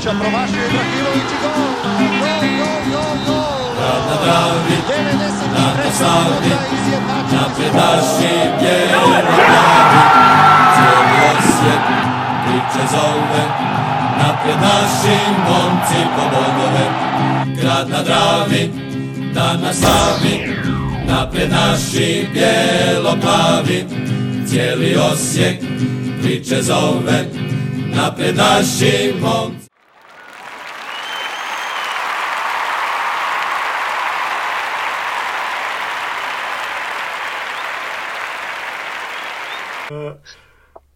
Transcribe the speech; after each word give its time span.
Ibrahimovića, 0.00 0.20
promašio 0.20 0.62
Ibrahimović 0.66 1.30
i 1.32 1.38
gol! 1.42 1.52
Gol, 2.20 2.42
gol, 2.58 2.80
gol, 2.92 3.14
gol! 3.26 3.60
Grad 3.76 4.02
na 4.08 4.16
Dravi, 4.24 4.76
93. 4.88 5.84
na 5.84 5.92
Savi, 5.92 6.52
naši 7.74 8.34
bijelo 8.60 9.20
plavi, 9.26 10.00
cijeli 10.74 11.20
Osijek 11.30 11.82
priče 12.44 12.82
zove, 12.90 13.44
napred 14.18 14.56
naši 14.60 15.18
momci 15.48 16.00
po 16.16 16.22
bodove. 16.32 16.86
Grad 17.60 17.88
na 17.90 18.02
Dravi, 18.02 18.70
dan 19.34 19.60
na 19.60 19.72
Savi, 19.72 20.56
napred 21.08 21.50
naši 21.50 22.26
bijelo 22.32 23.16
plavi, 23.20 23.84
cijeli 24.46 24.96
Osijek 25.12 25.58
priče 26.22 26.62
zove, 26.62 27.24
napred 27.94 28.36
naši 28.36 29.14
momci. 29.20 29.59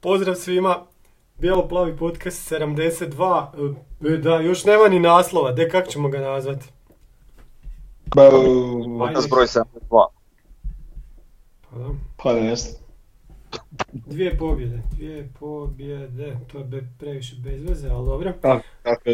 Pozdrav 0.01 0.35
svima, 0.35 0.87
Bijelo-plavi 1.39 1.97
podcast 1.97 2.53
72, 2.53 3.75
E, 4.07 4.17
da, 4.17 4.41
još 4.41 4.65
nema 4.65 4.89
ni 4.89 5.01
naslova, 5.01 5.53
de 5.53 5.69
kak 5.69 5.89
ćemo 5.89 6.09
ga 6.09 6.19
nazvati? 6.19 6.67
Podcast 8.99 9.31
broj 9.31 9.47
72. 9.47 10.07
Pa 11.71 11.79
da. 11.79 11.89
Pa 12.17 12.33
ne 12.33 12.57
znam. 12.57 12.75
Dvije 13.93 14.39
pobjede, 14.39 14.83
dvije 14.93 15.29
pobjede, 15.41 16.37
to 16.53 16.59
je 16.59 16.65
be- 16.65 16.89
previše 16.99 17.37
bez 17.39 17.63
veze, 17.63 17.89
ali 17.89 18.07
dobro. 18.07 18.33
Kako, 18.43 18.65
kako, 18.83 19.11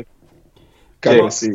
kako 1.01 1.30
si 1.30 1.47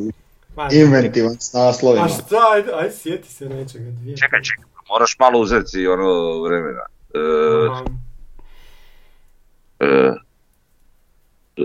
inventivan 0.71 1.35
s 1.39 1.53
naslovima. 1.53 2.05
A 2.05 2.09
šta, 2.09 2.37
ajde, 2.53 2.71
ajde 2.73 2.91
sjeti 2.91 3.33
se 3.33 3.49
nečega, 3.49 3.91
dvije. 3.91 4.17
Čekaj, 4.17 4.41
čekaj, 4.41 4.65
moraš 4.89 5.15
malo 5.19 5.39
uzeti 5.39 5.87
ono 5.87 6.41
vremena. 6.41 6.81
E, 7.13 7.19
e, 9.79 9.85
e, 9.85 11.63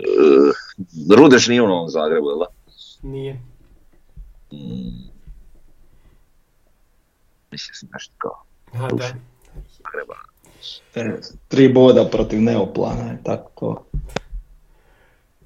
Rudeš 1.16 1.48
nije 1.48 1.62
u 1.62 1.68
Novom 1.68 1.88
Zagrebu, 1.88 2.26
jel 2.30 2.38
da? 2.38 2.46
nije. 3.02 3.34
Mm. 4.52 5.10
Mislim 7.50 7.74
sam 7.74 7.88
nešto 7.92 8.14
kao 8.18 8.42
A 8.72 8.88
da, 8.88 9.04
Zagreba. 9.54 10.14
E, 10.94 11.20
Tri 11.48 11.68
boda 11.68 12.08
protiv 12.12 12.42
Neoplana 12.42 13.10
je 13.10 13.18
tako 13.24 13.50
to. 13.60 13.84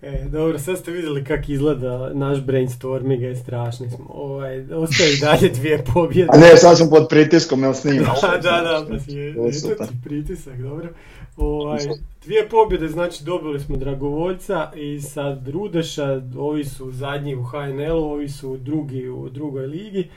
e, 0.02 0.24
dobro, 0.28 0.58
sad 0.58 0.78
ste 0.78 0.90
vidjeli 0.90 1.24
kak 1.24 1.48
izgleda 1.48 2.10
naš 2.14 2.40
brainstorming, 2.40 3.22
je 3.22 3.36
strašni 3.36 3.90
smo. 3.90 4.06
Ovaj, 4.08 4.72
ostaje 4.72 5.12
i 5.14 5.20
dalje 5.20 5.48
dvije 5.48 5.84
pobjede. 5.94 6.30
A 6.32 6.38
ne, 6.38 6.56
sad 6.56 6.78
sam 6.78 6.90
pod 6.90 7.06
pritiskom, 7.08 7.62
jel 7.62 7.74
snimaš? 7.74 8.20
Da, 8.22 8.28
da, 8.28 8.40
da, 8.40 8.86
pa 8.88 9.12
je, 9.12 9.34
To 9.34 9.46
je 9.46 9.52
ti 9.52 9.94
pritisak, 10.04 10.56
dobro. 10.58 10.88
Ovaj, 11.36 11.80
dvije 12.24 12.48
pobjede, 12.48 12.88
znači 12.88 13.24
dobili 13.24 13.60
smo 13.60 13.76
Dragovoljca 13.76 14.70
i 14.74 15.00
sad 15.00 15.48
Rudeša, 15.48 16.22
ovi 16.38 16.64
su 16.64 16.90
zadnji 16.90 17.34
u 17.34 17.44
HNL-u, 17.44 18.12
ovi 18.12 18.28
su 18.28 18.56
drugi 18.56 19.08
u 19.08 19.28
drugoj 19.28 19.66
ligi. 19.66 20.10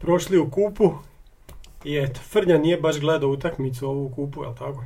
Prošli 0.00 0.38
u 0.38 0.50
kupu 0.50 0.90
i 1.84 1.96
eto, 1.96 2.20
Frnja 2.20 2.58
nije 2.58 2.80
baš 2.80 3.00
gledao 3.00 3.30
utakmicu 3.30 3.88
ovu 3.88 4.06
u 4.06 4.14
kupu, 4.14 4.42
jel 4.42 4.54
tako? 4.54 4.84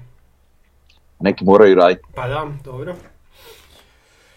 Neki 1.20 1.44
moraju 1.44 1.74
raditi. 1.74 2.02
Pa 2.14 2.28
da, 2.28 2.46
dobro. 2.64 2.94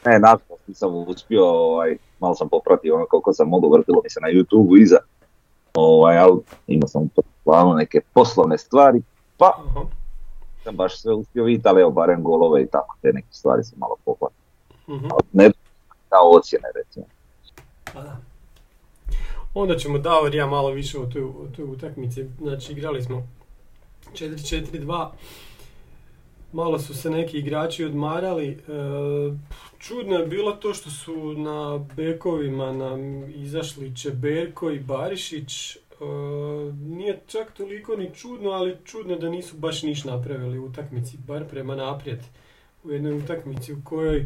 Ne, 0.06 0.20
nažalost 0.20 0.68
nisam 0.68 0.96
uspio, 0.96 1.46
ovaj, 1.46 1.98
malo 2.20 2.36
sam 2.36 2.50
popratio 2.50 2.96
ono 2.96 3.06
koliko 3.06 3.34
sam 3.34 3.50
mogao, 3.50 3.70
vrtilo 3.70 4.02
mi 4.04 4.10
se 4.10 4.20
na 4.22 4.28
YouTube 4.28 4.82
iza. 4.82 4.98
Ovaj, 5.74 6.18
ali 6.18 6.40
imao 6.68 6.88
sam 6.88 7.02
u 7.04 7.22
planu 7.44 7.74
neke 7.74 8.02
poslovne 8.14 8.58
stvari, 8.58 9.02
pa 9.38 9.64
Aha. 9.66 9.97
Sam 10.68 10.76
baš 10.76 11.02
sve 11.02 11.14
uspio 11.14 11.44
vidjeti, 11.44 11.68
ali 11.68 11.82
evo 11.82 11.92
barem 11.92 12.24
golove 12.24 12.62
i 12.64 12.68
tako, 12.68 12.96
te 13.02 13.14
neke 13.14 13.28
stvari 13.32 13.64
sam 13.64 13.80
malo 13.80 13.96
popratio. 14.06 14.44
mhm, 14.88 15.06
Ali 15.12 15.24
ne 15.34 15.52
kao 16.10 16.32
ocjene 16.32 16.68
recimo. 16.76 17.06
Pa 17.94 18.02
da. 18.02 18.18
Onda 19.54 19.78
ćemo 19.78 19.98
Davor 19.98 20.36
ja 20.36 20.46
malo 20.46 20.70
više 20.70 21.00
o 21.00 21.06
toj, 21.06 21.24
o 21.24 21.48
toj 21.56 21.66
utakmici. 21.66 22.26
Znači 22.40 22.72
igrali 22.72 23.04
smo 23.04 23.28
4-4-2. 24.14 25.10
Malo 26.52 26.80
su 26.80 26.94
se 26.94 27.10
neki 27.10 27.38
igrači 27.38 27.86
odmarali. 27.86 28.48
E, 28.48 28.58
čudno 29.80 30.16
je 30.16 30.28
bilo 30.28 30.52
to 30.52 30.74
što 30.74 30.90
su 30.90 31.34
na 31.34 31.86
bekovima 31.96 32.72
nam 32.72 33.30
izašli 33.34 33.96
Čeberko 33.96 34.72
i 34.72 34.80
Barišić. 34.80 35.78
Nije 36.74 37.20
čak 37.28 37.52
toliko 37.58 37.96
ni 37.96 38.12
čudno, 38.16 38.50
ali 38.50 38.78
čudno 38.86 39.16
da 39.16 39.30
nisu 39.30 39.58
baš 39.58 39.84
niš 39.84 40.04
napravili 40.04 40.60
u 40.60 40.66
utakmici, 40.66 41.18
bar 41.18 41.46
prema 41.50 41.76
naprijed. 41.76 42.20
U 42.84 42.92
jednoj 42.92 43.18
utakmici 43.18 43.74
u 43.74 43.82
kojoj 43.84 44.26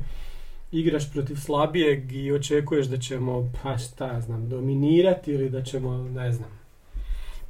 igraš 0.71 1.11
protiv 1.11 1.35
slabijeg 1.35 2.11
i 2.11 2.31
očekuješ 2.31 2.87
da 2.87 2.97
ćemo, 2.97 3.51
pa 3.63 3.77
šta 3.77 4.07
ja 4.07 4.21
znam, 4.21 4.49
dominirati 4.49 5.31
ili 5.31 5.49
da 5.49 5.63
ćemo, 5.63 5.97
ne 5.97 6.31
znam, 6.31 6.49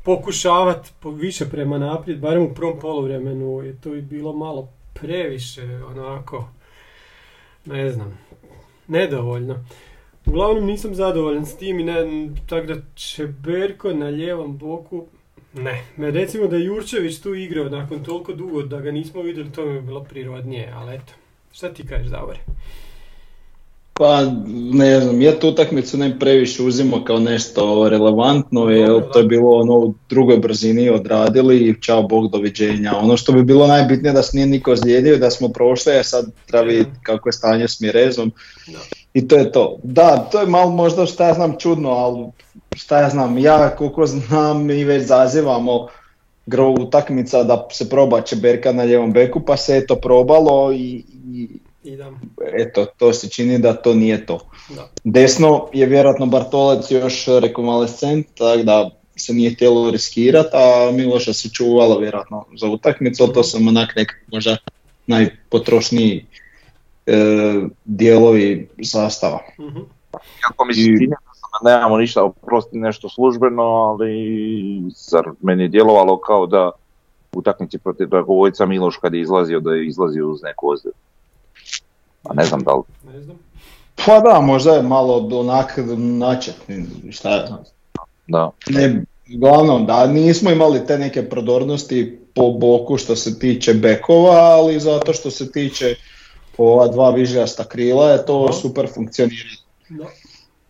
pokušavati 0.04 0.90
po, 1.00 1.12
više 1.12 1.50
prema 1.50 1.78
naprijed, 1.78 2.20
barem 2.20 2.44
u 2.44 2.54
prvom 2.54 2.80
poluvremenu 2.80 3.62
je 3.64 3.82
to 3.82 3.96
i 3.96 4.02
bilo 4.02 4.34
malo 4.34 4.70
previše, 4.94 5.64
onako, 5.64 6.50
ne 7.66 7.92
znam, 7.92 8.20
nedovoljno. 8.88 9.66
Uglavnom 10.26 10.66
nisam 10.66 10.96
zadovoljan 10.96 11.46
s 11.46 11.56
tim 11.58 11.80
i 11.80 11.84
ne, 11.84 12.30
tako 12.50 12.68
da 12.68 12.76
Čeberko 12.96 13.94
na 13.94 14.06
lijevom 14.06 14.58
boku, 14.58 15.06
ne. 15.54 15.84
Me 15.98 16.12
recimo 16.12 16.48
da 16.48 16.56
je 16.56 16.66
Jurčević 16.66 17.20
tu 17.20 17.36
igrao 17.36 17.70
nakon 17.70 18.04
toliko 18.04 18.34
dugo 18.34 18.62
da 18.62 18.82
ga 18.82 18.92
nismo 18.92 19.22
vidjeli, 19.22 19.52
to 19.52 19.66
mi 19.66 19.76
je 19.76 19.82
bilo 19.82 20.04
prirodnije, 20.04 20.74
ali 20.76 20.96
eto. 20.96 21.14
Šta 21.52 21.74
ti 21.74 21.88
kažeš, 21.88 22.08
Davore? 22.08 22.40
Pa 23.94 24.22
ne 24.74 25.00
znam, 25.00 25.22
ja 25.22 25.40
tu 25.40 25.50
utakmicu 25.50 25.98
ne 25.98 26.20
previše 26.20 26.64
uzimo 26.64 27.04
kao 27.06 27.20
nešto 27.20 27.90
relevantno, 27.90 28.70
jer 28.70 29.12
to 29.14 29.20
je 29.20 29.26
bilo 29.26 29.50
ono 29.50 29.74
u 29.74 29.94
drugoj 30.10 30.38
brzini 30.38 30.90
odradili 30.90 31.58
i 31.58 31.82
čao 31.82 32.04
bog 32.04 32.32
doviđenja. 32.32 32.98
Ono 32.98 33.18
što 33.18 33.32
bi 33.32 33.44
bilo 33.44 33.68
najbitnije 33.68 34.14
da 34.14 34.24
se 34.24 34.38
nije 34.38 34.48
niko 34.48 34.72
ozlijedio, 34.72 35.18
da 35.18 35.30
smo 35.30 35.50
prošli, 35.50 35.94
a 35.94 36.04
sad 36.04 36.26
treba 36.46 36.66
vidjeti 36.66 36.92
kako 37.04 37.30
je 37.30 37.34
stanje 37.34 37.68
s 37.68 37.80
Mirezom. 37.80 38.32
Da. 38.68 38.80
I 39.14 39.28
to 39.28 39.36
je 39.36 39.52
to. 39.52 39.78
Da, 39.84 40.18
to 40.32 40.40
je 40.40 40.48
malo 40.48 40.72
možda 40.72 41.06
šta 41.06 41.28
ja 41.28 41.34
znam 41.34 41.56
čudno, 41.60 41.90
ali 41.90 42.26
šta 42.76 43.00
ja 43.00 43.10
znam, 43.10 43.38
ja 43.38 43.76
koliko 43.76 44.06
znam 44.06 44.66
mi 44.66 44.84
već 44.84 45.06
zazivamo 45.06 45.88
gro 46.46 46.70
utakmica 46.70 47.44
da 47.44 47.68
se 47.72 47.90
proba 47.90 48.22
Čeberka 48.22 48.72
na 48.72 48.86
ljevom 48.86 49.14
beku, 49.14 49.40
pa 49.40 49.58
se 49.58 49.78
eto 49.78 49.96
probalo 49.96 50.74
i, 50.74 51.04
i 51.34 51.48
I 51.84 51.96
da, 51.98 52.12
eto, 52.54 52.86
to 52.98 53.14
se 53.14 53.30
čini 53.30 53.58
da 53.60 53.74
to 53.74 53.94
nije 53.94 54.26
to. 54.26 54.40
da. 54.70 54.90
Desno 55.04 55.68
je 55.74 55.86
vjerojatno 55.86 56.26
Bartolec 56.26 56.92
još 56.92 57.26
rekonvalescent, 57.42 58.28
tako 58.38 58.64
da 58.64 58.90
se 59.16 59.34
nije 59.34 59.54
htjelo 59.54 59.92
riskirati, 59.92 60.50
a 60.54 60.92
Miloša 60.94 61.34
se 61.34 61.50
čuvalo 61.50 62.00
vjerojatno 62.00 62.46
za 62.60 62.68
utakmicu, 62.68 63.28
to 63.34 63.44
su 63.44 63.58
onak 63.58 63.96
nekak 63.96 64.18
možda 64.32 64.58
najpotrošniji 65.08 66.26
dijelovi 67.86 68.70
sastava. 68.84 69.40
Mhm. 69.60 69.80
Kako 70.48 70.66
mi 70.66 70.74
se 70.74 70.82
čini 70.82 71.08
da 71.08 71.16
sam- 71.34 71.66
nemamo 71.72 71.98
ništa, 71.98 72.24
oprosti 72.24 72.78
nešto 72.78 73.10
službeno, 73.10 73.62
ali 73.64 74.12
zar 74.96 75.26
meni 75.42 75.64
je 75.64 75.70
djelovalo 75.70 76.18
kao 76.20 76.46
da 76.46 76.72
u 77.34 77.40
utakmici 77.40 77.78
protiv 77.78 78.08
Dragovojca 78.08 78.66
Miloš 78.66 78.98
kad 78.98 79.14
je 79.14 79.22
izlazio 79.22 79.60
da 79.60 79.72
je 79.74 79.88
izlazio 79.88 80.30
uz 80.30 80.42
neku 80.44 80.70
ozljedu. 80.70 80.96
A 82.24 82.34
ne 82.34 82.44
znam 82.46 82.64
da 82.64 82.74
li 82.74 82.84
Ne 83.14 83.22
znam. 83.22 83.38
Pa 84.06 84.20
da, 84.20 84.42
možda 84.42 84.74
je 84.74 84.82
malo 84.82 85.30
onak 85.34 85.80
načet, 85.98 86.56
šta 87.12 87.46
znam. 87.48 87.64
da. 88.28 88.52
Ne, 88.70 89.04
uglavnom 89.36 89.86
da 89.86 90.08
nismo 90.08 90.52
imali 90.52 90.86
te 90.88 90.98
neke 90.98 91.30
prodornosti 91.30 92.20
po 92.36 92.52
boku 92.52 92.98
što 92.98 93.16
se 93.16 93.40
tiče 93.40 93.74
bekova, 93.74 94.32
ali 94.32 94.80
zato 94.80 95.14
što 95.14 95.32
se 95.32 95.52
tiče 95.52 95.96
ova 96.58 96.88
dva 96.88 97.10
vižljasta 97.10 97.64
krila 97.64 98.12
je 98.12 98.26
to 98.26 98.54
super 98.54 98.88
funkcionira. 98.94 99.50
Da. 99.90 100.06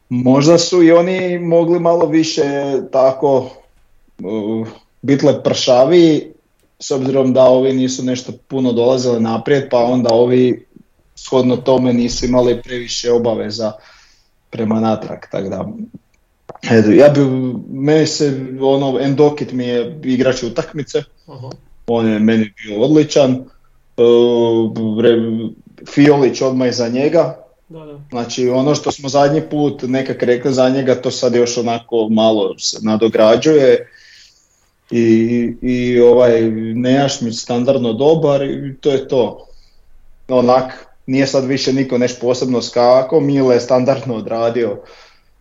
Možda 0.10 0.58
su 0.58 0.84
i 0.84 0.92
oni 0.92 1.40
mogli 1.40 1.80
malo 1.80 2.06
više 2.06 2.44
tako 2.92 3.50
uh, 4.24 4.68
biti 5.02 5.26
lepršaviji, 5.26 6.32
s 6.80 6.92
obzirom 6.92 7.34
da 7.34 7.44
ovi 7.44 7.74
nisu 7.74 8.04
nešto 8.04 8.32
puno 8.48 8.74
dolazili 8.74 9.20
naprijed, 9.20 9.70
pa 9.70 9.78
onda 9.78 10.10
ovi 10.14 10.66
shodno 11.16 11.58
tome 11.58 11.94
nisu 11.94 12.26
imali 12.26 12.62
previše 12.62 13.12
obaveza 13.12 13.72
prema 14.50 14.80
natrag, 14.80 15.20
tako 15.32 15.50
da 15.50 15.68
eto, 16.72 16.92
ja 16.92 17.10
bi, 17.10 17.22
meni 17.70 18.08
se, 18.08 18.46
ono, 18.62 19.00
Endokit 19.00 19.52
mi 19.52 19.66
je 19.66 20.00
igrač 20.04 20.44
utakmice, 20.44 21.04
Aha. 21.28 21.50
on 21.88 22.08
je 22.08 22.20
meni 22.20 22.54
bio 22.64 22.82
odličan, 22.82 23.44
Uh, 23.98 24.72
Fiolić 25.90 26.42
odmah 26.42 26.70
iza 26.70 26.88
njega, 26.88 27.38
Da, 27.70 27.80
da. 27.86 28.00
Znači 28.10 28.50
ono 28.50 28.76
što 28.76 28.92
smo 28.92 29.10
zadnji 29.10 29.42
put 29.42 29.84
nekak 29.88 30.24
rekli 30.24 30.54
za 30.54 30.70
njega, 30.70 30.96
to 30.96 31.12
sad 31.12 31.36
još 31.36 31.58
onako 31.58 32.08
malo 32.10 32.60
se 32.60 32.78
nadograđuje. 32.82 33.88
I, 34.92 35.54
i 35.62 36.00
ovaj 36.00 36.42
Nejašmić 36.76 37.36
standardno 37.40 37.94
dobar 37.94 38.44
i 38.44 38.76
to 38.82 38.92
je 38.92 39.08
to. 39.08 39.48
Onak, 40.28 40.86
nije 41.06 41.28
sad 41.28 41.46
više 41.46 41.74
niko 41.74 41.98
nešto 41.98 42.22
posebno 42.22 42.62
skako, 42.62 43.20
Mile 43.20 43.56
je 43.56 43.62
standardno 43.62 44.16
odradio 44.16 44.78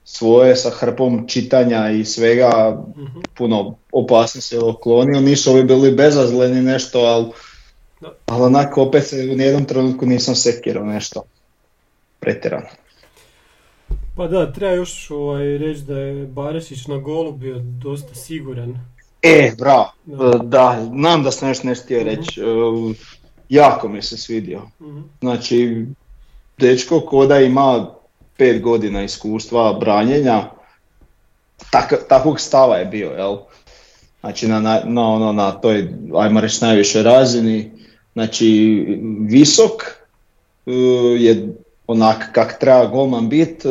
svoje 0.05 0.57
sa 0.57 0.71
hrpom 0.71 1.29
čitanja 1.29 1.91
i 1.91 2.05
svega, 2.05 2.83
Mhm. 2.97 3.21
puno 3.35 3.75
opasni 3.93 4.41
se 4.41 4.59
oklonio, 4.59 5.21
nisu 5.21 5.51
ovi 5.51 5.65
bili 5.65 5.91
bezazleni 5.91 6.63
nešto, 6.63 7.01
ali 7.01 7.27
Da. 8.01 8.13
ali 8.27 8.43
onak 8.43 8.79
opet 8.79 9.07
se 9.07 9.29
u 9.33 9.37
nijednom 9.37 9.65
trenutku 9.65 10.07
nisam 10.07 10.35
sekirao 10.35 10.85
nešto 10.85 11.23
pretjerano. 12.21 12.67
Pa 14.17 14.27
da, 14.27 14.53
treba 14.53 14.73
još 14.73 15.11
ovaj, 15.11 15.59
reći 15.59 15.81
da 15.81 15.99
je 15.99 16.27
Barešić 16.27 16.87
na 16.87 16.97
golu 16.99 17.33
bio 17.33 17.59
dosta 17.59 18.15
siguran. 18.15 18.79
E, 19.23 19.53
bravo, 19.59 19.93
Da. 20.05 20.39
da, 20.43 20.89
znam 20.93 21.23
da 21.23 21.31
sam 21.31 21.49
nešto 21.49 21.69
nešto 21.69 21.85
htio 21.85 22.03
reći, 22.03 22.41
E, 22.41 22.45
jako 23.49 23.89
mi 23.89 24.03
se 24.03 24.17
svidio. 24.17 24.63
Mhm. 24.81 25.01
Znači, 25.21 25.87
dečko 26.59 27.01
koda 27.01 27.41
ima 27.41 27.91
pet 28.37 28.63
godina 28.63 29.03
iskustva 29.03 29.73
branjenja, 29.73 30.51
tak, 31.71 31.93
takvog 32.09 32.41
stava 32.41 32.77
je 32.77 32.85
bio, 32.85 33.11
jel? 33.11 33.37
Znači 34.21 34.49
na, 34.49 34.61
na, 34.61 34.81
na, 34.85 35.09
ono, 35.09 35.33
na 35.33 35.53
toj, 35.53 35.89
ajmo 36.15 36.41
reći, 36.41 36.65
najvišoj 36.65 37.03
razini. 37.03 37.80
Znači, 38.13 38.49
visok 39.21 39.83
e, 40.67 40.73
je 41.19 41.49
onak 41.87 42.33
kak 42.33 42.59
treba 42.61 42.87
golman 42.87 43.29
bit, 43.29 43.65
e, 43.65 43.69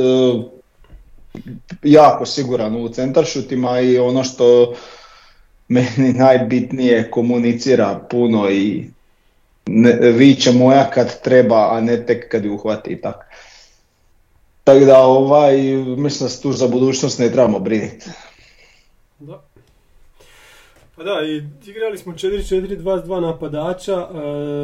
jako 1.84 2.26
siguran 2.26 2.76
u 2.76 2.90
centaršutima 2.90 3.80
i 3.80 3.98
ono 3.98 4.24
što 4.24 4.74
meni 5.68 6.14
najbitnije 6.24 7.12
komunicira 7.12 8.00
puno 8.10 8.50
i 8.50 8.90
ne, 9.68 9.92
viće 10.12 10.52
moja 10.52 10.90
kad 10.90 11.22
treba, 11.22 11.76
a 11.76 11.82
ne 11.82 12.06
tek 12.06 12.32
kad 12.32 12.46
ju 12.46 12.54
uhvati 12.54 12.90
i 12.90 13.02
tako. 13.02 13.24
Tako 14.64 14.86
da 14.86 15.00
ovaj, 15.00 15.58
mislim 15.78 16.26
da 16.26 16.30
se 16.30 16.42
tu 16.42 16.52
za 16.52 16.68
budućnost 16.68 17.20
ne 17.20 17.32
trebamo 17.32 17.60
brinuti. 17.60 18.10
Da. 19.20 19.49
Pa 21.00 21.06
da, 21.06 21.22
i 21.26 21.44
igrali 21.70 21.98
smo 21.98 22.14
4-4-2 22.14 23.20
napadača, 23.20 23.94
e, 23.94 24.20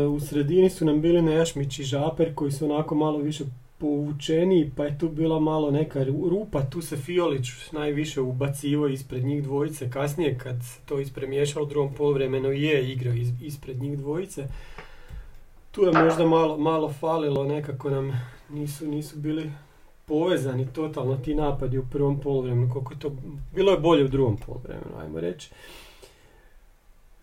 u 0.05 0.19
sredini 0.19 0.69
su 0.69 0.85
nam 0.85 1.01
bili 1.01 1.21
Nejašmić 1.21 1.79
i 1.79 1.83
Žaper 1.83 2.35
koji 2.35 2.51
su 2.51 2.65
onako 2.65 2.95
malo 2.95 3.17
više 3.17 3.43
povučeni, 3.77 4.71
pa 4.77 4.85
je 4.85 4.99
tu 4.99 5.09
bila 5.09 5.39
malo 5.39 5.71
neka 5.71 5.99
ru- 5.99 6.29
rupa, 6.29 6.61
tu 6.61 6.81
se 6.81 6.97
Fiolić 6.97 7.47
najviše 7.71 8.21
ubacivo 8.21 8.87
ispred 8.87 9.23
njih 9.25 9.43
dvojice, 9.43 9.89
kasnije 9.89 10.37
kad 10.37 10.55
to 10.85 10.99
ispremiješalo 10.99 11.65
u 11.65 11.69
drugom 11.69 11.93
poluvremenu 11.93 12.51
je 12.51 12.91
igrao 12.91 13.13
ispred 13.41 13.81
njih 13.81 13.97
dvojice. 13.97 14.47
Tu 15.71 15.83
je 15.83 15.91
možda 16.03 16.25
malo, 16.27 16.57
malo 16.57 16.89
falilo, 16.89 17.43
nekako 17.43 17.89
nam 17.89 18.21
nisu, 18.49 18.87
nisu 18.87 19.17
bili 19.17 19.51
povezani 20.05 20.67
totalno 20.73 21.15
ti 21.15 21.35
napadi 21.35 21.77
u 21.77 21.85
prvom 21.91 22.19
poluvremenu, 22.19 22.69
koliko 22.73 22.93
je 22.93 22.99
to, 22.99 23.11
bilo 23.55 23.71
je 23.71 23.77
bolje 23.79 24.05
u 24.05 24.07
drugom 24.07 24.37
poluvremenu, 24.37 24.97
ajmo 25.01 25.19
reći. 25.19 25.49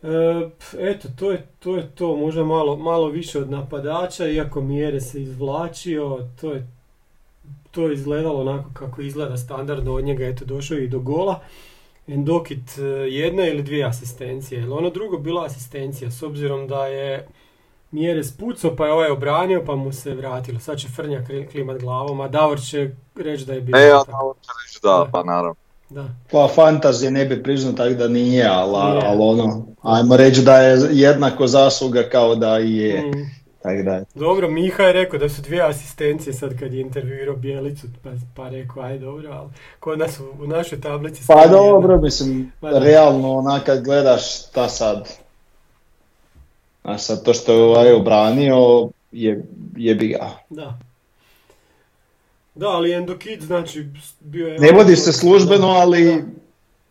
E, 0.03 0.51
eto, 0.79 1.09
to 1.19 1.31
je, 1.31 1.47
to 1.59 1.77
je 1.77 1.91
to, 1.95 2.17
možda 2.17 2.45
malo, 2.45 2.77
malo 2.77 3.09
više 3.09 3.39
od 3.39 3.51
napadača, 3.51 4.29
iako 4.29 4.61
Mjere 4.61 5.01
se 5.01 5.23
izvlačio, 5.23 6.29
to 6.41 6.53
je 6.53 6.67
to 7.73 7.87
je 7.89 7.95
izgledalo 7.95 8.41
onako 8.41 8.71
kako 8.75 9.03
izgleda 9.03 9.37
standardno 9.37 9.95
od 9.95 10.05
njega, 10.05 10.27
eto 10.27 10.45
došao 10.45 10.79
i 10.79 10.89
do 10.89 10.99
gola. 10.99 11.41
Endokit 12.07 12.79
e, 12.79 12.83
jedna 13.11 13.47
ili 13.47 13.63
dvije 13.63 13.85
asistencije, 13.85 14.61
jer 14.61 14.73
ono 14.73 14.91
drugo 14.91 15.19
bila 15.19 15.45
asistencija, 15.45 16.11
s 16.11 16.23
obzirom 16.23 16.69
da 16.69 16.87
je 16.87 17.29
Mjere 17.91 18.25
spucao, 18.25 18.77
pa 18.77 18.87
je 18.87 18.93
ovaj 18.93 19.11
obranio, 19.11 19.63
pa 19.67 19.77
mu 19.77 19.93
se 19.93 20.15
vratilo. 20.15 20.61
Sad 20.61 20.79
će 20.79 20.89
Frnjak 20.89 21.29
kli- 21.29 21.51
klimat 21.51 21.81
glavom, 21.81 22.21
a 22.21 22.29
Davor 22.29 22.61
će 22.61 22.91
reći 23.15 23.47
da 23.47 23.53
je 23.53 23.61
bilo 23.61 23.79
E, 23.79 23.83
ja 23.83 24.05
to 24.05 24.35
ću 24.43 24.51
reći 24.67 24.81
da, 24.83 25.09
pa 25.13 25.23
naravno. 25.23 25.55
Da. 25.95 26.09
Pa 26.31 26.49
fantazije 26.55 27.11
ne 27.11 27.25
bi 27.25 27.43
priznao 27.43 27.73
tako 27.73 27.95
da 27.95 28.09
nije, 28.09 28.47
ali, 28.47 28.93
Nije. 28.93 29.07
ali 29.07 29.19
ono, 29.21 29.67
ajmo 29.83 30.17
reći 30.17 30.43
da 30.43 30.57
je 30.57 30.89
jednako 30.93 31.47
zasluga 31.47 32.03
kao 32.03 32.35
da 32.35 32.59
je. 32.59 33.01
Mm. 33.01 33.43
Tako 33.63 33.83
da 33.83 33.93
je. 33.95 34.05
Dobro, 34.15 34.49
Miha 34.51 34.83
je 34.83 34.93
rekao 34.93 35.19
da 35.19 35.29
su 35.29 35.43
dvije 35.43 35.63
asistencije 35.63 36.33
sad 36.33 36.59
kad 36.59 36.75
je 36.75 36.81
intervjuirao 36.81 37.37
Bijelicu, 37.37 37.87
pa, 38.03 38.11
pa 38.37 38.49
rekao 38.49 38.83
aj 38.83 38.99
dobro, 38.99 39.33
ali 39.33 39.49
kod 39.81 39.99
nas 39.99 40.21
u, 40.21 40.45
u 40.45 40.47
našoj 40.47 40.81
tablici... 40.81 41.23
Pa 41.27 41.47
dobro, 41.47 41.93
jedna. 41.93 42.05
mislim, 42.05 42.53
da. 42.63 42.79
realno 42.79 43.33
onak 43.33 43.65
kad 43.65 43.85
gledaš 43.85 44.39
šta 44.39 44.69
sad. 44.69 45.09
A 46.83 46.99
sad 46.99 47.25
to 47.25 47.35
što 47.35 47.53
je 47.53 47.63
ovaj 47.63 47.93
obranio 47.93 48.89
je, 49.13 49.45
jebi 49.77 50.09
ga. 50.09 50.31
Da. 50.51 50.79
Da, 52.55 52.69
ali 52.69 52.93
Endokid, 52.93 53.43
znači, 53.43 53.87
bio 54.21 54.49
je... 54.49 54.59
Ne 54.59 54.73
vodi 54.73 54.97
se 54.97 55.13
službeno, 55.13 55.67
ali 55.67 56.25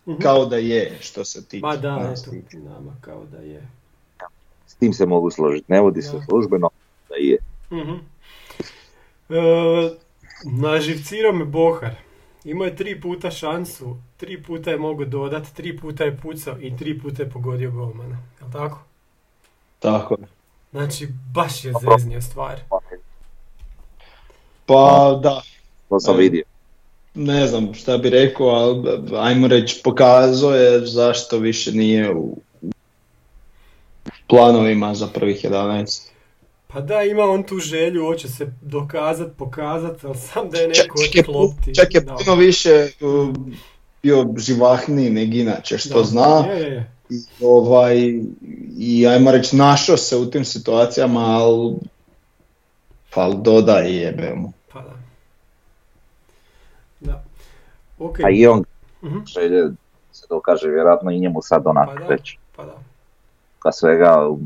Mhm. 0.05 0.21
kao 0.21 0.45
da 0.45 0.57
je 0.57 0.97
što 1.01 1.25
se 1.25 1.45
tiče. 1.45 1.65
Ma 1.65 1.75
da, 1.75 2.13
eto, 2.13 2.31
nama 2.53 2.95
kao 3.01 3.25
da 3.31 3.37
je. 3.37 3.67
S 4.67 4.75
tim 4.75 4.93
se 4.93 5.05
mogu 5.05 5.31
složiti. 5.31 5.65
Ne 5.67 5.81
vodi 5.81 6.01
se 6.01 6.21
službeno, 6.29 6.69
da 7.09 7.15
je. 7.15 7.37
Mhm. 7.71 7.93
E, 9.29 9.91
naživcirao 10.43 11.33
me 11.33 11.45
Bohar. 11.45 11.95
Imao 12.43 12.65
je 12.65 12.75
tri 12.75 13.01
puta 13.01 13.31
šansu, 13.31 13.97
tri 14.17 14.43
puta 14.43 14.71
je 14.71 14.77
mogao 14.77 15.05
dodat, 15.05 15.47
tri 15.53 15.77
puta 15.77 16.03
je 16.03 16.17
pucao 16.17 16.55
i 16.59 16.77
tri 16.77 16.99
puta 16.99 17.23
je 17.23 17.29
pogodio 17.29 17.71
golmana. 17.71 18.17
Jel 18.41 18.51
tako? 18.51 18.79
Tako 19.79 20.13
je. 20.13 20.27
Znači, 20.71 21.07
baš 21.33 21.65
je 21.65 21.73
zeznio 21.81 22.21
stvar. 22.21 22.59
Pa 24.65 25.19
da, 25.23 25.41
To 25.91 25.99
sam 25.99 26.15
E, 26.15 26.17
vidio. 26.17 26.43
ne 27.15 27.47
znam 27.47 27.73
šta 27.73 27.97
bi 27.97 28.09
rekao, 28.09 28.47
ali 28.47 28.83
ajmo 29.17 29.47
reći 29.47 29.81
pokazao 29.83 30.51
je 30.51 30.79
zašto 30.81 31.37
više 31.37 31.71
nije 31.71 32.13
u 32.13 32.37
planovima 34.27 34.95
za 34.95 35.07
prvih 35.07 35.45
11. 35.45 36.01
Pa 36.67 36.81
da, 36.81 37.03
ima 37.03 37.23
on 37.23 37.43
tu 37.43 37.59
želju, 37.59 38.05
hoće 38.05 38.27
se 38.29 38.47
dokazat, 38.61 39.27
pokazat, 39.37 40.03
ali 40.03 40.17
sam 40.17 40.49
da 40.49 40.57
je 40.57 40.73
Čak, 40.73 40.85
neko 40.85 40.97
čak 41.03 41.15
je, 41.15 41.19
otklopti. 41.21 41.75
čak 41.75 41.93
je 41.93 42.01
Da. 42.01 42.15
puno 42.15 42.35
više 42.35 42.89
uh, 43.01 43.35
bio 44.03 44.27
živahniji 44.37 45.09
nego 45.09 45.35
inače 45.35 45.77
što 45.77 45.97
Da. 45.97 46.03
zna. 46.03 46.45
Je, 46.47 46.59
je, 46.59 46.69
je. 46.69 46.91
I, 47.09 47.15
ovaj, 47.41 48.13
I 48.77 49.07
ajmo 49.07 49.31
reći 49.31 49.55
našao 49.55 49.97
se 49.97 50.17
u 50.17 50.25
tim 50.25 50.45
situacijama, 50.45 51.19
ali 51.21 51.73
pa 53.09 53.29
dodaj 53.29 53.95
jebe 53.95 54.33
mu. 54.35 54.53
Pa 54.73 54.81
da. 54.81 54.93
Da. 57.01 57.23
Ok. 58.01 58.19
A 58.19 58.29
i 58.29 58.47
on 58.47 58.63
Mhm. 59.03 59.17
želje 59.25 59.63
se 60.11 60.25
dokaže 60.29 60.67
vjerojatno 60.67 61.11
i 61.11 61.19
njemu 61.19 61.41
sad 61.41 61.61
onak 61.65 61.89
Pa 61.89 61.95
da. 61.95 62.07
već. 62.07 62.37
Pa 62.55 62.63
da. 62.63 62.77
Ka 63.59 63.71
svega 63.71 64.27
um, 64.27 64.39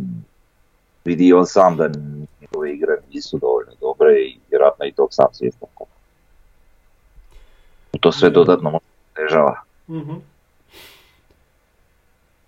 vidi 1.05 1.33
on 1.33 1.45
sam 1.45 1.77
da 1.77 1.89
njegove 2.41 2.73
igre 2.73 2.93
nisu 3.09 3.37
dovoljno 3.37 3.71
dobre 3.81 4.13
i 4.13 4.39
vjerojatno 4.49 4.85
i 4.85 4.91
tog 4.91 5.07
sam 5.11 5.25
svjestan. 5.31 5.69
To 7.99 8.11
sve 8.11 8.29
Da. 8.29 8.33
dodatno 8.33 8.69
možda 8.69 8.87
težava. 9.15 9.61
Mhm. 9.89 10.13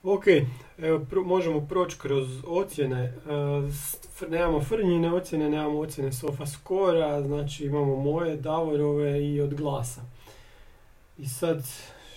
Ok, 0.04 0.24
evo 0.78 1.00
pro- 1.02 1.24
možemo 1.24 1.62
proći 1.62 2.00
kroz 2.00 2.28
ocjene. 2.48 3.04
E, 3.04 3.12
f- 3.70 4.30
nemamo 4.30 4.62
Frnjine 4.62 5.14
ocjene, 5.14 5.50
nemamo 5.50 5.80
ocjene 5.80 6.14
Sofa 6.14 6.46
Skora, 6.46 7.22
znači 7.22 7.66
imamo 7.66 7.96
moje, 7.96 8.36
Davorove 8.36 9.26
i 9.26 9.42
od 9.42 9.54
glasa. 9.54 10.02
I 11.20 11.28
sad, 11.28 11.66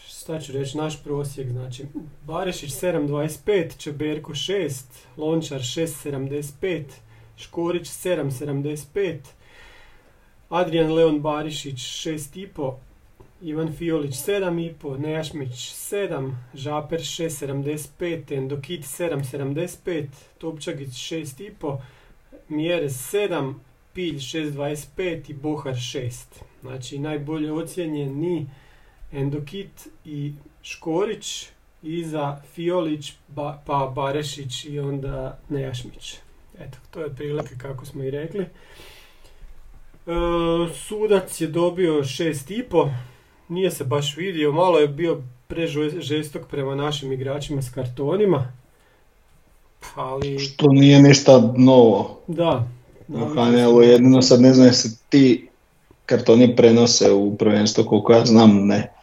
šta 0.07 0.41
ću 0.41 0.53
reći, 0.53 0.77
naš 0.77 1.03
prosjek, 1.03 1.49
znači 1.49 1.87
Barešić 2.27 2.71
7.25, 2.71 3.77
Čeberko 3.79 4.33
6, 4.33 4.83
Lončar 5.17 5.61
6.75, 5.61 6.83
Škorić 7.37 7.89
7.75, 7.89 9.19
Adrian 10.49 10.93
Leon 10.93 11.21
Barišić 11.21 11.79
6.5, 11.79 12.75
Ivan 13.43 13.73
Fiolić 13.73 14.15
7,5, 14.15 14.99
Nejašmić 14.99 15.51
7, 15.51 16.35
Žaper 16.55 17.01
6,75, 17.01 18.37
Endokit 18.37 18.81
7,75, 18.81 20.07
Topčagić 20.39 20.89
6,5, 20.89 21.79
Mjerez 22.49 22.93
7, 23.13 23.55
Pilj 23.95 24.17
6,25 24.17 25.31
i 25.31 25.35
Bohar 25.35 25.75
6. 25.75 26.11
Znači 26.61 26.99
najbolje 26.99 27.53
ocjenjeni 27.53 28.47
Endokit 29.13 29.89
i 30.05 30.33
Škorić, 30.63 31.49
iza 31.83 32.41
Fiolić, 32.55 33.13
ba, 33.29 33.63
pa 33.67 33.93
Barešić 33.95 34.65
i 34.65 34.79
onda 34.79 35.39
Nejašmić. 35.49 36.17
Eto, 36.59 36.79
to 36.91 37.01
je 37.01 37.15
prilike 37.15 37.55
kako 37.59 37.87
smo 37.87 38.05
i 38.05 38.11
rekli. 38.11 38.47
sudac 40.75 41.41
je 41.41 41.47
dobio 41.47 41.93
6,5, 41.93 42.95
nije 43.49 43.71
se 43.71 43.85
baš 43.85 44.17
vidio, 44.17 44.53
malo 44.53 44.79
je 44.79 44.89
bio 44.89 45.23
prežestok 45.47 46.47
prema 46.51 46.75
našim 46.75 47.13
igračima 47.13 47.63
s 47.63 47.71
kartonima. 47.71 48.53
Ali, 49.95 50.39
Što 50.39 50.69
nije 50.69 51.03
ništa 51.03 51.53
novo 51.57 52.21
da. 52.27 52.69
smo. 53.07 53.83
jedino 53.83 54.23
sad 54.23 54.41
ne 54.41 54.55
znam 54.55 54.67
jesi 54.67 54.99
ti 55.09 55.49
kartoni 56.07 56.57
prenose 56.57 57.13
u 57.13 57.37
prvenstvo, 57.37 57.85
koliko 57.85 58.13
ja 58.13 58.25
znam 58.25 58.67
ne. 58.67 59.00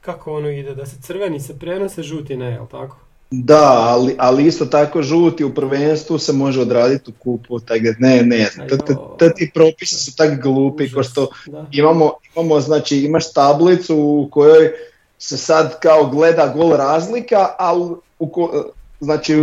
Kako 0.00 0.32
ono 0.32 0.48
ide, 0.50 0.74
da 0.74 0.86
se 0.86 0.96
crveni 1.02 1.40
se 1.40 1.58
prenose, 1.58 2.02
žuti 2.02 2.36
ne, 2.36 2.46
jel 2.46 2.66
tako? 2.66 2.96
Da, 3.30 3.62
ali, 3.78 4.14
ali 4.18 4.46
isto 4.46 4.66
tako 4.66 5.02
žuti 5.02 5.44
u 5.44 5.54
prvenstvu 5.54 6.18
se 6.18 6.32
može 6.32 6.60
odraditi 6.60 7.10
u 7.10 7.14
kupu, 7.14 7.60
tako 7.60 7.80
da 7.80 7.92
ne, 7.98 8.22
ne, 8.22 8.36
Aj, 8.36 8.68
t- 8.68 8.78
t- 8.78 8.92
jo. 8.92 9.16
t- 9.18 9.34
ti 9.34 9.50
propisi 9.54 9.94
su 9.96 10.16
tak 10.16 10.42
glupi 10.42 10.92
ko 10.92 11.02
što 11.02 11.28
imamo, 11.72 12.12
imamo, 12.28 12.60
znači 12.60 12.98
imaš 12.98 13.32
tablicu 13.32 13.96
u 13.96 14.28
kojoj 14.30 14.72
se 15.18 15.36
sad 15.36 15.80
kao 15.80 16.06
gleda 16.06 16.48
gol 16.48 16.70
razlika, 16.70 17.48
ali 17.58 17.84
u 18.18 18.28
ko- 18.28 18.64
znači 19.00 19.34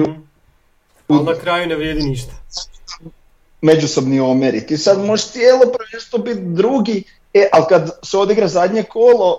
Mhm. 1.09 1.17
Ali 1.17 1.25
na 1.25 1.35
kraju 1.35 1.67
ne 1.67 1.75
vrijedi 1.75 2.03
ništa. 2.03 2.31
međusobni 3.61 4.19
omjeri. 4.19 4.67
Ti 4.67 4.77
sad 4.77 4.99
možeš 4.99 5.27
cijelo 5.27 5.61
prvenstvo 5.77 6.19
biti 6.19 6.39
drugi, 6.41 7.03
e, 7.33 7.49
ali 7.53 7.65
kad 7.69 7.99
se 8.03 8.17
odigra 8.17 8.47
zadnje 8.47 8.83
kolo, 8.83 9.37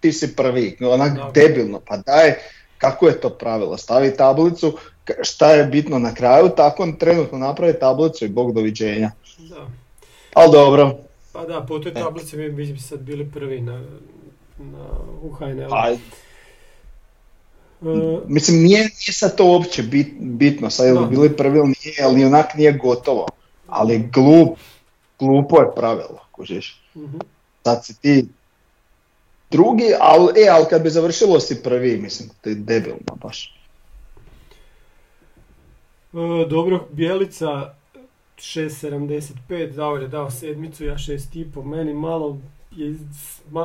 ti 0.00 0.12
si 0.12 0.36
prvi. 0.36 0.76
Onak 0.80 1.12
Da. 1.16 1.30
debilno, 1.34 1.80
pa 1.86 1.96
daj, 1.96 2.34
kako 2.78 3.08
je 3.08 3.20
to 3.20 3.30
pravilo? 3.30 3.76
Stavi 3.76 4.16
tablicu, 4.16 4.78
šta 5.22 5.52
je 5.52 5.64
bitno 5.64 5.98
na 5.98 6.14
kraju, 6.14 6.48
tako 6.48 6.82
on 6.82 6.96
trenutno 6.96 7.38
napravi 7.38 7.78
tablicu 7.80 8.24
i 8.24 8.28
bog 8.28 8.52
doviđenja. 8.52 9.10
Da. 9.38 9.66
Ali 10.34 10.52
dobro, 10.52 10.98
Pa 11.32 11.44
da, 11.44 11.60
po 11.68 11.78
toj 11.78 11.94
tablici 11.94 12.36
mi 12.36 12.50
bi 12.50 12.78
sad 12.78 13.00
bili 13.00 13.30
prvi 13.30 13.60
na, 13.60 13.84
na, 14.58 14.86
u 15.22 15.30
HNL. 15.32 15.74
a, 15.74 15.96
E, 17.82 18.20
mislim 18.26 18.62
nije, 18.62 18.80
nije 18.80 19.12
sad 19.12 19.36
to 19.36 19.46
uopće 19.46 19.82
bit, 19.82 20.08
bitno, 20.20 20.70
sad 20.70 20.86
je 20.86 20.92
li 20.92 21.06
bili 21.06 21.36
prvi 21.36 21.58
ili 21.58 21.68
nije, 21.68 22.02
ali 22.04 22.24
onak 22.24 22.54
nije 22.54 22.72
gotovo. 22.72 23.26
Ali 23.66 24.08
glup, 24.12 24.58
glupo 25.18 25.60
je 25.60 25.74
pravilo, 25.76 26.20
kužiš. 26.32 26.82
mhm. 26.96 27.18
sad 27.64 27.84
si 27.84 28.00
ti 28.00 28.26
drugi, 29.50 29.84
ali 30.00 30.42
e, 30.42 30.48
al 30.48 30.64
kad 30.70 30.82
bi 30.82 30.90
završilo 30.90 31.40
si 31.40 31.62
prvi, 31.62 31.96
mislim, 31.96 32.28
to 32.40 32.48
je 32.48 32.54
debilno 32.54 33.16
baš. 33.22 33.54
E, 36.12 36.46
dobro, 36.48 36.86
Bjelica 36.92 37.74
6.75, 38.36 39.72
Davor 39.72 40.02
je 40.02 40.08
dao 40.08 40.30
sedmicu, 40.30 40.84
ja 40.84 40.94
6.5, 40.94 41.64
meni 41.64 41.94
malo 41.94 42.38
je 42.76 42.94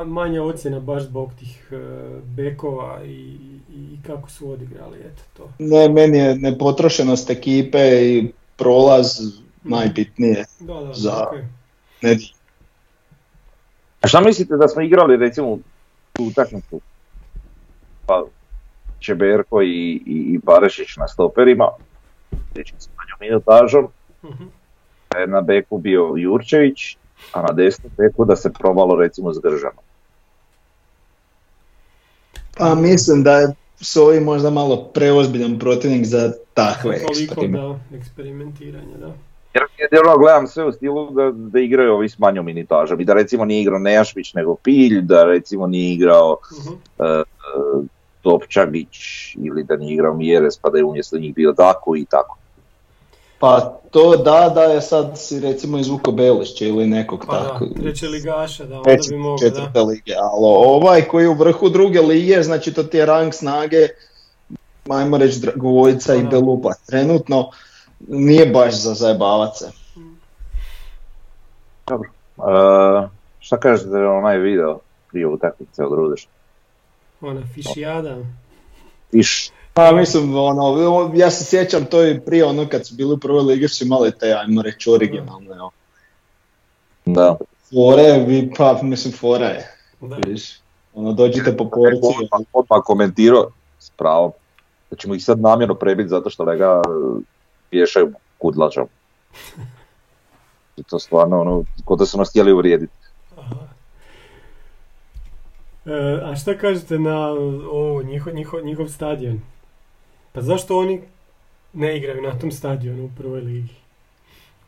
manja 0.06 0.42
ocjena 0.42 0.80
baš 0.80 1.02
zbog 1.02 1.30
tih 1.38 1.68
e, 1.72 1.76
bekova 2.24 3.04
i, 3.04 3.36
i 3.70 3.98
kako 4.06 4.30
su 4.30 4.50
odigrali, 4.50 4.98
eto 4.98 5.22
to. 5.36 5.48
Ne, 5.58 5.88
meni 5.88 6.18
je 6.18 6.36
nepotrošenost 6.36 7.30
ekipe 7.30 7.78
i 8.02 8.32
prolaz 8.56 9.06
najbitnije. 9.62 10.44
Da, 10.60 10.74
da, 10.74 10.94
Za- 10.94 11.28
okej. 11.28 11.44
Ne, 12.02 12.18
A 14.00 14.08
šta 14.08 14.20
mislite 14.20 14.56
da 14.56 14.68
smo 14.68 14.82
igrali 14.82 15.16
recimo 15.16 15.58
tu 16.16 16.24
utakmicu? 16.24 16.80
Pa 18.06 18.24
Čeberko 18.98 19.62
i, 19.62 20.02
i, 20.06 20.34
i 20.34 20.38
Barišić 20.38 20.96
na 20.96 21.08
stoperima, 21.08 21.68
znači 22.52 22.74
s 22.78 22.88
manjom 22.96 23.18
minutažom, 23.20 23.88
da 25.10 25.18
je 25.18 25.26
na 25.26 25.40
beku 25.40 25.78
bio 25.78 26.14
Jurčević, 26.16 26.96
a 27.32 27.42
na 27.42 27.52
desnom 27.52 27.92
beku 27.96 28.24
da 28.24 28.36
se 28.36 28.52
probalo 28.52 28.96
recimo 28.96 29.32
s 29.32 29.38
Gržanom. 29.38 29.84
pa 32.58 32.74
mislim 32.74 33.22
da 33.22 33.38
je 33.38 33.54
Soji 33.80 34.20
možda 34.20 34.50
malo 34.50 34.84
preozbiljan 34.84 35.58
protivnik 35.58 36.06
za 36.06 36.32
takve 36.54 36.98
Toliko, 36.98 37.12
eksperimente. 37.12 37.86
da, 37.90 37.96
eksperimentiranje, 37.96 38.96
da. 39.00 39.12
Jer 39.54 39.62
jedino 39.78 40.18
gledam 40.18 40.46
sve 40.46 40.64
u 40.64 40.72
stilu 40.72 41.10
da, 41.10 41.30
da 41.34 41.60
igraju 41.60 41.94
ovi 41.94 42.08
s 42.08 42.18
manjom 42.18 42.46
minutažom 42.46 43.00
i 43.00 43.04
da 43.04 43.14
recimo 43.14 43.44
nije 43.44 43.62
igrao 43.62 43.78
Nejašmić 43.78 44.34
nego 44.34 44.54
Pilj, 44.54 45.00
da 45.00 45.24
recimo 45.24 45.66
nije 45.66 45.92
igrao 45.92 46.36
Mhm. 46.60 46.74
Topčagić 48.22 48.96
ili 49.36 49.64
da 49.64 49.76
nije 49.76 49.94
igrao 49.94 50.14
Mjeres 50.14 50.56
pa 50.58 50.70
da 50.70 50.78
je 50.78 50.84
umjesto 50.84 51.18
njih 51.18 51.34
bio 51.34 51.52
Daku 51.52 51.96
i 51.96 52.04
tako. 52.04 52.38
Pa 53.38 53.60
to 53.90 54.16
da, 54.16 54.52
da 54.54 54.62
je 54.62 54.80
sad 54.80 55.12
si 55.16 55.40
recimo 55.40 55.78
izvuko 55.78 56.12
Belišće 56.12 56.68
ili 56.68 56.86
nekog 56.86 57.24
Pa 57.26 57.38
tako. 57.44 57.64
da, 57.66 57.80
treće 57.82 58.08
ligaša, 58.08 58.64
da, 58.64 58.76
onda 58.76 58.90
treće, 58.90 59.10
bi 59.10 59.16
mogao, 59.16 59.38
četvrte 59.38 59.70
da. 59.74 59.82
lige, 59.82 60.14
ali 60.14 60.44
ovaj 60.46 61.02
koji 61.02 61.24
je 61.24 61.28
u 61.28 61.34
vrhu 61.34 61.68
druge 61.68 62.00
lige, 62.00 62.42
znači 62.42 62.72
to 62.74 62.82
ti 62.82 62.96
je 62.96 63.06
rang 63.06 63.34
snage, 63.34 63.88
ajmo 64.88 65.18
reći 65.18 65.40
Dragovoljca 65.40 66.14
i 66.14 66.22
Da. 66.22 66.28
Belupa. 66.28 66.70
Trenutno 66.86 67.50
nije 68.08 68.46
baš 68.46 68.74
za 68.74 68.94
zajebavac 68.94 69.58
se. 69.58 69.70
Dobro. 71.86 72.10
E, 72.38 73.08
šta 73.40 73.56
kažete 73.56 73.88
za 73.88 74.10
onaj 74.10 74.38
video 74.38 74.78
prije 75.10 75.26
utakmice 75.26 75.84
od 75.84 75.92
Rudeš? 75.92 76.28
Ona 77.20 77.42
fišijada. 77.54 78.16
Iš, 79.12 79.50
Pa 79.74 79.92
mislim, 79.92 80.36
ono, 80.36 81.10
ja 81.14 81.30
se 81.30 81.44
sjećam 81.44 81.84
to 81.84 82.06
i 82.06 82.20
prije 82.20 82.44
ono 82.44 82.68
kad 82.68 82.86
su 82.86 82.94
bili 82.94 83.12
u 83.12 83.18
prvoj 83.18 83.42
ligi 83.42 83.68
su 83.68 83.84
imali 83.84 84.12
te, 84.18 84.32
ajmo 84.32 84.62
reći, 84.62 84.90
originalne 84.90 85.50
ono, 85.50 85.70
da. 87.04 87.36
fore, 87.70 88.24
vi, 88.26 88.52
pa 88.56 88.80
mislim 88.82 89.14
fora 89.14 89.46
je, 89.46 89.70
Da. 90.00 90.16
vidiš. 90.16 90.60
Ono, 90.94 91.12
dođite 91.12 91.56
po 91.56 91.70
porci, 91.70 91.98
Odmah, 92.02 92.46
odmah 92.52 92.82
komentirao 92.84 93.50
s 93.78 93.90
pravom 93.90 94.30
da 94.90 94.96
ćemo 94.96 95.14
ih 95.14 95.24
sad 95.24 95.40
namjerno 95.40 95.74
prebiti 95.74 96.08
zato 96.08 96.30
što 96.30 96.44
da 96.44 96.82
ga 97.74 97.78
e, 97.78 97.80
vješaju 97.80 98.12
kudlačom. 98.38 98.86
I 100.76 100.82
to 100.82 100.98
stvarno 100.98 101.40
ono, 101.40 101.64
kod 101.84 101.98
da 101.98 102.06
su 102.06 102.18
nas 102.18 102.30
htjeli 102.30 102.52
uvrijediti. 102.52 102.92
Aha. 103.38 103.54
E, 105.86 106.20
a 106.24 106.36
šta 106.36 106.58
kažete 106.58 106.98
na 106.98 107.28
ovo, 107.70 108.02
njihov, 108.02 108.34
njihov, 108.34 108.64
njihov 108.64 108.88
stadion? 108.88 109.40
Pa 110.32 110.40
zašto 110.40 110.78
oni 110.78 111.02
ne 111.72 111.96
igraju 111.96 112.22
na 112.22 112.38
tom 112.38 112.52
stadionu 112.52 113.04
u 113.04 113.10
prvoj 113.16 113.40
ligi? 113.40 113.74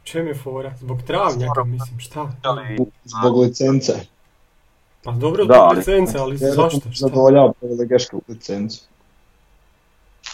Čem 0.04 0.26
je 0.26 0.34
fora? 0.34 0.75
Zbog 0.78 1.02
travnjaka, 1.02 1.64
mislim, 1.64 1.98
šta? 2.00 2.32
zbog 3.04 3.38
licence. 3.38 3.92
Pa 5.02 5.12
dobro, 5.12 5.44
Da, 5.44 5.54
zbog 5.54 5.66
ali- 5.66 5.76
licence, 5.78 6.18
ali 6.18 6.36
zašto? 6.36 6.80
Šta? 6.80 6.90
Zadovoljava 7.08 7.52
prvoligašku 7.52 8.22
licencu. 8.28 8.84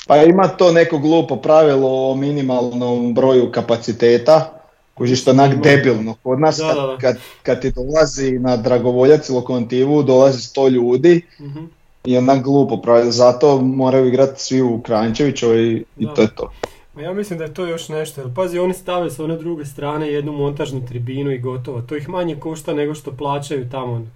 Pa 0.07 0.17
ima 0.17 0.49
to 0.49 0.73
neko 0.73 0.99
glupo 0.99 1.37
pravilo 1.37 2.11
o 2.11 2.15
minimalnom 2.15 3.15
broju 3.15 3.53
kapaciteta, 3.53 4.61
kuži 4.95 5.17
što 5.17 5.31
onak 5.31 5.55
debilno. 5.63 6.15
Kod 6.23 6.41
nas 6.41 6.57
Da, 6.57 6.69
kad, 6.69 6.77
da, 6.77 6.87
da. 6.87 6.97
kad, 6.99 7.17
kad 7.43 7.61
ti 7.63 7.71
dolazi 7.73 8.33
na 8.39 8.57
Dragovoljac 8.57 9.29
i 9.29 9.33
lokomotivu, 9.33 10.03
dolazi 10.03 10.39
100 10.39 10.69
ljudi 10.71 11.23
Mhm. 11.41 11.65
i 12.05 12.17
onak 12.17 12.43
glupo 12.43 12.77
pravilo. 12.77 13.11
Zato 13.13 13.61
moraju 13.61 14.07
igrati 14.09 14.43
svi 14.43 14.63
u 14.63 14.83
Kranjčevićevoj 14.83 15.73
i, 15.73 15.85
i 15.99 16.07
to 16.15 16.23
je 16.23 16.29
to. 16.35 16.51
Ma 16.95 17.03
ja 17.03 17.13
mislim 17.13 17.39
da 17.39 17.45
je 17.45 17.55
to 17.55 17.67
još 17.67 17.89
nešto, 17.89 18.21
jer 18.21 18.35
pazi, 18.35 18.59
oni 18.59 18.75
stave 18.75 19.11
sa 19.11 19.25
one 19.25 19.37
druge 19.37 19.65
strane 19.65 20.09
jednu 20.13 20.33
montažnu 20.33 20.87
tribinu 20.87 21.31
i 21.31 21.39
gotovo. 21.39 21.83
To 21.83 21.97
ih 21.97 22.09
manje 22.09 22.37
košta 22.37 22.75
nego 22.75 22.95
što 22.95 23.13
plaćaju 23.13 23.71
tamo 23.71 24.07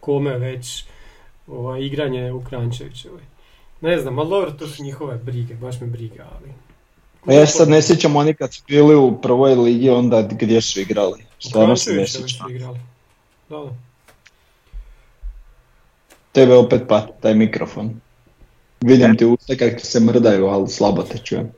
kome 0.00 0.38
već 0.38 0.84
ovaj, 1.46 1.80
igranje 1.82 2.32
u 2.32 2.40
Krančevićevoj. 2.44 3.20
Ne 3.82 3.98
znam, 3.98 4.18
ali 4.18 4.30
dobro, 4.30 4.50
to 4.50 4.66
su 4.68 4.82
njihove 4.82 5.16
brige, 5.16 5.54
baš 5.54 5.80
me 5.80 5.86
briga, 5.86 6.26
ali... 6.34 6.52
A 7.26 7.40
ja 7.40 7.46
se 7.46 7.52
sad 7.52 7.68
ne 7.68 7.82
sjećam 7.82 8.16
oni 8.16 8.34
kad 8.34 8.54
su 8.54 8.62
bili 8.68 8.96
u 8.96 9.20
prvoj 9.20 9.54
ligi 9.54 9.90
onda 9.90 10.22
gdje 10.22 10.60
su 10.60 10.80
igrali. 10.80 11.24
Stvarno 11.38 11.76
se 11.76 11.92
ne 11.92 12.06
sjećam. 12.06 12.46
Da. 13.48 13.62
Tebe 16.32 16.54
opet 16.54 16.82
pa 16.88 17.06
taj 17.20 17.34
mikrofon. 17.34 18.00
Vidim 18.80 19.16
ti 19.16 19.24
usta 19.24 19.56
kako 19.56 19.80
se 19.80 20.00
mrdaju, 20.00 20.46
ali 20.46 20.68
slabo 20.68 21.02
te 21.02 21.18
čujem. 21.18 21.50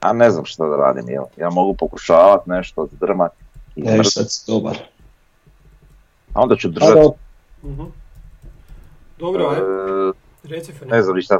A 0.00 0.12
ne 0.12 0.30
znam 0.30 0.44
šta 0.44 0.66
da 0.66 0.76
radim, 0.76 1.08
jel? 1.08 1.24
Ja 1.36 1.50
mogu 1.50 1.74
pokušavat 1.74 2.46
nešto 2.46 2.88
zdrmat 2.96 3.32
i 3.76 3.80
Ja 3.84 3.96
mrt, 3.96 4.12
sad 4.12 4.32
si 4.32 4.44
dobar. 4.46 4.76
a 6.32 6.42
onda 6.42 6.56
ću 6.56 6.68
A 6.68 6.70
držati. 6.70 7.16
Mhm. 7.64 7.82
Dobro, 9.18 9.48
aj, 9.48 9.58
e, 9.58 10.12
reci 10.46 10.72
ne 10.86 11.02
znam 11.02 11.16
ništa, 11.16 11.38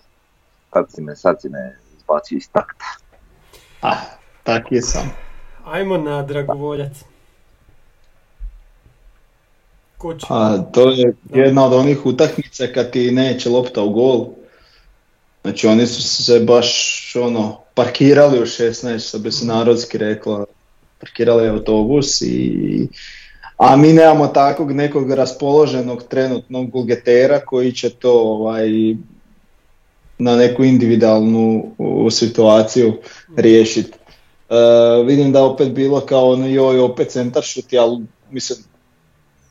sad 0.72 0.84
si 0.90 1.02
me, 1.02 1.16
sad 1.16 1.40
si 1.40 1.48
me 1.48 1.76
izbacio 1.96 2.36
iz 2.36 2.48
takta. 2.52 2.84
ah, 3.80 4.00
tak 4.42 4.72
je 4.72 4.82
sam. 4.82 5.10
Ajmo 5.64 5.98
na 5.98 6.22
Dragovoljac. 6.22 6.92
Ko 9.98 10.14
će? 10.14 10.26
A 10.30 10.58
to 10.72 10.90
je 10.90 11.14
jedna 11.24 11.66
od 11.66 11.72
onih 11.72 12.06
utakmica 12.06 12.66
kad 12.74 12.90
ti 12.90 13.10
neće 13.10 13.50
lopta 13.50 13.82
u 13.82 13.90
gol. 13.90 14.26
Znači 15.42 15.66
oni 15.66 15.86
su 15.86 16.02
se 16.02 16.40
baš 16.40 17.12
ono 17.16 17.60
parkirali 17.74 18.38
u 18.38 18.42
16, 18.42 19.08
što 19.08 19.18
bi 19.18 19.32
se 19.32 19.46
narodski 19.46 19.98
reklo. 19.98 20.46
parkirali 21.00 21.48
autobus 21.48 22.22
i 22.22 22.88
a 23.56 23.76
mi 23.76 23.92
nemamo 23.92 24.26
takvog 24.26 24.72
nekog 24.72 25.10
raspoloženog 25.10 26.02
trenutnog 26.02 26.70
gulgetera 26.70 27.40
koji 27.40 27.72
će 27.72 27.90
to 27.90 28.12
ovaj, 28.12 28.68
na 30.18 30.36
neku 30.36 30.64
individualnu 30.64 31.64
situaciju 32.10 32.92
riješiti. 33.36 33.92
E, 34.50 34.54
vidim 35.06 35.32
da 35.32 35.44
opet 35.44 35.72
bilo 35.72 36.00
kao 36.00 36.30
ono 36.30 36.46
joj 36.46 36.80
opet 36.80 37.08
centar 37.08 37.42
šuti, 37.42 37.78
ali 37.78 38.04
mislim 38.30 38.58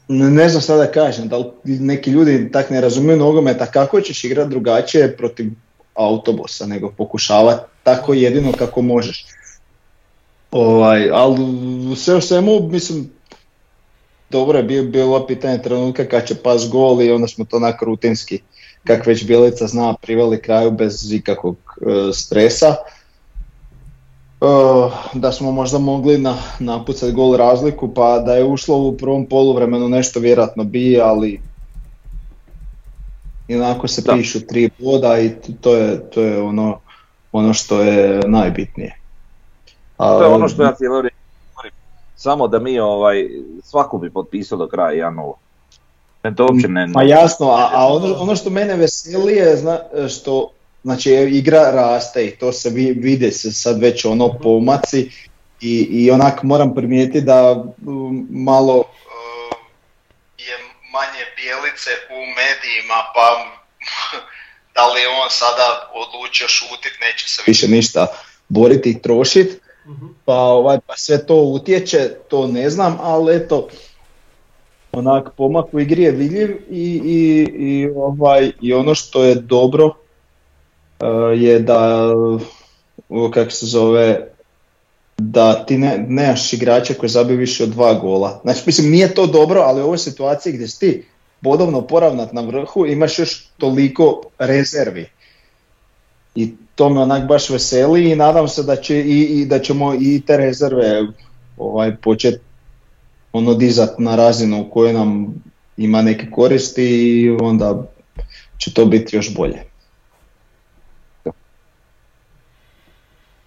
ne, 0.08 0.50
znam 0.50 0.62
šta 0.62 0.78
da 0.78 0.92
kažem, 0.92 1.28
da 1.28 1.38
li 1.38 1.46
neki 1.64 2.12
ljudi 2.12 2.50
tak 2.52 2.70
ne 2.70 2.82
razumiju 2.82 3.18
nogometa 3.18 3.66
kako 3.66 4.02
ćeš 4.02 4.24
igrati 4.24 4.50
drugačije 4.50 5.18
protiv 5.18 5.52
autobusa, 5.94 6.66
nego 6.66 6.92
pokušavati 6.98 7.64
tako 7.84 8.14
jedino 8.14 8.52
kako 8.52 8.82
možeš. 8.82 9.26
Ovaj, 10.52 11.10
ali 11.14 11.38
sve 11.96 12.16
u 12.16 12.22
svemu, 12.22 12.60
mislim, 12.60 13.10
dobro 14.30 14.58
je 14.58 14.64
bilo, 14.64 14.88
bilo 14.88 15.28
pitanje 15.28 15.62
trenutka 15.62 16.06
kad 16.06 16.28
će 16.28 16.36
pas 16.36 16.70
gol 16.72 17.02
i 17.02 17.12
onda 17.12 17.28
smo 17.28 17.46
to 17.46 17.58
onak 17.58 17.82
rutinski, 17.82 18.40
kak 18.84 19.06
već 19.06 19.26
Bjelica 19.26 19.68
zna, 19.68 19.94
priveli 20.02 20.42
kraju 20.42 20.72
bez 20.72 21.12
ikakvog 21.12 21.58
e, 21.82 22.14
stresa. 22.14 22.76
E, 24.42 24.46
da 25.14 25.32
smo 25.32 25.52
možda 25.52 25.80
mogli 25.80 26.18
na, 26.18 26.38
napucati 26.60 27.12
gol 27.12 27.36
razliku, 27.36 27.94
pa 27.94 28.20
da 28.20 28.36
je 28.36 28.44
ušlo 28.44 28.78
u 28.78 28.98
prvom 28.98 29.26
poluvremenu 29.26 29.90
nešto 29.90 30.20
vjerojatno 30.20 30.64
bi, 30.64 31.00
ali 31.02 31.42
onako 33.50 33.88
se 33.88 34.04
pišu 34.18 34.48
tri 34.48 34.70
boda 34.80 35.20
i 35.20 35.32
to 35.62 35.76
je, 35.76 36.10
to 36.10 36.22
je 36.22 36.42
ono, 36.42 36.80
ono 37.32 37.54
što 37.54 37.82
je 37.82 38.22
najbitnije. 38.28 39.00
A, 39.98 40.10
to 40.10 40.24
je 40.24 40.28
ono 40.28 40.48
što 40.48 40.64
ja 40.64 40.76
cijelo 40.76 41.02
samo 42.16 42.48
da 42.48 42.60
mi 42.60 42.80
ovaj, 42.80 43.30
svaku 43.64 43.98
bi 43.98 44.10
potpisao 44.10 44.58
do 44.58 44.68
kraja 44.68 45.10
1-0. 45.10 45.34
To 46.36 46.44
uopće 46.44 46.68
ne... 46.68 46.88
Pa 46.94 47.04
jasno, 47.04 47.50
a, 47.50 47.70
a 47.74 47.88
ono, 47.88 48.16
ono 48.16 48.36
što 48.36 48.50
mene 48.50 48.76
veseli 48.76 49.34
je 49.34 49.58
zna, 49.58 49.80
što 50.10 50.52
znači 50.84 51.12
igra 51.14 51.72
raste 51.72 52.26
i 52.26 52.32
to 52.32 52.52
se 52.52 52.70
vide 52.96 53.32
se 53.32 53.52
sad 53.52 53.82
već 53.82 54.06
ono 54.06 54.40
pomaci 54.44 55.12
i, 55.62 55.88
i 55.92 56.12
onak 56.12 56.44
moram 56.44 56.76
primijetiti 56.76 57.22
da 57.22 57.66
malo 58.30 58.78
uh, 58.78 58.86
je 60.38 60.56
manje 60.92 61.24
bijelice 61.36 61.90
u 62.10 62.20
medijima 62.40 63.00
pa 63.16 63.26
da 64.76 64.88
li 64.88 65.02
on 65.24 65.30
sada 65.30 65.92
odlučio 65.94 66.48
šutit, 66.48 66.94
neće 67.02 67.30
se 67.30 67.44
više 67.48 67.68
ništa 67.68 68.08
boriti 68.50 68.90
i 68.90 69.02
trošiti 69.02 69.65
pa, 70.26 70.36
ovaj, 70.36 70.80
pa 70.88 70.94
sve 70.98 71.26
to 71.26 71.36
utječe, 71.36 72.10
to 72.28 72.48
ne 72.48 72.70
znam, 72.70 72.98
ali 73.02 73.36
eto, 73.36 73.68
onak 74.92 75.30
pomak 75.38 75.74
u 75.74 75.80
igri 75.80 76.04
je 76.04 76.12
vidljiv 76.12 76.50
i, 76.70 77.02
i, 77.06 77.48
i, 77.58 77.90
ovaj, 77.96 78.52
i 78.62 78.74
ono 78.74 78.96
što 78.96 79.24
je 79.24 79.36
dobro 79.36 79.86
uh, 79.86 81.42
je 81.42 81.60
da, 81.60 82.12
kako 83.34 83.52
se 83.52 83.66
zove, 83.66 84.28
da 85.18 85.66
ti 85.66 85.78
ne, 85.78 86.06
nemaš 86.08 86.54
igrača 86.54 86.94
koji 86.94 87.10
zabiju 87.10 87.38
više 87.38 87.64
od 87.64 87.70
dva 87.70 87.94
gola. 87.94 88.40
Znači, 88.44 88.62
mislim, 88.66 88.92
nije 88.92 89.14
to 89.14 89.28
dobro, 89.28 89.62
ali 89.62 89.82
u 89.82 89.86
ovoj 89.86 89.98
situaciji 89.98 90.54
gdje 90.54 90.68
si 90.68 90.80
ti 90.80 91.06
bodovno 91.42 91.82
poravnat 91.82 92.34
na 92.34 92.42
vrhu, 92.42 92.86
imaš 92.86 93.20
još 93.20 93.48
toliko 93.58 94.22
rezervi. 94.40 95.10
I 96.36 96.54
to 96.76 96.90
me 96.90 97.02
onak 97.02 97.28
baš 97.28 97.50
veseli 97.50 98.12
i 98.12 98.16
nadam 98.16 98.48
se 98.48 98.64
da, 98.64 98.76
će 98.76 99.00
i, 99.00 99.22
i 99.22 99.46
da 99.46 99.60
ćemo 99.60 99.94
i 99.94 100.22
te 100.28 100.38
rezerve 100.38 101.08
ovaj, 101.58 101.96
početi 101.96 102.40
ono 103.34 103.54
dizat 103.54 104.00
na 104.00 104.16
razinu 104.16 104.62
u 104.62 104.70
kojoj 104.70 104.94
nam 104.94 105.34
ima 105.78 106.02
neke 106.02 106.32
koristi 106.32 106.86
i 107.22 107.38
onda 107.42 107.84
će 108.58 108.74
to 108.74 108.86
biti 108.86 109.16
još 109.16 109.36
bolje. 109.36 109.64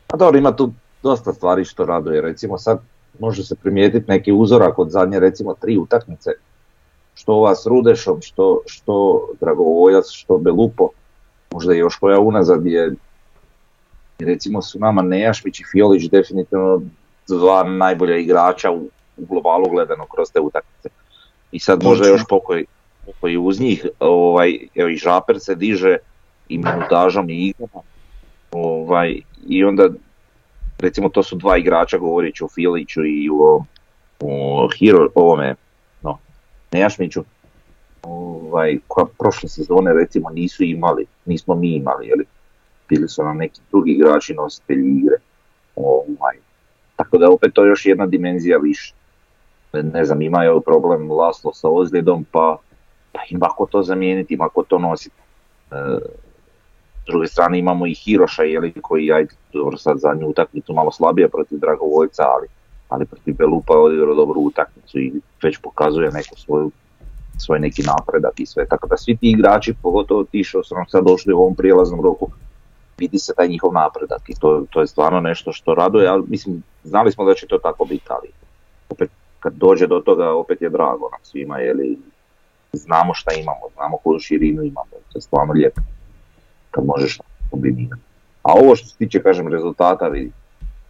A 0.08 0.16
dobro, 0.16 0.38
ima 0.38 0.56
tu 0.56 0.72
dosta 1.02 1.32
stvari 1.32 1.64
što 1.64 1.84
raduje. 1.84 2.20
Recimo 2.20 2.58
sad 2.58 2.80
može 3.18 3.44
se 3.44 3.54
primijetiti 3.54 4.10
neki 4.10 4.32
uzorak 4.32 4.78
od 4.78 4.90
zadnje 4.90 5.20
recimo 5.20 5.54
tri 5.54 5.78
utakmice. 5.78 6.30
Što 7.14 7.32
ova 7.32 7.54
s 7.54 7.66
Rudešom, 7.66 8.22
što, 8.22 8.60
što 8.66 9.26
Dragovoljac, 9.40 10.04
što 10.10 10.38
Belupo, 10.38 10.88
možda 11.50 11.74
još 11.74 11.96
koja 11.96 12.20
unazad 12.20 12.66
je 12.66 12.94
recimo 14.18 14.62
su 14.62 14.78
nama 14.78 15.02
Nejašmić 15.02 15.60
i 15.60 15.64
Fiolić 15.72 16.10
definitivno 16.10 16.82
dva 17.28 17.62
najbolja 17.62 18.16
igrača 18.16 18.70
u, 18.70 18.88
u 19.16 19.26
globalu 19.28 19.70
gledano 19.70 20.06
kroz 20.06 20.28
te 20.32 20.40
utakmice. 20.40 20.88
I 21.52 21.58
sad 21.58 21.82
može 21.82 22.04
još 22.04 22.22
pokoj, 22.28 22.64
pokoj 23.06 23.36
uz 23.36 23.60
njih, 23.60 23.86
ovaj, 24.00 24.58
evo 24.74 24.88
i 24.88 24.96
Žaper 24.96 25.40
se 25.40 25.54
diže 25.54 25.96
i 26.48 26.58
minutažom 26.58 27.30
i 27.30 27.48
igrama. 27.48 27.82
Ovaj, 28.52 29.20
I 29.46 29.64
onda 29.64 29.88
recimo 30.78 31.08
to 31.08 31.22
su 31.22 31.36
dva 31.36 31.56
igrača, 31.56 31.98
govorit 31.98 32.34
ću 32.34 32.44
o 32.44 32.48
Filiću 32.48 33.04
i 33.04 33.28
o, 33.32 33.64
o 34.20 34.68
Hiro, 34.78 35.08
ovome, 35.14 35.54
no, 36.02 36.18
Nejašmiću, 36.72 37.24
ovaj, 38.02 38.78
koja 38.86 39.06
prošle 39.18 39.48
sezone 39.48 39.92
recimo 39.92 40.30
nisu 40.30 40.64
imali, 40.64 41.06
nismo 41.24 41.54
mi 41.54 41.68
imali, 41.68 42.06
jeli, 42.06 42.24
bili 42.88 43.08
su 43.08 43.24
nam 43.24 43.36
neki 43.36 43.60
drugi 43.70 43.92
igrači 43.92 44.34
nositelji 44.34 44.98
igre. 44.98 45.16
Ovaj. 45.76 46.36
Tako 46.96 47.18
da 47.18 47.30
opet 47.30 47.52
to 47.54 47.64
je 47.64 47.68
još 47.68 47.86
jedna 47.86 48.06
dimenzija 48.06 48.58
više. 48.58 48.94
Ne 49.72 50.04
znam, 50.04 50.22
imaju 50.22 50.60
problem 50.60 51.10
Laslo 51.10 51.52
sa 51.54 51.68
ozljedom, 51.68 52.24
pa, 52.32 52.56
pa 53.12 53.20
ima 53.30 53.48
ko 53.48 53.66
to 53.66 53.82
zamijeniti, 53.82 54.34
ima 54.34 54.48
ko 54.48 54.62
to 54.62 54.78
nositi. 54.78 55.16
E, 55.70 55.74
s 57.02 57.06
druge 57.06 57.26
strane 57.26 57.58
imamo 57.58 57.86
i 57.86 57.94
Hiroša, 57.94 58.42
jeli, 58.42 58.72
koji 58.82 59.12
ajde, 59.12 59.34
dobro 59.52 59.76
sad 59.76 59.98
zadnju 59.98 60.28
utakmicu 60.28 60.72
malo 60.72 60.90
slabije 60.90 61.28
protiv 61.28 61.58
Dragovojca, 61.58 62.22
ali, 62.22 62.46
ali 62.88 63.06
protiv 63.06 63.34
Belupa 63.36 63.74
je 63.74 63.78
odigrao 63.78 64.14
dobru 64.14 64.40
utakmicu 64.40 64.98
i 64.98 65.12
već 65.42 65.58
pokazuje 65.58 66.10
neku 66.10 66.36
svoju 66.36 66.70
svoj 67.38 67.60
neki 67.60 67.82
napredak 67.82 68.40
i 68.40 68.46
sve. 68.46 68.66
Tako 68.66 68.88
da 68.88 68.96
svi 68.96 69.16
ti 69.16 69.30
igrači, 69.30 69.74
pogotovo 69.82 70.24
ti 70.24 70.44
što 70.44 70.64
su 70.64 70.74
nam 70.74 70.84
sad 70.88 71.04
došli 71.04 71.32
u 71.32 71.38
ovom 71.38 71.54
prijelaznom 71.54 72.00
roku, 72.00 72.30
vidi 72.98 73.18
se 73.18 73.34
taj 73.36 73.48
njihov 73.48 73.72
napredak 73.72 74.22
i 74.28 74.34
to, 74.40 74.64
to 74.70 74.80
je 74.80 74.86
stvarno 74.86 75.20
nešto 75.20 75.52
što 75.52 75.74
raduje, 75.74 76.08
ali 76.08 76.24
mislim, 76.28 76.62
znali 76.84 77.12
smo 77.12 77.24
da 77.24 77.34
će 77.34 77.46
to 77.46 77.58
tako 77.58 77.84
biti, 77.84 78.06
ali 78.08 78.28
opet 78.88 79.10
kad 79.40 79.52
dođe 79.52 79.86
do 79.86 80.00
toga 80.00 80.30
opet 80.30 80.62
je 80.62 80.68
drago 80.68 81.08
nam 81.10 81.20
svima, 81.22 81.56
li 81.56 81.98
znamo 82.72 83.14
šta 83.14 83.34
imamo, 83.34 83.60
znamo 83.74 83.96
koju 83.96 84.18
širinu 84.20 84.62
imamo, 84.62 84.90
to 84.90 85.18
je 85.18 85.20
stvarno 85.20 85.52
lijepo 85.52 85.80
kad 86.70 86.84
možeš 86.84 87.18
kombinirati. 87.50 88.02
A 88.42 88.52
ovo 88.52 88.76
što 88.76 88.88
se 88.88 88.96
tiče, 88.96 89.22
kažem, 89.22 89.48
rezultata, 89.48 90.08
vidi, 90.08 90.32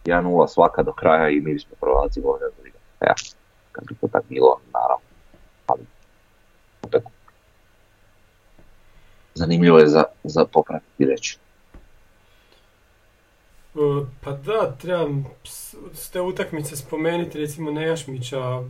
1-0 0.05 0.47
svaka 0.47 0.83
do 0.83 0.93
kraja 0.93 1.29
i 1.29 1.39
mi 1.39 1.59
smo 1.59 1.75
prvaci 1.79 2.21
volja 2.21 2.45
da 2.45 3.05
Ja, 3.07 3.13
kad 3.71 3.87
bi 3.87 3.95
to 3.95 4.07
tak 4.07 4.23
bilo, 4.29 4.59
naravno. 4.73 5.05
Ali, 5.67 5.81
opet, 6.81 7.03
zanimljivo 9.33 9.79
je 9.79 9.87
za, 9.87 10.03
za 10.23 10.45
popratiti 10.45 11.05
reći. 11.05 11.37
Pa 14.21 14.31
da, 14.31 14.75
trebam 14.81 15.25
s 15.93 16.09
te 16.09 16.21
utakmice 16.21 16.75
spomenuti 16.75 17.39
recimo 17.39 17.71
Nejašmića, 17.71 18.63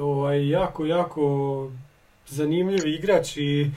ovaj, 0.00 0.48
jako, 0.48 0.86
jako 0.86 1.70
zanimljiv 2.28 2.86
igrač 2.86 3.36
i 3.36 3.70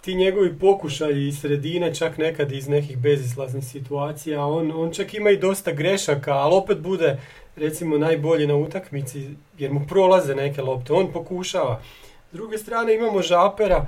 ti 0.00 0.14
njegovi 0.14 0.58
pokušaji 0.58 1.28
iz 1.28 1.40
sredine, 1.40 1.94
čak 1.94 2.18
nekad 2.18 2.52
iz 2.52 2.68
nekih 2.68 2.98
bezizlaznih 2.98 3.64
situacija, 3.64 4.46
on, 4.46 4.72
on 4.74 4.92
čak 4.92 5.14
ima 5.14 5.30
i 5.30 5.36
dosta 5.36 5.72
grešaka, 5.72 6.32
ali 6.32 6.54
opet 6.54 6.78
bude 6.78 7.18
recimo 7.56 7.98
najbolji 7.98 8.46
na 8.46 8.56
utakmici 8.56 9.30
jer 9.58 9.72
mu 9.72 9.86
prolaze 9.88 10.34
neke 10.34 10.62
lopte, 10.62 10.92
on 10.92 11.12
pokušava. 11.12 11.82
S 12.30 12.34
druge 12.34 12.58
strane 12.58 12.94
imamo 12.94 13.22
Žapera 13.22 13.86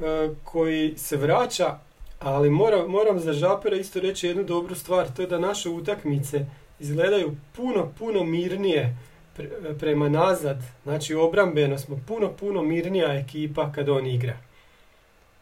e, 0.00 0.28
koji 0.44 0.94
se 0.96 1.16
vraća, 1.16 1.78
ali 2.24 2.50
moram, 2.50 2.90
moram 2.90 3.20
za 3.20 3.32
Žapera 3.32 3.76
isto 3.76 4.00
reći 4.00 4.26
jednu 4.26 4.42
dobru 4.42 4.74
stvar, 4.74 5.06
to 5.16 5.22
je 5.22 5.28
da 5.28 5.38
naše 5.38 5.68
utakmice 5.68 6.46
izgledaju 6.80 7.36
puno, 7.56 7.92
puno 7.98 8.24
mirnije 8.24 8.96
prema 9.78 10.08
nazad. 10.08 10.56
Znači 10.82 11.14
obrambeno 11.14 11.78
smo 11.78 12.00
puno, 12.06 12.32
puno 12.40 12.62
mirnija 12.62 13.14
ekipa 13.14 13.72
kad 13.72 13.88
on 13.88 14.06
igra. 14.06 14.36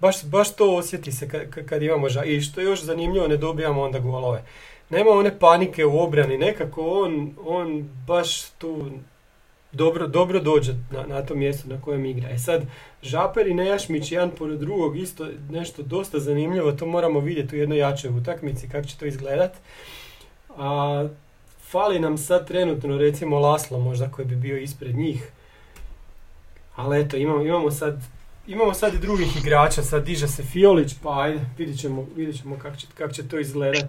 Baš, 0.00 0.24
baš 0.24 0.56
to 0.56 0.76
osjeti 0.76 1.12
se 1.12 1.28
kad, 1.28 1.66
kad 1.66 1.82
imamo 1.82 2.08
ža... 2.08 2.24
I 2.24 2.40
što 2.40 2.60
je 2.60 2.64
još 2.64 2.82
zanimljivo, 2.82 3.28
ne 3.28 3.36
dobijamo 3.36 3.82
onda 3.82 3.98
golove. 3.98 4.42
Nema 4.90 5.10
one 5.10 5.38
panike 5.38 5.84
u 5.84 6.00
obrani, 6.00 6.38
nekako 6.38 6.90
on, 6.90 7.34
on 7.46 7.88
baš 8.06 8.50
tu 8.50 8.90
dobro, 9.72 10.06
dobro 10.06 10.40
dođe 10.40 10.74
na, 10.90 11.06
na 11.06 11.22
to 11.22 11.34
mjesto 11.34 11.68
na 11.68 11.80
kojem 11.80 12.06
igra. 12.06 12.28
E 12.28 12.38
sad, 12.38 12.62
Žaper 13.02 13.46
i 13.46 13.54
Nejašmić 13.54 14.12
jedan 14.12 14.30
pored 14.30 14.60
drugog 14.60 14.96
isto 14.96 15.28
nešto 15.50 15.82
dosta 15.82 16.18
zanimljivo, 16.18 16.72
to 16.72 16.86
moramo 16.86 17.20
vidjeti 17.20 17.56
u 17.56 17.58
jednoj 17.58 17.78
jačoj 17.78 18.10
utakmici 18.10 18.68
kako 18.68 18.86
će 18.86 18.96
to 18.96 19.06
izgledat. 19.06 19.52
A 20.56 21.08
fali 21.70 21.98
nam 21.98 22.18
sad 22.18 22.46
trenutno 22.46 22.98
recimo 22.98 23.38
Laslo 23.38 23.78
možda 23.78 24.10
koji 24.10 24.28
bi 24.28 24.36
bio 24.36 24.58
ispred 24.58 24.96
njih. 24.96 25.30
Ali 26.76 27.00
eto, 27.00 27.16
imamo, 27.16 27.42
imamo 27.42 27.70
sad 27.70 28.02
Imamo 28.46 28.74
sad 28.74 28.94
i 28.94 28.98
drugih 28.98 29.36
igrača, 29.36 29.82
sad 29.82 30.04
diže 30.04 30.28
se 30.28 30.42
Fiolić, 30.42 30.94
pa 31.02 31.22
ajde, 31.22 31.40
vidjet 31.58 31.78
ćemo, 31.80 32.06
vidjet 32.16 32.36
ćemo 32.36 32.58
kako 32.58 32.76
će, 32.76 32.86
kak 32.94 33.12
će 33.12 33.28
to 33.28 33.38
izgledat. 33.38 33.84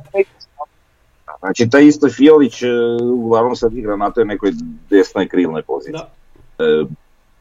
Znači, 1.39 1.70
taj 1.70 1.86
isto 1.86 2.10
Fiolić 2.10 2.63
e, 2.63 2.67
uglavnom 3.02 3.56
sad 3.56 3.74
igra 3.74 3.96
na 3.96 4.12
toj 4.12 4.26
nekoj 4.26 4.52
desnoj 4.89 5.28
krilnoj 5.28 5.63
poziciji. 5.63 5.94
Da, 5.94 6.10
E, 6.62 6.86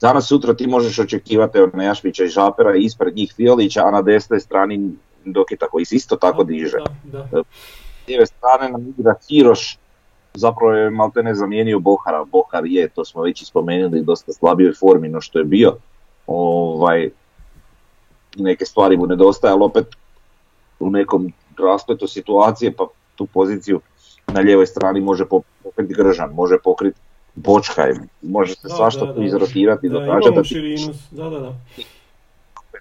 danas 0.01 0.29
sutra 0.29 0.55
ti 0.55 0.67
možeš 0.67 0.99
očekivati 0.99 1.59
evo, 1.59 1.71
Nejašmića 1.75 2.25
i 2.25 2.29
Žapera 2.29 2.77
ispred 2.77 3.17
njih 3.17 3.33
Fiolića, 3.37 3.87
a 3.87 3.91
na 3.91 4.03
desnoj 4.03 4.41
strani 4.41 4.91
Dokita 5.25 5.67
koji 5.67 5.85
se 5.85 5.97
isto 5.97 6.17
tako 6.17 6.45
diže. 6.45 6.79
Da, 7.05 7.29
da. 7.33 7.43
S 8.05 8.09
lijeve 8.09 8.27
strane 8.27 8.71
nam 8.71 8.95
igra 8.99 9.15
Hiroš, 9.29 9.79
zapravo 10.35 10.73
je 10.73 10.91
maltene 10.91 11.35
zamijenio 11.35 11.79
Bohara. 11.79 12.25
Bohar 12.25 12.67
je, 12.67 12.89
to 12.89 13.05
smo 13.05 13.23
već 13.23 13.47
spomenuli, 13.47 14.03
dosta 14.03 14.33
slabijoj 14.33 14.73
formi 14.73 15.09
no 15.09 15.21
što 15.21 15.39
je 15.39 15.45
bio. 15.45 15.77
Ovaj, 16.27 17.11
neke 18.37 18.65
stvari 18.65 18.97
mu 18.97 19.07
nedostaje, 19.07 19.53
ali 19.53 19.65
opet 19.65 19.87
u 20.79 20.91
nekom 20.91 21.33
raspletu 21.59 22.07
situacije, 22.07 22.73
pa 22.73 22.87
tu 23.21 23.27
poziciju 23.27 23.81
na 24.27 24.41
lijevoj 24.41 24.67
strani 24.67 25.01
može 25.01 25.25
pok- 25.25 25.43
pokriti 25.65 25.95
Gržan, 25.95 26.31
može 26.33 26.57
pokriti 26.65 27.01
Bočkaj, 27.35 27.93
može 28.23 28.55
se 28.55 28.69
svašta 28.69 29.15
tu 29.15 29.23
izrotirati 29.23 29.87
i 29.87 29.91
Da, 29.91 29.97
imamo 29.99 30.21
da, 30.31 30.43
ti- 30.43 30.55
da, 31.11 31.25
da, 31.25 31.39
da. 31.39 31.51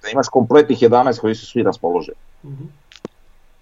da 0.04 0.10
imaš 0.14 0.28
kompletnih 0.28 0.80
11 0.80 1.20
koji 1.20 1.36
su 1.36 1.46
svi 1.46 1.64
raspoloženi. 1.64 2.18
Mhm. 2.46 2.64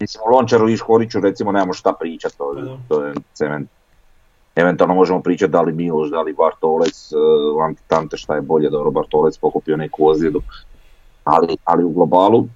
Mislim, 0.00 0.22
o 0.26 0.30
Lončaru 0.30 0.68
i 0.68 0.76
Škoriću 0.76 1.20
recimo 1.20 1.52
nemamo 1.52 1.72
šta 1.72 1.92
pričati, 1.92 2.38
to, 2.38 2.54
to 2.88 3.04
je 3.04 3.14
cement. 3.34 3.68
Eventualno 4.56 4.94
možemo 4.94 5.22
pričati 5.22 5.52
da 5.52 5.60
li 5.60 5.72
Miloš, 5.72 6.10
da 6.10 6.22
li 6.22 6.32
Bartolec, 6.32 7.12
uh, 7.12 7.64
Ante 7.64 7.82
Tante 7.86 8.16
šta 8.16 8.34
je 8.34 8.40
bolje, 8.42 8.70
dobro 8.70 8.90
Bartolec 8.90 9.38
pokupio 9.38 9.76
neku 9.76 10.08
ozljedu. 10.08 10.40
Ali, 11.24 11.56
ali 11.64 11.84
u 11.84 11.90
globalu, 11.90 12.46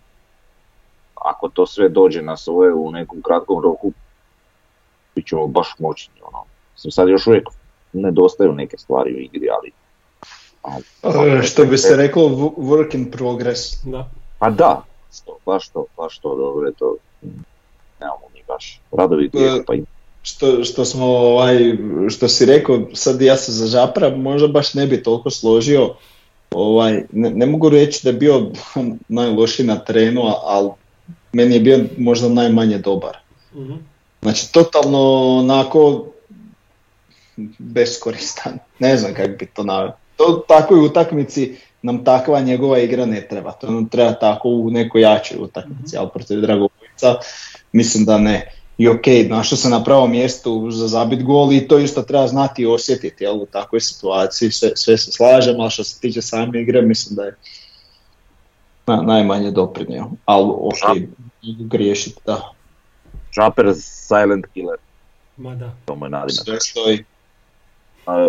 ako 1.15 1.49
to 1.49 1.67
sve 1.67 1.89
dođe 1.89 2.23
na 2.23 2.37
svoje 2.37 2.75
u 2.75 2.91
nekom 2.91 3.23
kratkom 3.23 3.63
roku, 3.63 3.93
bit 5.14 5.27
ćemo 5.27 5.46
baš 5.46 5.68
moćni. 5.79 6.14
Ono. 6.22 6.44
Mislim, 6.75 6.92
sad 6.92 7.09
još 7.09 7.27
uvijek 7.27 7.48
nedostaju 7.92 8.53
neke 8.53 8.77
stvari 8.79 9.14
u 9.14 9.18
igri, 9.18 9.48
ali... 9.51 9.70
ali- 10.62 10.85
E, 11.38 11.42
Što 11.42 11.64
bi 11.64 11.79
se 11.79 11.96
reklo, 11.96 12.22
wo- 12.22 12.57
work 12.57 12.94
in 12.94 13.11
progress. 13.11 13.85
Da. 13.85 14.11
Pa 14.38 14.51
da, 14.51 14.83
što, 15.14 15.38
baš 15.46 15.68
to, 15.68 15.85
baš 15.96 16.18
to, 16.18 16.37
dobro 16.37 16.66
je 16.66 16.72
to. 16.75 16.96
Nemamo 18.01 18.27
mi 18.35 18.40
baš 18.48 18.81
radovi 18.92 19.31
tijela, 19.31 19.62
pa 19.66 19.75
Što, 20.22 20.64
što 20.64 20.85
smo, 20.85 21.07
ovaj, 21.07 21.77
što 22.11 22.29
si 22.29 22.46
rekao, 22.46 22.81
sad 22.94 23.20
ja 23.22 23.37
se 23.37 23.53
za 23.53 23.66
Žapra 23.66 24.11
možda 24.11 24.48
baš 24.48 24.75
ne 24.75 24.87
bi 24.87 25.03
toliko 25.03 25.31
složio. 25.31 25.94
Ovaj, 26.51 27.03
ne, 27.12 27.31
ne 27.31 27.46
mogu 27.46 27.68
reći 27.68 28.01
da 28.05 28.11
je 28.11 28.16
bio 28.16 28.51
najlošiji 29.09 29.66
na 29.66 29.79
terenu, 29.79 30.22
ali 30.44 30.70
meni 31.33 31.55
je 31.55 31.61
bio 31.61 31.85
možda 31.98 32.29
najmanje 32.29 32.79
dobar. 32.79 33.16
Mhm. 33.55 33.72
Znači, 34.23 34.53
totalno 34.53 34.99
onako 35.39 36.07
beskoristan. 37.59 38.59
Ne 38.79 38.97
znam 38.97 39.15
kako 39.15 39.37
bi 39.39 39.47
to 39.47 39.65
naveo. 39.65 39.93
To 40.17 40.45
takvoj 40.49 40.87
utakmici 40.87 41.57
nam 41.83 42.05
takva 42.05 42.41
njegova 42.41 42.79
igra 42.79 43.07
ne 43.07 43.27
treba. 43.29 43.53
To 43.53 43.71
nam 43.71 43.89
treba 43.89 44.13
tako 44.13 44.49
u 44.49 44.71
nekoj 44.71 45.03
jačoj 45.03 45.39
utakmici, 45.41 45.97
ali 45.97 46.09
protiv 46.15 46.41
Dragovoljca 46.41 47.15
mislim 47.73 48.05
da 48.05 48.19
ne. 48.19 48.53
I 48.79 48.89
ok, 48.89 49.07
našao 49.29 49.59
se 49.59 49.69
na 49.69 49.85
pravom 49.85 50.11
mjestu 50.11 50.71
za 50.71 50.89
zabit 50.89 51.23
gol 51.23 51.53
i 51.53 51.69
to 51.69 51.79
isto 51.79 52.03
treba 52.03 52.27
znati 52.27 52.63
i 52.63 52.67
osjetiti 52.67 53.25
jel, 53.25 53.37
u 53.37 53.47
takvoj 53.47 53.81
situaciji. 53.81 54.51
Sve, 54.51 54.71
sve 54.75 54.99
se 54.99 55.13
slažem, 55.13 55.61
ali 55.61 55.71
što 55.71 55.85
se 55.85 56.01
tiče 56.01 56.23
same 56.23 56.63
igre 56.63 56.83
mislim 56.83 57.17
da 57.17 57.23
je 57.23 57.37
na, 58.87 59.03
najmanje 59.03 59.51
doprinio. 59.51 60.11
Ali 60.25 60.51
ok, 60.51 60.99
griješiti, 61.43 62.21
da. 62.27 62.53
Žaper 63.33 63.75
silent 63.75 64.47
killer, 64.55 64.77
Ma 65.37 65.55
da. 65.55 65.73
to 65.85 65.95
mu 65.97 66.07
je 66.07 66.11
nadimak. 66.11 66.45
Sve 66.45 66.61
stoji. 66.61 67.05
A, 68.07 68.29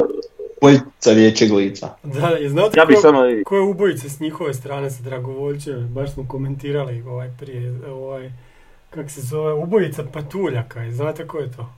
Boljca 0.61 1.13
riječeg 1.13 1.51
lica. 1.51 1.89
Da, 2.03 2.27
je 2.27 2.49
znate 2.49 2.79
Ja 2.79 2.85
bi 2.85 2.93
ko, 2.95 3.01
samo, 3.01 3.19
ko 3.45 3.55
je 3.55 3.61
ubojice 3.61 4.09
s 4.09 4.19
njihove 4.19 4.53
strane 4.53 4.91
sa 4.91 5.03
Dragovoljčeve? 5.03 5.81
Baš 5.81 6.13
smo 6.13 6.27
komentirali 6.27 7.01
ovaj 7.01 7.29
prije, 7.39 7.87
ovaj, 7.87 8.31
kak 8.89 9.11
se 9.11 9.21
zove, 9.21 9.53
ubojica 9.53 10.03
Patuljaka, 10.13 10.81
je, 10.81 10.91
znate 10.91 11.27
ko 11.27 11.37
je 11.37 11.51
to? 11.51 11.73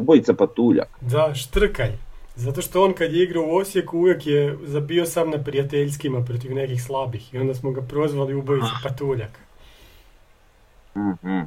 ubojica 0.00 0.34
patuljak. 0.34 0.88
Da, 1.00 1.34
Štrkalj. 1.34 1.92
Zato 2.36 2.62
što 2.62 2.84
on 2.84 2.92
kad 2.92 3.12
je 3.12 3.22
igrao 3.22 3.44
u 3.44 3.56
Osijeku 3.56 3.98
uvijek 3.98 4.26
je 4.26 4.58
zabio 4.62 5.06
sam 5.06 5.30
na 5.30 5.38
prijateljskima 5.44 6.24
protiv 6.24 6.54
nekih 6.54 6.82
slabih 6.82 7.34
i 7.34 7.38
onda 7.38 7.54
smo 7.54 7.70
ga 7.70 7.82
prozvali 7.82 8.34
ubojica 8.34 8.70
Patuljak. 8.82 9.30
Mhm. 10.98 11.40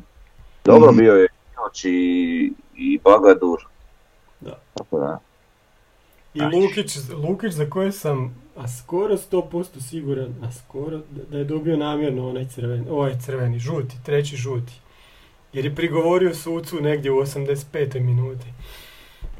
Dobro 0.66 0.92
Mhm. 0.92 1.00
bio 1.00 1.14
je 1.14 1.28
Inoć 1.54 1.86
i, 1.86 2.54
i 2.76 3.00
Bagadur. 3.04 3.66
Da. 4.40 4.60
Tako 4.74 5.00
da. 5.00 5.20
I 6.34 6.42
Aj. 6.42 6.48
Lukić, 6.48 6.98
Lukić 7.24 7.54
za 7.54 7.70
koje 7.70 7.92
sam 7.92 8.42
a 8.58 8.68
skoro 8.68 9.18
100% 9.18 9.82
siguran, 9.90 10.34
a 10.44 10.52
skoro 10.52 11.00
da, 11.30 11.38
je 11.38 11.44
dobio 11.44 11.78
namjerno 11.78 12.30
onaj 12.30 12.46
crveni, 12.48 12.90
ovaj 12.90 13.20
crveni, 13.20 13.60
žuti, 13.60 13.96
treći 14.06 14.36
žuti. 14.36 14.74
Jer 15.54 15.66
je 15.66 15.76
prigovorio 15.76 16.36
sucu 16.36 16.82
negdje 16.82 17.12
u 17.12 17.16
85. 17.16 18.00
minuti. 18.00 18.46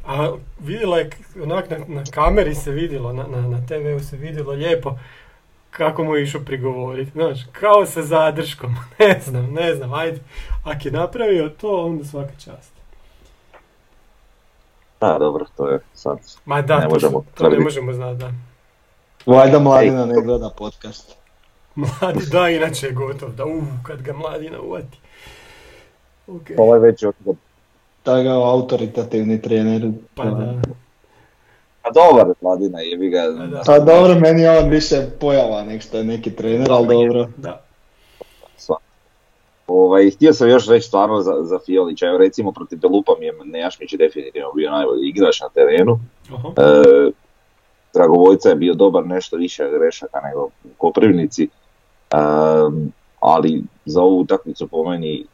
A 0.06 0.36
vidjela 0.60 0.98
je, 0.98 1.10
onak 1.44 1.70
na, 1.70 1.78
na 1.88 2.04
kameri 2.12 2.56
se 2.56 2.72
vidjelo, 2.72 3.14
na, 3.14 3.28
na, 3.28 3.48
na 3.48 3.66
TV-u 3.66 4.00
se 4.00 4.18
vidjelo 4.18 4.52
lijepo 4.54 4.98
kako 5.72 6.04
mu 6.04 6.16
je 6.16 6.24
išao 6.24 6.42
prigovoriti. 6.42 7.12
Znaš, 7.12 7.40
kao 7.52 7.86
sa 7.86 8.02
zadrškom. 8.02 8.76
ne 9.00 9.22
znam, 9.26 9.54
ne 9.54 9.76
znam, 9.76 9.94
ajde. 9.94 10.20
Ako 10.64 10.80
je 10.88 10.92
napravio 10.92 11.50
to, 11.50 11.86
onda 11.86 12.06
svaka 12.06 12.34
čast. 12.34 12.72
Da, 15.02 15.18
dobro, 15.20 15.46
to 15.58 15.68
je 15.68 15.80
sad. 15.94 16.18
Ma 16.46 16.62
da, 16.62 16.80
Ne 16.80 16.84
to, 16.84 16.90
možemo 16.90 17.26
to 17.36 17.50
ne 17.50 17.60
možemo 17.60 17.94
znati, 17.94 18.20
da. 18.20 18.32
Valjda 19.26 19.60
mladina 19.60 20.06
ne 20.06 20.22
gleda 20.22 20.50
podcast. 20.58 21.16
Mladi, 21.76 22.26
da, 22.32 22.50
inače 22.50 22.88
je 22.88 22.94
gotov, 22.94 23.32
da, 23.32 23.46
uh, 23.46 23.64
kad 23.84 24.02
ga 24.02 24.14
mladina 24.14 24.62
uvati. 24.62 25.00
Ok, 26.28 26.44
Ovaj 26.58 26.80
već 26.80 27.04
od... 27.04 27.16
Taj 28.04 28.24
ga 28.24 28.30
autoritativni 28.30 29.42
trener. 29.42 29.92
pa 30.16 30.26
da, 30.26 30.54
Pa 31.84 31.90
dobar 31.90 32.28
je 32.28 32.34
mladina, 32.42 32.80
jebi 32.80 33.10
ga. 33.10 33.24
Pa 33.66 33.80
da. 33.80 33.86
Dobro, 33.86 34.20
meni 34.20 34.42
je 34.42 34.60
on 34.60 34.70
više 34.70 34.96
pojava 35.20 35.64
nek 35.64 35.82
što 35.82 35.98
je 35.98 36.04
neki 36.04 36.36
trener, 36.36 36.72
ali 36.72 36.88
dobro. 36.88 37.28
da. 37.38 37.62
Sva. 38.58 38.76
Ovaj, 39.68 40.10
htio 40.10 40.34
sam 40.34 40.50
još 40.50 40.68
reći 40.68 40.88
stvarno 40.88 41.22
za, 41.22 41.34
za 41.42 41.60
Fiolića, 41.66 42.08
evo 42.08 42.18
recimo 42.18 42.52
protiv 42.52 42.80
Delupa 42.80 43.12
mi 43.20 43.26
je 43.26 43.34
Nejašmić 43.46 43.94
definitivno 43.94 44.52
bio 44.52 44.72
najbolji 44.72 45.10
igrač 45.10 45.42
na 45.42 45.50
terenu. 45.50 46.00
Aha. 46.34 46.48
E, 46.58 47.12
Dragovojca 47.94 48.50
je 48.50 48.56
bio 48.56 48.74
dobar 48.74 49.06
nešto 49.06 49.38
više 49.38 49.70
grešaka 49.70 50.20
nego 50.22 50.44
u 50.44 50.70
Koprivnici, 50.78 51.50
Ehm, 52.12 52.88
ali 53.20 53.64
za 53.86 54.02
ovu 54.02 54.20
utakmicu 54.20 54.68
po 54.68 54.90
meni 54.90 55.26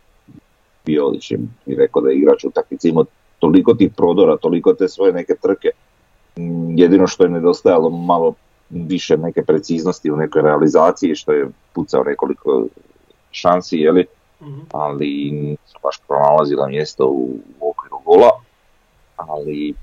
Fiolić 0.86 1.32
je 1.32 1.38
mi 1.66 1.76
rekao 1.76 2.02
da 2.02 2.10
je 2.10 2.18
igrač 2.18 2.44
u 2.44 2.48
utakmici 2.48 2.90
imao 2.90 3.06
toliko 3.40 3.74
tih 3.74 3.92
prodora, 3.98 4.38
toliko 4.38 4.74
te 4.74 4.88
svoje 4.88 5.14
neke 5.14 5.36
trke, 5.42 5.70
jedino 6.76 7.08
što 7.08 7.24
je 7.24 7.30
nedostajalo 7.30 7.90
malo 7.90 8.34
više 8.70 9.18
neke 9.18 9.44
preciznosti 9.44 10.12
u 10.12 10.18
nekoj 10.18 10.42
realizaciji, 10.42 11.16
što 11.16 11.32
je 11.32 11.48
pucao 11.74 12.04
nekoliko 12.04 12.66
šansi, 13.32 13.78
jeli, 13.78 14.06
Mhm. 14.42 14.60
ali 14.72 15.32
nisu 15.32 15.78
baš 15.84 16.00
pronalazila 16.08 16.68
mjesto 16.68 17.08
u, 17.08 17.30
u 17.60 17.70
okviru 17.70 17.98
gola, 18.06 18.30
ali 19.16 19.74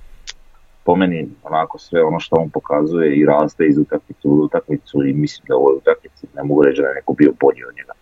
po 0.85 0.97
meni 0.97 1.29
onako 1.43 1.79
sve 1.79 2.05
ono 2.05 2.21
što 2.21 2.37
on 2.37 2.51
pokazuje 2.51 3.17
i 3.17 3.27
raste 3.27 3.67
iz 3.67 3.79
utakmicu 3.79 4.29
u 4.31 4.45
utakmicu 4.45 5.05
i 5.07 5.13
mislim 5.13 5.45
da 5.49 5.57
u 5.57 5.61
ovoj 5.61 5.77
utakmici 5.77 6.27
ne 6.35 6.43
mogu 6.43 6.63
reći 6.63 6.83
da 6.83 6.89
je 6.89 6.95
neko 6.95 7.13
bio 7.13 7.33
bolji 7.41 7.65
od 7.69 7.75
njega. 7.77 7.93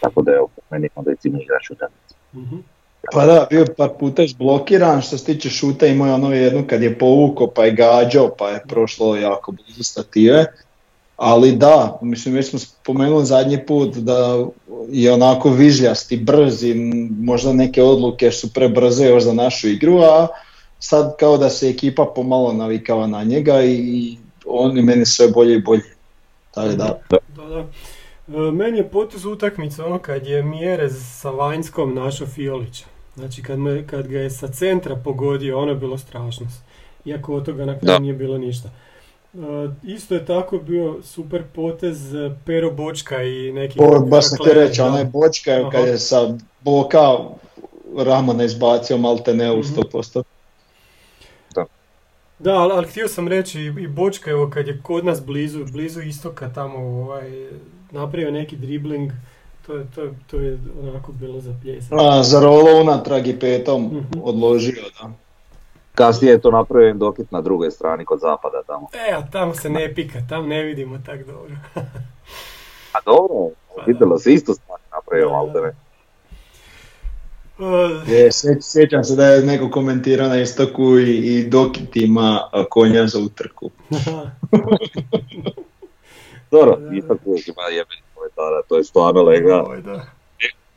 Tako 0.00 0.22
da 0.22 0.32
evo, 0.32 0.48
po 0.56 0.62
meni 0.70 0.88
on 0.94 1.04
recimo 1.04 1.38
igrač 1.42 1.70
utakmice. 1.70 2.14
Mhm. 2.34 2.56
Pa 3.12 3.26
da, 3.26 3.46
bio 3.50 3.66
par 3.76 3.88
puta 3.98 4.22
blokiran, 4.38 5.02
što 5.02 5.18
se 5.18 5.24
tiče 5.24 5.50
šuta 5.50 5.86
imao 5.86 6.06
je 6.06 6.14
ono 6.14 6.34
jednu 6.34 6.64
kad 6.66 6.82
je 6.82 6.98
povukao 6.98 7.46
pa 7.46 7.64
je 7.64 7.72
gađao 7.72 8.34
pa 8.38 8.48
je 8.48 8.62
prošlo 8.68 9.16
jako 9.16 9.52
blizu 9.52 9.82
stative. 9.82 10.46
Ali 11.16 11.52
da, 11.52 11.98
mislim 12.02 12.34
već 12.34 12.50
smo 12.50 12.58
spomenuli 12.58 13.24
zadnji 13.24 13.66
put 13.66 13.96
da 13.96 14.46
je 14.88 15.12
onako 15.12 15.50
vižljast 15.50 16.12
i 16.12 16.16
brz 16.16 16.64
i 16.64 16.74
možda 17.20 17.52
neke 17.52 17.82
odluke 17.82 18.30
su 18.30 18.52
prebrze 18.52 19.06
još 19.06 19.22
za 19.22 19.32
našu 19.32 19.68
igru, 19.68 19.98
a 19.98 20.28
sad 20.78 21.16
kao 21.18 21.38
da 21.38 21.50
se 21.50 21.68
ekipa 21.68 22.12
pomalo 22.14 22.52
navikava 22.52 23.06
na 23.06 23.24
njega 23.24 23.62
i 23.64 24.16
on 24.46 24.76
je 24.76 24.82
meni 24.82 25.06
sve 25.06 25.28
bolje 25.28 25.54
i 25.54 25.62
bolje. 25.62 25.94
Tako 26.50 26.68
da, 26.68 26.98
Da, 27.36 27.44
da. 27.48 27.66
E, 28.28 28.50
meni 28.52 28.78
je 28.78 28.88
potez 28.88 29.24
utakmice 29.24 29.82
ono 29.82 29.98
kad 29.98 30.26
je 30.26 30.42
Mjerez 30.42 30.92
sa 31.20 31.30
Vanjskom 31.30 31.94
našao 31.94 32.26
Fiolića. 32.26 32.91
Znači 33.14 33.42
kad, 33.42 33.58
me, 33.58 33.86
kad 33.86 34.08
ga 34.08 34.18
je 34.18 34.30
sa 34.30 34.48
centra 34.48 34.96
pogodio, 34.96 35.58
ono 35.58 35.70
je 35.70 35.76
bilo 35.76 35.98
strašno. 35.98 36.46
Iako 37.04 37.34
od 37.34 37.44
toga 37.44 37.64
na 37.64 37.78
kraju 37.78 37.92
Da. 37.92 37.98
nije 37.98 38.14
bilo 38.14 38.38
ništa. 38.38 38.68
E, 38.68 39.38
isto 39.84 40.14
je 40.14 40.26
tako 40.26 40.58
bio 40.58 40.96
super 41.02 41.42
potez 41.44 42.14
e, 42.14 42.30
Pero 42.44 42.70
Bočka 42.70 43.22
i 43.22 43.52
neki... 43.52 43.78
O, 43.80 44.00
baš 44.00 44.24
sam 44.24 44.38
te 44.38 44.44
Kakler, 44.44 44.56
reći, 44.58 44.80
da. 44.80 44.86
onaj 44.86 45.04
bočka 45.04 45.50
Aha. 45.52 45.70
kad 45.70 45.86
je 45.86 45.98
sa 45.98 46.16
boka 46.60 47.18
Ramana 47.98 48.44
izbacio 48.44 48.96
malte 48.98 49.34
ne 49.34 49.52
u 49.52 49.58
Mhm. 49.58 49.66
100%. 49.68 50.22
Da, 52.38 52.52
ali, 52.52 52.72
ali 52.72 52.86
htio 52.86 53.08
sam 53.08 53.28
reći 53.28 53.60
i, 53.60 53.66
i 53.66 53.88
Bočka, 53.88 54.30
evo 54.30 54.50
kad 54.50 54.66
je 54.68 54.80
kod 54.82 55.04
nas 55.04 55.24
blizu, 55.24 55.64
blizu 55.64 56.00
istoka 56.02 56.48
tamo 56.48 56.78
ovaj, 56.78 57.48
napravio 57.90 58.30
neki 58.30 58.56
dribling, 58.56 59.10
to 59.62 59.74
je, 59.74 59.86
to, 59.86 60.02
je- 60.02 60.14
to 60.26 60.36
je 60.38 60.58
onako 60.82 61.12
bilo 61.12 61.40
za 61.40 61.54
pljesak. 61.62 61.92
A, 61.92 62.22
za 62.22 62.40
rolo 62.40 62.80
unatrag 62.80 63.26
i 63.26 63.38
petom 63.38 63.84
Mhm. 63.84 64.20
odložio, 64.22 64.82
da. 64.92 65.10
Kasnije 65.94 66.32
je 66.32 66.40
to 66.40 66.50
napravio 66.50 66.94
Dokit 66.94 67.30
na 67.30 67.40
drugoj 67.40 67.70
strani 67.70 68.04
kod 68.04 68.20
zapada 68.20 68.62
tamo. 68.62 68.88
E, 69.00 69.12
a 69.12 69.22
tamo 69.22 69.54
se 69.54 69.70
ne 69.70 69.94
pika, 69.94 70.18
tam 70.22 70.48
ne 70.48 70.62
vidimo 70.62 70.98
tak 70.98 71.26
dobro. 71.26 71.54
A 72.92 72.98
dobro, 73.06 73.50
vidjelo 73.86 74.18
se 74.18 74.32
isto 74.32 74.54
stvar 74.54 74.78
napravio 74.92 75.24
Da, 75.24 75.30
da. 75.30 75.36
Valdere. 75.36 75.74
E, 78.08 78.12
Je, 78.12 78.28
sjeć- 78.28 78.62
sjećam 78.62 79.04
se 79.04 79.16
da 79.16 79.26
je 79.26 79.42
neko 79.42 79.70
komentirao 79.70 80.28
na 80.28 80.36
istoku 80.36 80.98
i, 80.98 81.16
i 81.16 81.44
Dokit 81.44 81.96
ima 81.96 82.40
konja 82.70 83.06
za 83.06 83.18
utrku. 83.20 83.70
Dobro, 86.50 86.76
Da, 86.76 86.82
da. 86.82 86.96
isto 86.96 87.16
uvijek 87.24 87.48
ima 87.48 87.62
jebeni 87.64 88.01
komentara, 88.34 88.62
to 88.68 88.76
je 88.76 88.84
stvarno 88.84 89.22
lega. 89.22 89.64
da. 89.84 90.06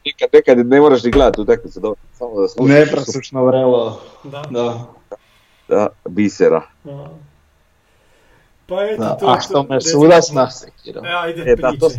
Nikad, 0.06 0.30
nekad 0.34 0.58
ne 0.58 0.80
moraš 0.82 1.04
ni 1.04 1.12
gledati 1.12 1.42
utakmicu, 1.42 1.80
dobro, 1.80 2.00
samo 2.14 2.42
da 2.42 2.48
slušaš. 2.48 2.76
Neprasušno 2.76 3.46
vrelo, 3.46 4.02
Da. 4.24 4.44
da. 4.50 4.86
Da, 5.68 5.88
bisera. 6.06 6.62
A. 6.86 7.08
Pa 8.68 8.84
eto 8.84 9.04
da. 9.04 9.18
to. 9.18 9.28
A 9.28 9.40
što 9.42 9.64
me 9.64 9.82
sudac 9.82 10.32
nasekirao. 10.32 11.04
E, 11.06 11.12
ajde, 11.14 11.44
E, 11.48 11.56
da, 11.56 11.72
to-. 11.80 11.90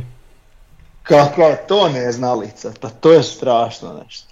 Kakva 1.03 1.57
to 1.69 1.88
neznalica, 1.88 2.73
pa 2.81 2.88
to 2.90 3.12
je 3.12 3.23
strašno 3.23 4.03
nešto. 4.05 4.27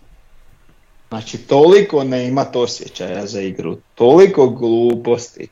Znači, 1.09 1.39
toliko 1.39 2.05
ne 2.05 2.29
imat 2.29 2.57
osjećaja 2.57 3.27
za 3.27 3.41
igru, 3.41 3.77
toliko 3.95 4.47
gluposti. 4.49 5.49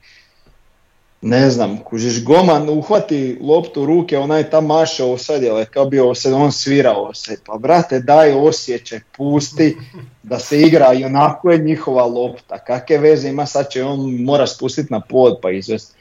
Ne 1.24 1.50
znam, 1.50 1.78
kužiš, 1.84 2.24
Goman 2.24 2.68
uhvati 2.68 3.38
loptu 3.42 3.82
u 3.82 3.86
ruke, 3.86 4.18
onaj 4.18 4.50
tam 4.50 4.66
mašao 4.66 5.18
sad 5.18 5.42
je 5.42 5.64
kao 5.64 5.84
bio 5.84 6.14
se, 6.14 6.34
on 6.34 6.52
svirao 6.52 7.14
se. 7.14 7.36
Pa 7.46 7.58
brate, 7.58 8.00
daj 8.00 8.32
osjećaj, 8.32 9.00
pusti 9.16 9.76
da 10.22 10.38
se 10.38 10.60
igra 10.60 10.92
i 10.92 11.04
onako 11.04 11.50
je 11.50 11.58
njihova 11.58 12.04
lopta. 12.04 12.58
Kakve 12.58 12.98
veze 12.98 13.28
ima, 13.28 13.46
sad 13.46 13.70
će 13.70 13.84
on 13.84 14.22
mora 14.22 14.46
spustiti 14.46 14.92
na 14.92 15.00
pod 15.00 15.38
pa 15.42 15.50
izvesti. 15.50 15.94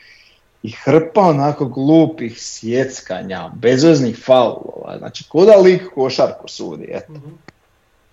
I 0.64 0.72
hrpa 0.72 1.22
onako 1.22 1.66
glupih 1.66 2.42
sjeckanja, 2.42 3.52
bezveznih 3.56 4.24
faulova. 4.26 4.98
Znači, 4.98 5.30
kuda 5.30 5.56
lik 5.56 5.82
košarku 5.96 6.48
sudi, 6.48 6.88
eto. 6.92 7.14
Mhm. 7.14 7.30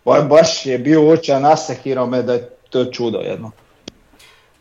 Ba- 0.05 0.23
baš 0.23 0.67
je 0.67 0.79
bio 0.79 1.09
očaj 1.09 1.41
nasekirao 1.41 2.07
me 2.07 2.23
da 2.23 2.33
je 2.33 2.49
to 2.71 2.85
čudo 2.85 3.19
jedno. 3.19 3.51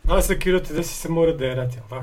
A 0.08 0.22
se 0.22 0.38
kiroti 0.38 0.74
da 0.74 0.82
si 0.82 0.94
se 0.94 1.08
mora 1.08 1.32
derati, 1.32 1.76
jel? 1.90 2.00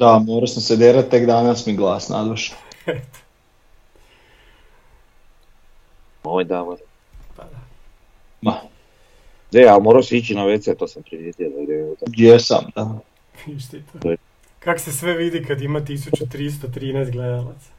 Da, 0.00 0.18
morao 0.18 0.46
sam 0.46 0.62
se 0.62 0.76
derati, 0.76 1.10
tek 1.10 1.26
danas 1.26 1.66
mi 1.66 1.76
glas 1.76 2.08
naduša. 2.08 2.54
Moj 6.24 6.44
davor. 6.44 6.78
Pa 7.36 7.42
da. 7.42 7.58
Ma, 8.42 8.54
Ne, 9.52 9.64
ali 9.64 9.82
moraš 9.82 10.12
ići 10.12 10.34
na 10.34 10.42
WC, 10.42 10.76
to 10.76 10.88
sam 10.88 11.02
primijetio 11.02 11.48
da 11.48 11.56
utakmicu. 11.92 12.22
jesam, 12.22 12.64
da. 12.76 12.84
To 13.92 13.98
to. 14.00 14.10
je- 14.10 14.16
Kak 14.58 14.80
se 14.80 14.92
sve 14.92 15.12
vidi 15.12 15.44
kad 15.44 15.60
ima 15.60 15.80
1313 15.80 17.10
gledalaca. 17.12 17.70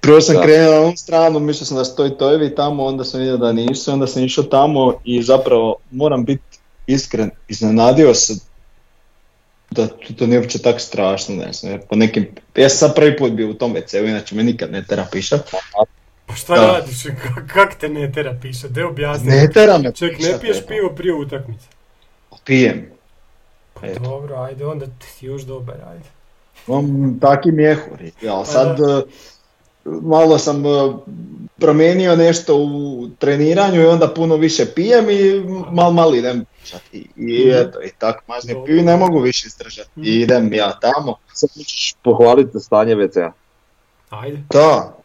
Prvo 0.00 0.20
sam 0.20 0.36
Da. 0.36 0.42
krenuo 0.42 0.70
na 0.72 0.80
onu 0.80 0.96
stranu, 0.96 1.40
mislio 1.40 1.66
sam 1.66 1.76
da 1.76 1.84
stoji 1.84 2.10
tojevi 2.10 2.54
tamo, 2.54 2.84
onda 2.84 3.04
sam 3.04 3.20
vidio 3.20 3.36
da 3.36 3.52
nisu, 3.52 3.92
onda 3.92 4.06
sam 4.06 4.24
išao 4.24 4.44
tamo 4.44 4.94
i 5.04 5.22
zapravo 5.22 5.76
moram 5.90 6.24
biti 6.24 6.58
iskren, 6.86 7.30
iznenadio 7.48 8.14
se 8.14 8.34
da 9.70 9.86
to, 9.86 10.14
to 10.18 10.26
nije 10.26 10.38
uopće 10.40 10.58
tako 10.58 10.78
strašno, 10.78 11.34
ne 11.36 11.52
znam, 11.52 11.72
jer 11.72 11.80
po 11.80 11.96
nekim, 11.96 12.26
ja 12.56 12.68
sam 12.68 12.78
sad 12.78 12.94
prvi 12.96 13.16
put 13.16 13.32
bio 13.32 13.50
u 13.50 13.54
tom 13.54 13.74
WC-u, 13.74 14.06
inače 14.06 14.34
me 14.34 14.42
nikad 14.42 14.72
ne 14.72 14.84
tera 14.84 15.06
pišat. 15.12 15.50
Pa 16.26 16.34
šta 16.34 16.54
Da. 16.54 16.66
radiš? 16.66 17.02
Ka- 17.02 17.46
Kak 17.46 17.74
te 17.74 17.88
ne 17.88 18.12
tera 18.12 18.38
piše? 18.42 18.68
De 18.68 18.84
objasni. 18.84 19.28
Ne 19.28 19.48
tera 19.54 19.78
me 19.78 19.92
Ček, 19.92 20.18
ne 20.18 20.38
piješ 20.40 20.56
eto. 20.56 20.66
pivo 20.66 20.90
prije 20.90 21.14
utakmice? 21.14 21.66
Pijem. 22.44 22.86
Pa 23.74 23.86
Eto. 23.86 24.00
dobro, 24.00 24.36
ajde, 24.36 24.66
onda 24.66 24.86
ti 24.86 25.06
si 25.08 25.26
još 25.26 25.42
dobar, 25.42 25.76
ajde. 25.88 26.04
Imam 26.68 27.18
taki 27.20 27.52
mjehuri, 27.52 28.12
Pa 28.22 28.28
ali 28.28 28.46
sad 28.46 28.80
e, 28.80 29.02
malo 29.84 30.38
sam 30.38 30.66
e, 30.66 30.68
promijenio 31.58 32.16
nešto 32.16 32.56
u 32.56 33.08
treniranju 33.18 33.80
i 33.82 33.86
onda 33.86 34.08
puno 34.08 34.36
više 34.36 34.66
pijem 34.66 35.10
i 35.10 35.40
mal 35.70 35.92
mal 35.92 36.14
idem. 36.14 36.44
I, 36.92 36.98
i 37.16 37.46
Mhm. 37.46 37.56
eto, 37.56 37.82
i 37.82 37.90
tak 37.98 38.28
mazni 38.28 38.54
i 38.68 38.82
ne 38.82 38.96
mogu 38.96 39.20
više 39.20 39.46
izdržati. 39.46 39.90
Mhm. 39.96 40.04
I 40.06 40.10
idem 40.10 40.52
ja 40.52 40.78
tamo. 40.80 41.16
Sad 41.32 41.50
ćeš 41.66 41.94
pohvaliti 42.02 42.60
stanje 42.60 42.94
WC-a. 42.94 43.32
Ajde. 44.10 44.42
Da, 44.50 44.96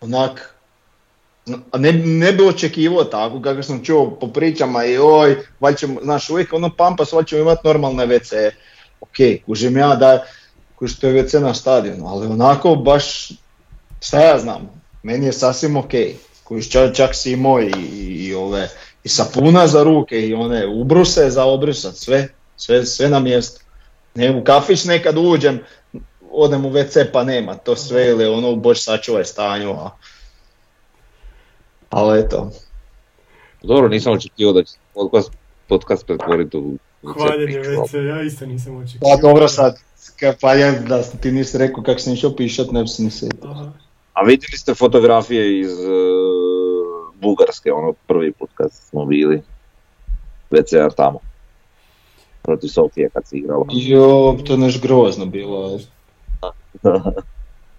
onak, 0.00 0.54
a 1.70 1.78
ne, 1.78 1.92
ne 1.92 2.32
bi 2.32 2.44
očekivao 2.48 3.04
tako 3.04 3.42
kako 3.42 3.62
sam 3.62 3.84
čuo 3.84 4.18
po 4.20 4.26
pričama 4.28 4.84
i 4.84 4.98
oj, 4.98 5.36
valjda 5.60 5.78
ćemo, 5.78 6.00
znaš, 6.02 6.30
uvijek 6.30 6.52
ono 6.52 6.70
pampas, 6.76 7.12
valjda 7.12 7.26
ćemo 7.26 7.42
imati 7.42 7.66
normalne 7.66 8.06
WC. 8.06 8.50
Ok, 9.00 9.44
kužim 9.46 9.76
ja 9.76 9.96
da, 9.96 10.24
kuži 10.76 11.00
to 11.00 11.06
je 11.06 11.24
WC 11.24 11.40
na 11.40 11.54
stadionu, 11.54 12.06
ali 12.06 12.26
onako 12.26 12.74
baš, 12.74 13.32
šta 14.00 14.20
ja 14.20 14.38
znam, 14.38 14.82
meni 15.02 15.26
je 15.26 15.32
sasvim 15.32 15.76
ok. 15.76 15.90
Kužiš 16.44 16.70
čak, 16.70 16.94
čak 16.94 17.14
si 17.14 17.32
imao 17.32 17.60
i, 17.60 17.72
i, 17.92 18.26
i 18.26 18.34
ove, 18.34 18.68
i 19.04 19.08
sapuna 19.08 19.66
za 19.66 19.82
ruke 19.82 20.28
i 20.28 20.34
one 20.34 20.66
ubruse 20.66 21.30
za 21.30 21.44
obrisat, 21.44 21.94
sve, 21.94 22.28
sve, 22.56 22.86
sve 22.86 23.08
na 23.08 23.20
mjestu. 23.20 23.64
Ne, 24.14 24.36
u 24.36 24.44
kafić 24.44 24.84
nekad 24.84 25.18
uđem, 25.18 25.60
odem 26.30 26.64
u 26.64 26.70
WC 26.70 27.06
pa 27.12 27.24
nema 27.24 27.54
to 27.54 27.76
sve 27.76 28.06
ili 28.06 28.26
ono 28.26 28.56
bož 28.56 28.78
sačuvaj 28.78 29.24
stanju, 29.24 29.70
a... 29.70 29.90
Ali 31.90 32.20
eto, 32.20 32.50
Dobro, 33.62 33.88
nisam 33.88 34.12
očekivao 34.12 34.52
da 34.52 34.64
će 34.64 34.72
podcast, 34.94 35.32
podcast 35.68 36.06
pretvoriti 36.06 36.56
u... 36.56 36.76
Hvaljenje. 37.02 37.58
WC, 37.58 38.06
ja 38.06 38.22
isto 38.22 38.46
nisam 38.46 38.76
očekivao. 38.76 39.16
pa 39.16 39.22
dobro 39.22 39.48
sad, 39.48 39.78
pa 40.40 40.54
ja, 40.54 40.72
da 40.72 41.02
ti 41.02 41.32
nisi 41.32 41.58
rekao 41.58 41.82
kako 41.82 42.00
sam 42.00 42.12
išao 42.12 42.36
pišat, 42.36 42.70
ne 42.70 42.82
bi 42.82 42.88
se 42.88 43.02
ni. 43.02 43.10
A 44.12 44.22
vidjeli 44.22 44.56
ste 44.56 44.74
fotografije 44.74 45.60
iz 45.60 45.72
uh, 45.72 46.59
Bugarske, 47.20 47.72
ono 47.72 47.92
prvi 48.06 48.32
put 48.32 48.50
kad 48.54 48.72
smo 48.72 49.04
bili 49.04 49.42
VCR 50.50 50.92
tamo. 50.96 51.18
Protiv 52.42 52.68
Sofije 52.68 53.10
kad 53.10 53.26
se 53.26 53.36
igralo. 53.36 53.66
Jo, 53.72 54.36
to 54.46 54.52
je 54.52 54.58
nešto 54.58 54.80
grozno 54.82 55.26
bilo. 55.26 55.78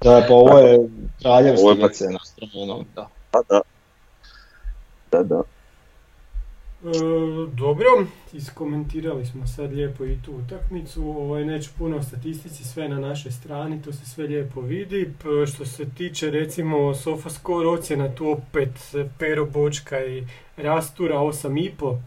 Da, 0.04 0.26
pa 0.28 0.34
ovo 0.34 0.58
je 0.60 0.90
kraljevski 1.22 1.62
Ovo 1.64 1.72
je 1.72 1.82
pa- 3.32 3.42
da. 3.50 3.62
Da, 5.12 5.24
da. 5.24 5.42
Da, 6.84 6.90
da. 6.90 6.98
E, 6.98 7.48
dobro, 7.54 7.86
iskomentirali 8.34 9.26
smo 9.26 9.48
sad 9.48 9.74
lijepo 9.74 10.06
i 10.06 10.18
tu 10.26 10.32
utakmicu, 10.32 11.04
ovaj, 11.10 11.46
neću 11.46 11.70
puno 11.78 11.98
o 11.98 12.04
statistici, 12.04 12.64
sve 12.64 12.90
na 12.90 13.00
našoj 13.00 13.32
strani, 13.32 13.82
to 13.82 13.94
se 13.94 14.06
sve 14.06 14.28
lijepo 14.28 14.62
vidi. 14.62 15.14
P- 15.24 15.48
što 15.54 15.66
se 15.66 15.90
tiče 15.90 16.30
recimo 16.32 16.96
SofaScore 16.96 17.68
ocjena, 17.68 18.16
tu 18.16 18.30
opet 18.30 18.70
e, 18.94 19.10
Pero 19.20 19.46
Bočka 19.46 20.06
i 20.06 20.24
Rastura 20.58 21.16
8,5. 21.16 21.98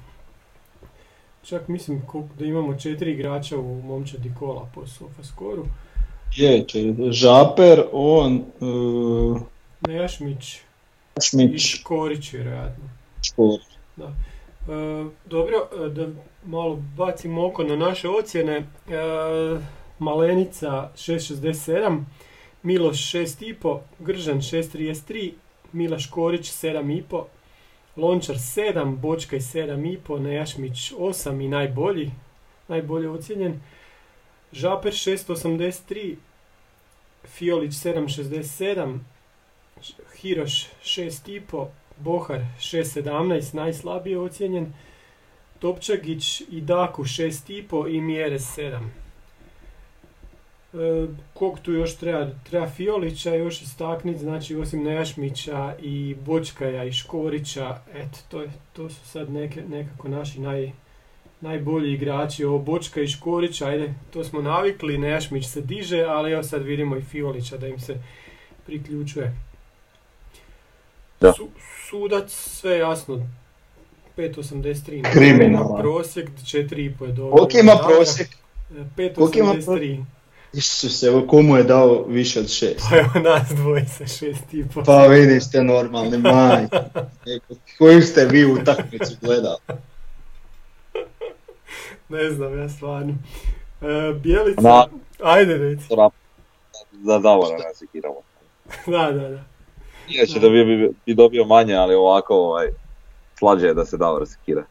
Čak 1.42 1.68
mislim 1.68 2.02
da 2.38 2.44
imamo 2.44 2.74
četiri 2.78 3.12
igrača 3.12 3.58
u 3.58 3.82
momčadi 3.82 4.32
kola 4.38 4.68
po 4.74 4.87
SofaScoru. 4.87 5.66
Je, 6.37 6.64
če, 6.66 6.94
Žaper, 7.10 7.82
on, 7.92 8.44
uh, 8.60 9.40
Nejašmić 9.88 10.54
i 10.54 10.60
Šmić, 11.22 11.66
Škorić 11.66 12.32
vjerojatno. 12.32 12.84
Škor. 13.22 13.60
E, 14.68 15.05
dobro, 15.27 15.68
e, 15.87 15.88
da 15.88 16.07
malo 16.44 16.83
bacimo 16.96 17.46
oko 17.46 17.64
na 17.64 17.77
naše 17.77 18.09
ocjene. 18.09 18.57
E, 18.57 18.64
Malenica 19.98 20.90
6.67, 20.96 22.05
Miloš 22.62 22.96
6.5, 22.96 23.79
Gržan 23.98 24.38
6.33, 24.38 25.33
Milaš 25.72 26.11
Korić 26.11 26.53
7.5, 26.53 27.24
Lončar 27.96 28.37
7, 28.37 28.96
Bočkaj 28.96 29.38
7.5, 29.38 30.18
Nejašmić 30.18 30.92
8 30.92 31.44
i 31.44 31.48
najbolji, 31.48 32.11
najbolje 32.68 33.11
ocjenjen. 33.11 33.61
Žaper 34.53 34.92
6.83, 34.92 36.16
Fiolić 37.24 37.72
7.67, 37.72 38.98
Hiroš 40.16 40.68
6.5, 40.83 41.66
Bohar 41.96 42.40
6.17, 42.59 43.54
najslabije 43.54 44.18
ocijenjen. 44.18 44.72
Topčagić 45.59 46.40
i 46.40 46.61
Daku 46.61 47.04
6.5 47.04 47.96
i 47.96 48.00
Mjere 48.00 48.38
7. 48.38 48.80
E, 50.74 51.07
kog 51.35 51.61
tu 51.61 51.72
još 51.72 51.96
treba? 51.96 52.30
Treba 52.50 52.68
Fiolića 52.68 53.35
još 53.35 53.62
istakniti, 53.62 54.18
znači 54.18 54.57
osim 54.57 54.83
Nejašmića 54.83 55.74
i 55.83 56.16
Bočkaja 56.26 56.85
i 56.85 56.92
Škorića, 56.92 57.78
eto, 57.94 58.18
to, 58.28 58.42
je, 58.42 58.50
to 58.72 58.90
su 58.90 59.09
sad 59.09 59.30
neke, 59.30 59.62
nekako 59.68 60.09
naši 60.09 60.40
naj, 60.40 60.72
najbolji 61.40 61.92
igrači. 61.92 62.44
Ovo 62.44 62.59
Bočka 62.59 63.00
i 63.00 63.09
Škorić, 63.09 63.62
ajde, 63.62 63.94
to 64.12 64.24
smo 64.24 64.42
navikli, 64.42 64.98
Nejašmić 64.98 65.46
se 65.46 65.61
diže, 65.61 66.02
ali 66.02 66.33
evo 66.33 66.42
sad 66.42 66.62
vidimo 66.62 66.96
i 66.96 67.02
Fiolića 67.02 67.57
da 67.57 67.68
im 67.68 67.78
se 67.78 67.98
priključuje. 68.66 69.35
Da. 71.24 71.32
Su, 71.32 71.48
sudac, 71.88 72.30
sve 72.30 72.78
jasno, 72.78 73.14
5.83 74.16 75.02
na 75.02 75.10
Kriminalan. 75.10 75.82
prosjek, 75.82 76.30
4.5 76.30 77.06
je 77.06 77.12
dobro. 77.12 77.46
Ima 77.60 77.72
prosjek? 77.87 78.28
E, 78.70 78.74
ima 78.74 78.87
5.83. 78.96 80.04
Isuse, 80.52 81.06
evo 81.06 81.26
komu 81.26 81.56
je 81.56 81.62
dao 81.62 82.04
više 82.08 82.40
od 82.40 82.48
šest? 82.48 82.80
Pa 82.90 82.96
evo 82.96 83.30
nas 83.30 83.48
dvojice, 83.48 84.04
6.5. 84.04 84.84
Pa 84.84 85.06
vidi 85.06 85.40
ste 85.40 85.62
normalni, 85.62 86.18
majke. 86.18 86.76
Neko, 87.26 87.54
Koju 87.78 88.02
ste 88.02 88.24
vi 88.24 88.44
utakmicu 88.44 89.14
gledali? 89.20 89.56
Ne 92.08 92.30
znam, 92.30 92.58
ja 92.58 92.68
stvarno. 92.68 93.14
E, 93.82 94.12
Bijelica, 94.12 94.60
Na- 94.60 94.87
ajde 95.22 95.54
reci. 95.58 95.84
Da 96.92 97.18
Davora 97.18 97.58
nasikiramo. 97.68 98.16
Da, 98.87 99.12
da, 99.12 99.28
da. 99.28 99.53
Inače 100.08 100.38
da 100.40 100.48
bi, 100.48 100.64
bi, 100.66 100.90
bi 101.06 101.14
dobio 101.14 101.44
manje, 101.44 101.74
ali 101.74 101.94
ovako 101.94 102.34
ovaj, 102.36 102.68
slađe 103.38 103.66
je 103.66 103.74
da 103.74 103.84
se 103.84 103.96
Davor 103.96 104.26
sekira. 104.26 104.64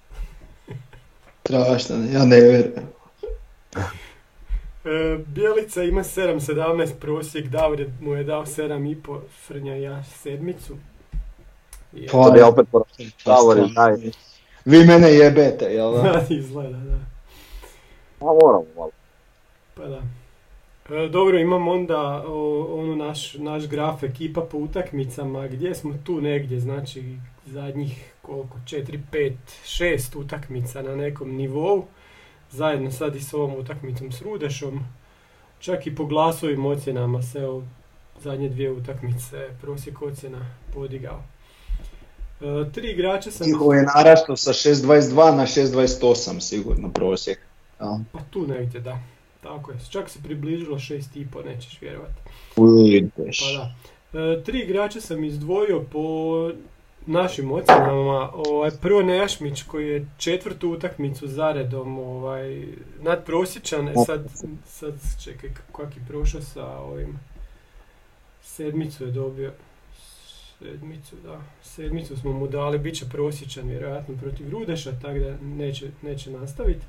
Strašno, 1.41 1.95
ja 2.11 2.25
ne 2.25 2.35
vjerujem. 2.37 2.73
E, 4.85 5.17
Bijelica 5.27 5.83
ima 5.83 6.01
7.17 6.01 6.93
prosjek, 6.93 7.47
Davor 7.47 7.79
je- 7.79 7.93
mu 8.01 8.13
je 8.13 8.23
dao 8.23 8.45
7.5, 8.45 9.19
Frnja 9.37 9.75
ja 9.75 10.03
sedmicu. 10.03 10.73
I, 11.93 12.07
Pa, 12.07 12.11
To 12.13 12.31
bi 12.31 12.39
ja 12.39 12.47
opet 12.47 12.67
porašao. 12.71 13.05
Davor 13.25 13.57
je 13.57 13.67
naj... 13.67 13.95
Vi 14.65 14.85
mene 14.85 15.09
jebete, 15.09 15.65
jel 15.65 15.91
da? 15.93 16.01
Da, 16.03 16.25
izgleda, 16.35 16.77
da. 16.77 16.97
Pa 18.19 18.25
moramo 18.25 18.65
malo. 18.75 18.91
Pa 19.75 19.83
da. 19.83 20.01
E, 20.89 21.09
dobro, 21.09 21.39
imam 21.39 21.67
onda 21.67 22.23
o, 22.27 22.67
onu 22.79 22.95
naš, 22.95 23.33
naš 23.33 23.67
graf 23.67 24.03
ekipa 24.03 24.41
po 24.41 24.57
utakmicama, 24.57 25.47
gdje 25.47 25.75
smo 25.75 25.93
tu 26.03 26.21
negdje, 26.21 26.59
znači 26.59 27.17
zadnjih 27.45 28.13
koliko, 28.21 28.57
4, 28.65 28.99
5, 29.11 29.33
6 29.65 30.17
utakmica 30.17 30.81
na 30.81 30.95
nekom 30.95 31.35
nivou, 31.35 31.85
zajedno 32.51 32.91
sad 32.91 33.15
i 33.15 33.21
s 33.21 33.33
ovom 33.33 33.53
utakmicom 33.53 34.11
s 34.11 34.21
Rudešom, 34.21 34.79
čak 35.59 35.87
i 35.87 35.95
po 35.95 36.05
glasovim 36.05 36.65
ocjenama 36.65 37.21
se 37.21 37.47
o 37.47 37.61
zadnje 38.21 38.49
dvije 38.49 38.71
utakmice 38.71 39.49
prosjek 39.61 40.01
ocjena 40.01 40.45
podigao. 40.73 41.23
E, 42.41 42.71
tri 42.71 42.91
igrača 42.91 43.31
sam... 43.31 43.47
Njihov 43.47 43.75
je 43.75 43.83
narastao 43.95 44.35
sa 44.35 44.53
6.22 44.53 45.35
na 45.35 45.45
6.28 45.45 46.39
sigurno 46.39 46.89
prosjek. 46.89 47.39
jel? 47.79 47.97
Pa 48.11 48.19
tu 48.29 48.47
negdje, 48.47 48.79
da. 48.79 49.12
Tako 49.43 49.71
je. 49.71 49.77
Čak 49.91 50.09
se 50.09 50.19
približilo 50.23 50.77
6,5, 50.77 51.45
nećeš 51.45 51.81
vjerovati. 51.81 52.21
Pa 53.39 53.59
da. 53.59 53.73
E, 54.19 54.43
tri 54.43 54.59
igrača 54.59 55.01
sam 55.01 55.23
izdvojio 55.23 55.79
po 55.91 56.51
našim 57.05 57.51
ocjenama. 57.51 58.31
Ovaj, 58.33 58.71
prvo 58.81 59.01
Nejašmić 59.01 59.63
koji 59.63 59.89
je 59.89 60.07
četvrtu 60.17 60.69
utakmicu 60.69 61.27
zaredom 61.27 61.99
ovaj, 61.99 62.65
nadprosječan. 63.01 63.87
E 63.87 63.93
sad, 64.05 64.25
sad 64.65 64.93
čekaj 65.23 65.49
kak 65.71 65.97
je 65.97 66.03
prošao 66.07 66.41
sa 66.41 66.67
ovim 66.67 67.19
sedmicu 68.41 69.05
je 69.05 69.11
dobio. 69.11 69.51
Sedmicu, 70.59 71.15
da. 71.23 71.41
Sedmicu 71.61 72.17
smo 72.17 72.33
mu 72.33 72.47
dali, 72.47 72.79
bit 72.79 72.95
će 72.95 73.05
prosječan 73.05 73.67
vjerojatno 73.67 74.15
protiv 74.17 74.49
Rudeša, 74.49 74.91
tako 75.01 75.19
da 75.19 75.37
neće, 75.41 75.87
neće 76.01 76.31
nastaviti. 76.31 76.85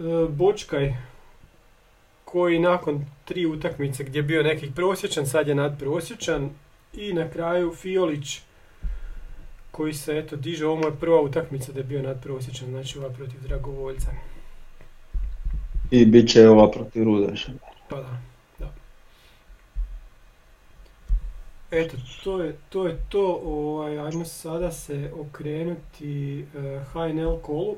E, 0.00 0.28
Bočkaj 0.28 0.94
koji 2.24 2.58
nakon 2.58 3.06
tri 3.24 3.46
utakmice 3.46 4.04
gdje 4.04 4.18
je 4.18 4.22
bio 4.22 4.42
nekih 4.42 4.72
prosječan, 4.74 5.26
sad 5.26 5.48
je 5.48 5.54
nadprosječan. 5.54 6.50
I 6.94 7.12
na 7.12 7.30
kraju 7.30 7.74
Fiolić 7.74 8.40
koji 9.70 9.94
se 9.94 10.18
eto 10.18 10.36
diže, 10.36 10.66
ovo 10.66 10.76
mu 10.76 10.86
je 10.86 10.96
prva 11.00 11.20
utakmica 11.20 11.72
da 11.72 11.80
je 11.80 11.84
bio 11.84 12.02
nadprosječan, 12.02 12.68
znači 12.68 12.98
ova 12.98 13.10
protiv 13.10 13.40
Dragovoljca. 13.42 14.10
I 15.90 16.06
bit 16.06 16.28
će 16.28 16.48
ova 16.48 16.70
protiv 16.70 17.04
Rudeša. 17.04 17.52
Pa 17.88 17.96
da, 17.96 18.20
da. 18.58 18.72
Eto, 21.70 21.96
to 22.24 22.42
je 22.42 22.56
to, 22.68 22.86
je 22.86 22.98
to. 23.08 23.40
Ovaj, 23.44 23.98
ajmo 23.98 24.24
sada 24.24 24.72
se 24.72 25.10
okrenuti 25.20 26.40
eh, 26.40 26.80
HNL 26.92 27.36
kolu 27.42 27.76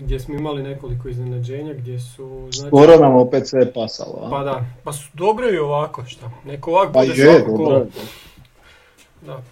gdje 0.00 0.20
smo 0.20 0.34
imali 0.34 0.62
nekoliko 0.62 1.08
iznenađenja 1.08 1.74
gdje 1.74 2.00
su... 2.00 2.48
Znači, 2.52 2.68
Skoro 2.68 2.96
nam 2.96 3.16
opet 3.16 3.48
sve 3.48 3.72
pasalo, 3.72 4.18
a? 4.22 4.30
Pa 4.30 4.44
da, 4.44 4.64
pa 4.84 4.92
su 4.92 5.08
dobro 5.14 5.50
i 5.50 5.58
ovako 5.58 6.04
šta. 6.04 6.30
Neko 6.44 6.70
ovako 6.70 6.92
Pa 6.92 7.00
bude 7.00 7.22
je, 7.22 7.44
dobro. 7.46 7.86
Da. 9.26 9.42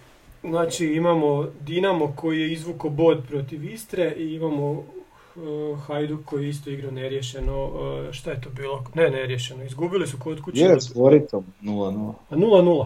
Znači 0.43 0.85
imamo 0.85 1.47
Dinamo 1.61 2.13
koji 2.15 2.39
je 2.41 2.53
izvuko 2.53 2.89
bod 2.89 3.23
protiv 3.29 3.63
Istre 3.63 4.13
i 4.17 4.33
imamo 4.33 4.71
uh, 4.71 5.79
Hajduk 5.87 6.25
koji 6.25 6.43
je 6.43 6.49
isto 6.49 6.69
igrao 6.69 6.91
neriješeno. 6.91 7.65
Uh, 7.65 8.11
šta 8.11 8.31
je 8.31 8.41
to 8.41 8.49
bilo? 8.49 8.83
Ne 8.95 9.09
neriješeno, 9.09 9.63
izgubili 9.63 10.07
su 10.07 10.17
kod 10.19 10.41
kuće. 10.41 10.59
Je, 10.61 10.81
s 10.81 10.93
Goricom 10.93 11.45
0-0. 11.61 12.13
A 12.29 12.35
0-0. 12.35 12.85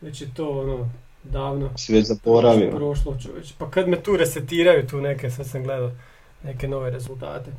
Već 0.00 0.20
je 0.20 0.28
to 0.34 0.60
ono, 0.60 0.88
davno 1.24 1.70
Si 1.76 1.92
već 1.92 2.06
zaboravio. 2.06 2.70
prošlo. 2.70 3.16
Pa 3.58 3.70
kad 3.70 3.88
me 3.88 4.02
tu 4.02 4.16
resetiraju 4.16 4.86
tu 4.86 5.00
neke, 5.00 5.30
sad 5.30 5.46
sam 5.46 5.62
gledao 5.62 5.90
neke 6.46 6.68
nove 6.68 6.90
rezultate. 6.90 7.52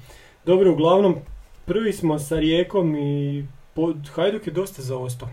Dobro, 0.45 0.71
uglavnom, 0.71 1.15
prvi 1.65 1.93
smo 1.93 2.19
sa 2.19 2.35
Rijekom 2.35 2.95
i 2.95 3.45
po, 3.73 3.93
Hajduk 4.15 4.47
je 4.47 4.53
dosta 4.53 4.81
zaostao. 4.81 5.29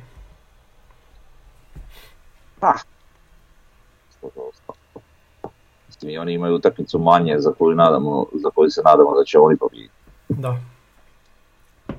Mislim, 5.87 6.11
i 6.11 6.19
oni 6.19 6.33
imaju 6.33 6.55
utakmicu 6.55 6.99
manje 6.99 7.39
za 7.39 7.53
koju, 7.59 7.77
nadamo, 7.77 8.27
za 8.33 8.51
koju 8.51 8.71
se 8.71 8.83
nadamo 8.85 9.15
da 9.19 9.25
će 9.25 9.39
oni 9.39 9.57
pobijediti. 9.57 9.95
Da. 10.29 10.57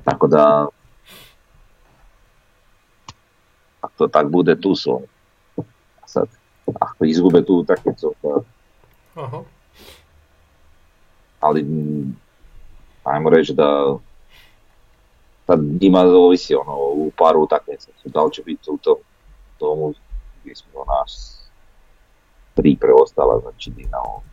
Tako 0.04 0.28
da, 0.28 0.68
ako 3.82 3.94
to 3.98 4.08
tak 4.08 4.30
bude, 4.30 4.62
tu 4.62 4.76
su 4.76 4.96
oni. 4.96 5.08
Sad, 6.06 6.28
ako 6.80 7.06
izgube 7.06 7.46
tu 7.46 7.56
utakmicu, 7.56 8.13
pa, 8.22 8.30
Aha. 9.15 9.55
Ali 11.45 11.63
mm, 11.63 12.15
ajmo 13.03 13.29
reći 13.29 13.53
da 13.53 13.97
sad 15.45 15.60
njima 15.81 15.99
ovisi 15.99 16.55
ono 16.55 16.77
u 16.77 17.12
paru 17.17 17.41
utakmica, 17.41 17.91
da 18.05 18.23
li 18.23 18.31
će 18.34 18.43
biti 18.43 18.69
u 18.71 18.77
tom 18.77 18.95
tomu 19.60 19.93
gdje 20.43 20.55
smo 20.55 20.84
nas 20.86 21.41
tri 22.55 22.77
preostala, 22.79 23.39
znači 23.39 23.71
Dinamo, 23.71 24.23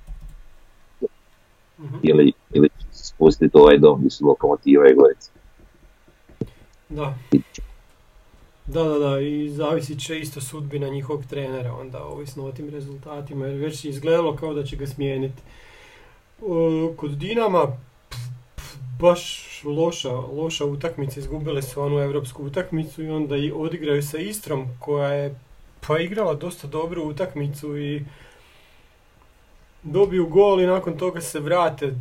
Mhm. 1.83 1.97
ili, 2.03 2.33
ili 2.53 2.69
spustiti 2.91 3.59
ovaj 3.59 3.79
dom 3.79 3.99
gdje 3.99 4.11
su 4.11 4.27
lokomotiva 4.27 4.91
i 4.91 4.95
Gorica. 4.95 5.31
Da. 6.89 7.15
Da, 8.67 8.85
da, 8.85 8.99
da, 8.99 9.21
i 9.21 9.49
zavisit 9.49 10.01
će 10.01 10.21
isto 10.21 10.41
sudbina 10.41 10.89
njihovog 10.89 11.25
trenera 11.25 11.75
onda, 11.75 12.05
ovisno 12.05 12.45
o 12.45 12.53
tim 12.53 12.69
rezultatima, 12.69 13.47
jer 13.47 13.57
već 13.57 13.85
je 13.85 13.89
izgledalo 13.89 14.37
kao 14.37 14.55
da 14.55 14.65
će 14.65 14.77
ga 14.77 14.87
smijeniti. 14.87 15.43
O, 16.47 16.93
Kod 16.97 17.11
Dinama, 17.11 17.67
baš 19.01 19.63
loša, 19.65 20.13
loša 20.13 20.65
utakmica, 20.65 21.21
izgubile 21.21 21.63
su 21.63 21.83
onu 21.83 21.99
europsku 21.99 22.45
utakmicu 22.45 23.03
i 23.03 23.11
onda 23.11 23.37
i 23.37 23.53
odigraju 23.53 24.03
sa 24.03 24.19
Istrom 24.19 24.69
koja 24.81 25.09
je 25.09 25.35
pa 25.87 25.99
igrala 25.99 26.35
dosta 26.35 26.67
dobru 26.67 27.03
utakmicu 27.03 27.79
i 27.79 28.05
dobiju 29.83 30.27
gol 30.27 30.61
i 30.61 30.67
nakon 30.67 30.99
toga 30.99 31.21
se 31.21 31.41
vrate 31.41 31.95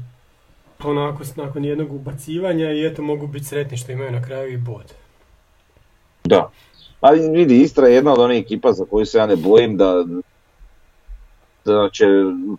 onako 0.83 1.23
nakon 1.35 1.65
jednog 1.65 1.93
ubacivanja 1.93 2.71
i 2.71 2.85
eto 2.85 3.01
mogu 3.01 3.27
biti 3.27 3.45
sretni 3.45 3.77
što 3.77 3.91
imaju 3.91 4.11
na 4.11 4.23
kraju 4.23 4.53
i 4.53 4.57
bod. 4.57 4.93
Da. 6.23 6.51
Ali 7.01 7.29
vidi, 7.29 7.61
Istra 7.61 7.87
je 7.87 7.95
jedna 7.95 8.13
od 8.13 8.19
onih 8.19 8.43
ekipa 8.43 8.71
za 8.71 8.85
koju 8.85 9.05
se 9.05 9.17
ja 9.17 9.25
ne 9.25 9.35
bojim 9.35 9.77
da, 9.77 10.05
da 11.65 11.89
će 11.93 12.05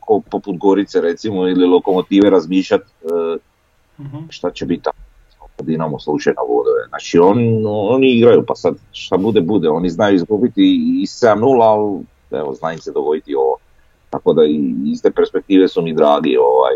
ko, 0.01 0.21
poput 0.31 0.59
Gorice 0.59 1.01
recimo 1.01 1.49
ili 1.49 1.67
Lokomotive 1.67 2.31
razmišljati 2.31 2.91
šta 4.29 4.51
će 4.51 4.67
biti 4.67 4.83
tamo. 4.83 5.03
Dinamo 5.63 5.99
slučajno 5.99 6.41
vodove. 6.49 6.89
Znači 6.89 7.19
on, 7.19 7.39
oni 7.67 8.11
igraju, 8.11 8.45
pa 8.47 8.55
sad 8.55 8.75
šta 8.93 9.17
bude 9.17 9.41
bude, 9.41 9.69
oni 9.69 9.91
znaju 9.91 10.15
izgubiti 10.15 10.63
i 11.03 11.07
7-0, 11.07 11.63
ali 11.63 12.05
evo, 12.31 12.55
zna 12.55 12.73
im 12.73 12.79
se 12.79 12.93
dogoditi 12.93 13.35
ovo. 13.35 13.57
Tako 14.11 14.33
da 14.33 14.45
i 14.45 14.75
iz 14.85 15.03
te 15.03 15.11
perspektive 15.11 15.69
su 15.69 15.83
mi 15.83 15.95
dragi. 15.95 16.37
Ovaj. 16.37 16.75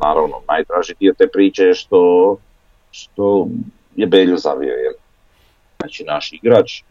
Naravno, 0.00 0.34
najdraži 0.48 0.94
dio 1.00 1.14
te 1.18 1.28
priče 1.28 1.62
je 1.64 1.74
što, 1.74 2.36
što 2.90 3.48
je 3.96 4.06
Belju 4.06 4.36
zavio. 4.36 4.74
Jer, 4.74 4.92
znači 5.78 6.04
naš 6.04 6.32
igrač, 6.32 6.82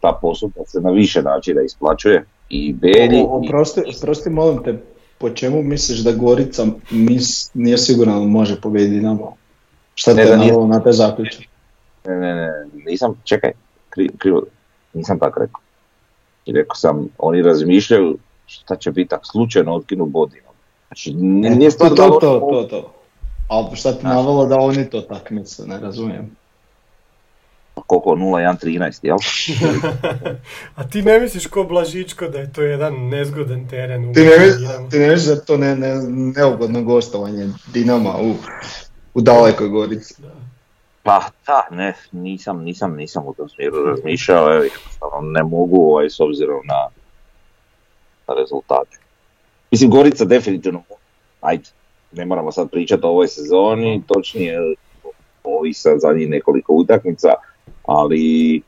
ta 0.00 0.18
posudba 0.22 0.64
se 0.66 0.80
na 0.80 0.90
više 0.90 1.22
načina 1.22 1.62
isplaćuje 1.62 2.24
i 2.48 2.72
Belji. 2.72 3.20
O- 3.20 3.24
Oprosti, 3.38 3.80
oprosti, 3.96 4.30
molim 4.30 4.62
te, 4.62 4.82
po 5.18 5.30
čemu 5.30 5.62
misliš 5.62 5.98
da 5.98 6.12
Gorica 6.12 6.66
mis, 6.90 7.50
nije 7.54 7.78
sigurno 7.78 8.20
može 8.20 8.60
pobijediti 8.60 8.96
Dinamo? 8.96 9.36
Šta 9.94 10.14
te 10.14 10.36
nije- 10.36 10.66
na 10.66 10.82
te 10.82 10.92
zaključak? 10.92 11.42
Ne, 12.06 12.14
ne, 12.16 12.34
ne, 12.34 12.50
nisam, 12.86 13.20
čekaj, 13.24 13.52
kri, 13.90 14.08
krivo, 14.18 14.42
nisam 14.94 15.18
tako 15.18 15.40
rekao. 15.40 15.60
I 16.46 16.52
rekao 16.52 16.74
sam, 16.74 17.08
oni 17.18 17.42
razmišljaju 17.42 18.18
šta 18.46 18.76
će 18.76 18.90
biti 18.92 19.14
ako 19.14 19.24
slučajno 19.26 19.74
otkinu 19.74 20.06
bodinom. 20.06 20.52
Znači, 20.88 21.10
n- 21.10 21.58
nije 21.58 21.70
stvar 21.70 21.90
to, 21.90 21.96
to, 21.96 22.18
to, 22.20 22.40
to, 22.40 22.62
to. 22.62 22.92
Ali 23.48 23.76
šta 23.76 23.92
ti 23.92 24.00
Znaš. 24.00 24.14
navelo 24.14 24.46
da 24.46 24.56
oni 24.58 24.90
to 24.90 25.00
tak 25.00 25.30
misle, 25.30 25.66
ne 25.66 25.78
razumijem. 25.80 26.36
Koliko, 27.88 28.10
0-1-13, 28.10 28.98
jel? 29.02 29.16
A 30.78 30.88
ti 30.88 31.02
ne 31.02 31.20
misliš 31.20 31.46
ko 31.46 31.64
Blažičko 31.64 32.28
da 32.28 32.38
je 32.38 32.52
to 32.52 32.62
jedan 32.62 32.94
nezgodan 33.08 33.68
teren 33.68 34.10
u 34.10 34.12
Ti 34.12 34.20
ne, 34.20 34.36
ti 34.90 34.98
misliš 34.98 35.24
da 35.24 35.32
je 35.32 35.44
to 35.44 35.56
ne, 35.56 35.76
ne, 35.76 35.94
neugodno 36.36 36.82
gostovanje 36.82 37.48
Dinama 37.72 38.14
u, 38.20 38.34
u 39.14 39.20
dalekoj 39.20 39.68
Gorici? 39.68 40.14
Pa 41.02 41.22
da, 41.46 41.68
ne, 41.70 41.94
nisam, 42.12 42.62
nisam, 42.62 42.96
nisam 42.96 43.26
u 43.26 43.34
tom 43.34 43.48
smjeru 43.48 43.84
razmišljao, 43.84 44.54
evo, 44.54 44.64
jednostavno 44.64 45.30
ne 45.30 45.42
mogu 45.42 45.90
ovaj, 45.90 46.10
s 46.10 46.20
obzirom 46.20 46.60
na, 46.66 46.88
na 48.28 48.34
rezultate. 48.40 48.98
Mislim, 49.70 49.90
Gorica 49.90 50.24
definitivno, 50.24 50.82
ajde, 51.40 51.64
ne 52.12 52.24
moramo 52.24 52.52
sad 52.52 52.70
pričati 52.70 53.06
o 53.06 53.08
ovoj 53.08 53.28
sezoni, 53.28 54.02
točnije 54.06 54.58
ovi 55.44 55.74
sad 55.74 56.00
zadnjih 56.00 56.28
nekoliko 56.28 56.72
utakmica, 56.72 57.28
ali 57.88 58.60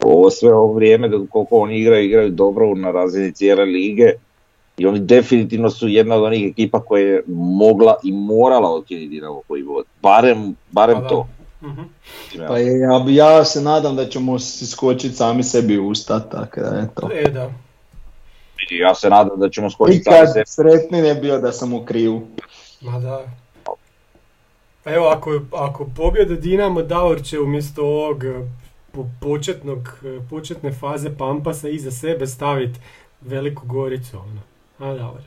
ovo 0.00 0.30
sve 0.30 0.54
ovo 0.54 0.72
vrijeme 0.72 1.08
dok 1.08 1.28
koliko 1.30 1.56
oni 1.56 1.78
igraju, 1.78 2.04
igraju 2.04 2.30
dobro 2.30 2.74
na 2.74 2.90
razini 2.90 3.32
cijele 3.32 3.64
lige 3.64 4.12
i 4.76 4.86
oni 4.86 5.00
definitivno 5.00 5.70
su 5.70 5.88
jedna 5.88 6.14
od 6.14 6.22
onih 6.22 6.50
ekipa 6.50 6.80
koja 6.80 7.02
je 7.02 7.22
mogla 7.28 7.96
i 8.04 8.12
morala 8.12 8.70
otkinuti 8.70 9.08
Dinamo 9.08 9.42
koji 9.48 9.62
vod. 9.62 9.84
Barem, 10.02 10.56
barem 10.70 10.96
Pa 10.96 11.08
to. 11.08 11.26
Mhm. 11.62 11.82
Pa 12.48 12.58
ja, 12.58 13.02
bi- 13.06 13.14
ja 13.14 13.44
se 13.44 13.60
nadam 13.60 13.96
da 13.96 14.06
ćemo 14.06 14.38
skočiti 14.66 15.14
sami 15.14 15.42
sebi 15.42 15.78
u 15.78 15.88
usta, 15.88 16.20
tako 16.20 16.60
da 16.60 16.80
eto. 16.84 17.10
E 17.14 17.30
da, 17.30 17.50
Ja 18.70 18.94
se 18.94 19.10
nadam 19.10 19.40
da 19.40 19.48
ćemo 19.50 19.70
skočiti 19.70 20.04
sami 20.04 20.16
Nikad 20.16 20.32
sebi. 20.32 20.44
sretni 20.46 21.02
ne 21.02 21.14
bio 21.14 21.38
da 21.38 21.52
sam 21.52 21.74
u 21.74 21.84
krivu. 21.84 22.22
ma 22.80 22.98
da. 23.00 23.41
Pa 24.84 24.90
evo, 24.90 25.06
ako, 25.06 25.40
ako 25.52 25.86
pobjede 25.86 26.36
Dinamo, 26.36 26.82
Davor 26.82 27.22
će 27.22 27.40
umjesto 27.40 27.82
ovog 27.84 28.24
eh, 28.24 28.48
po- 28.92 29.06
početnog, 29.20 29.78
eh, 30.04 30.28
početne 30.30 30.72
faze 30.72 31.16
Pampasa 31.18 31.68
iza 31.68 31.90
sebe 31.90 32.26
staviti 32.26 32.80
Veliku 33.20 33.66
Goricu, 33.66 34.16
ono. 34.18 34.40
A, 34.80 34.94
Davor? 34.94 35.20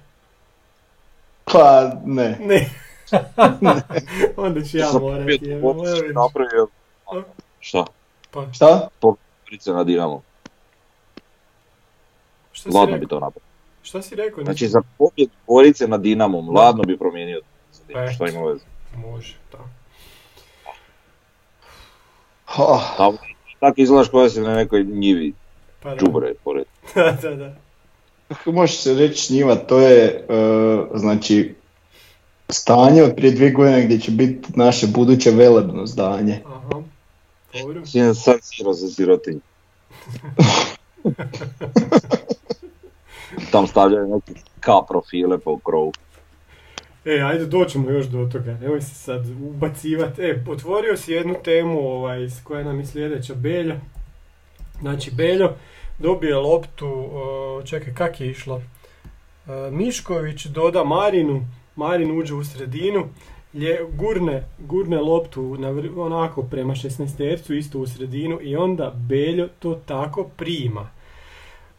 Pa 1.45 1.91
ne. 2.05 2.37
Ne. 2.41 2.69
Onda 4.37 4.61
ću 4.61 4.77
ja 4.77 4.91
morati. 4.93 5.49
napravio. 6.13 6.67
Šta? 7.59 7.85
Pa, 8.31 8.53
Šta? 8.53 8.87
Gorica 9.01 9.73
na 9.73 9.83
Dinamo. 9.83 10.21
šta 12.51 12.71
si 12.71 12.77
Ladno 12.77 12.85
bi 12.87 12.99
rekao? 12.99 13.09
to 13.09 13.25
napravio. 13.25 13.45
Šta 13.83 14.01
si 14.01 14.15
rekao? 14.15 14.43
Znači 14.43 14.67
za 14.67 14.81
pobjed 14.97 15.29
Gorice 15.47 15.87
na 15.87 15.97
Dinamom, 15.97 16.49
ladno 16.49 16.83
bi 16.83 16.97
promijenio. 16.97 17.41
Pa 17.93 18.07
Šta 18.07 18.25
eto. 18.25 18.33
ima 18.33 18.45
veze? 18.45 18.65
Može, 18.95 19.35
da. 19.51 19.57
Oh, 22.57 22.81
Tamo 22.97 23.17
tako 23.59 23.81
izgledaš 23.81 24.09
koja 24.09 24.29
si 24.29 24.41
na 24.41 24.55
nekoj 24.55 24.83
njivi, 24.83 25.33
Pa 25.83 25.95
džubre 25.95 26.33
pored. 26.43 26.65
da, 26.95 27.17
da, 27.21 27.35
da. 27.35 27.55
može 28.51 28.73
se 28.73 28.93
reći 28.93 29.33
njiva, 29.33 29.55
to 29.55 29.79
je 29.79 30.05
e, 30.05 30.25
znači 30.93 31.55
stanje 32.49 33.03
od 33.03 33.15
prije 33.15 33.31
dvije 33.31 33.51
godine 33.51 33.85
gdje 33.85 33.99
će 33.99 34.11
biti 34.11 34.49
naše 34.55 34.87
buduće 34.87 35.31
velebno 35.31 35.85
zdanje. 35.85 36.41
Aha. 36.45 36.81
Dobro. 37.53 37.85
Sin 37.85 38.15
sam 38.15 38.35
siro 38.41 38.73
za 38.73 38.87
sirotinju. 38.87 39.39
Tam 43.51 43.67
stavljaju 43.67 44.07
neke 44.07 44.33
K 44.59 44.67
profile 44.87 45.37
po 45.37 45.59
krovu. 45.59 45.91
E, 47.05 47.21
ajde 47.21 47.45
doćemo 47.45 47.89
još 47.89 48.05
do 48.05 48.29
toga, 48.31 48.57
nemoj 48.61 48.81
se 48.81 48.95
sad 48.95 49.25
ubacivati. 49.41 50.21
E, 50.21 50.43
otvorio 50.47 50.97
si 50.97 51.11
jednu 51.11 51.35
temu 51.43 51.79
ovaj, 51.79 52.29
s 52.29 52.43
koja 52.43 52.63
nam 52.63 52.79
je 52.79 52.85
sljedeća, 52.85 53.35
Beljo. 53.35 53.75
Znači, 54.81 55.11
Beljo 55.11 55.51
dobije 55.99 56.35
loptu, 56.35 57.09
čekaj, 57.65 57.93
kak 57.93 58.21
je 58.21 58.29
išlo? 58.29 58.61
E, 59.47 59.71
Mišković 59.71 60.45
doda 60.45 60.83
Marinu, 60.83 61.47
Marin 61.75 62.19
uđe 62.19 62.33
u 62.33 62.43
sredinu, 62.43 63.07
lje, 63.53 63.79
gurne, 63.91 64.43
gurne 64.59 64.97
loptu 64.97 65.57
na, 65.57 65.69
onako 65.97 66.43
prema 66.43 66.73
16 66.73 67.57
isto 67.57 67.79
u 67.79 67.87
sredinu 67.87 68.39
i 68.41 68.55
onda 68.55 68.93
Beljo 68.95 69.47
to 69.59 69.81
tako 69.85 70.23
prima. 70.37 70.89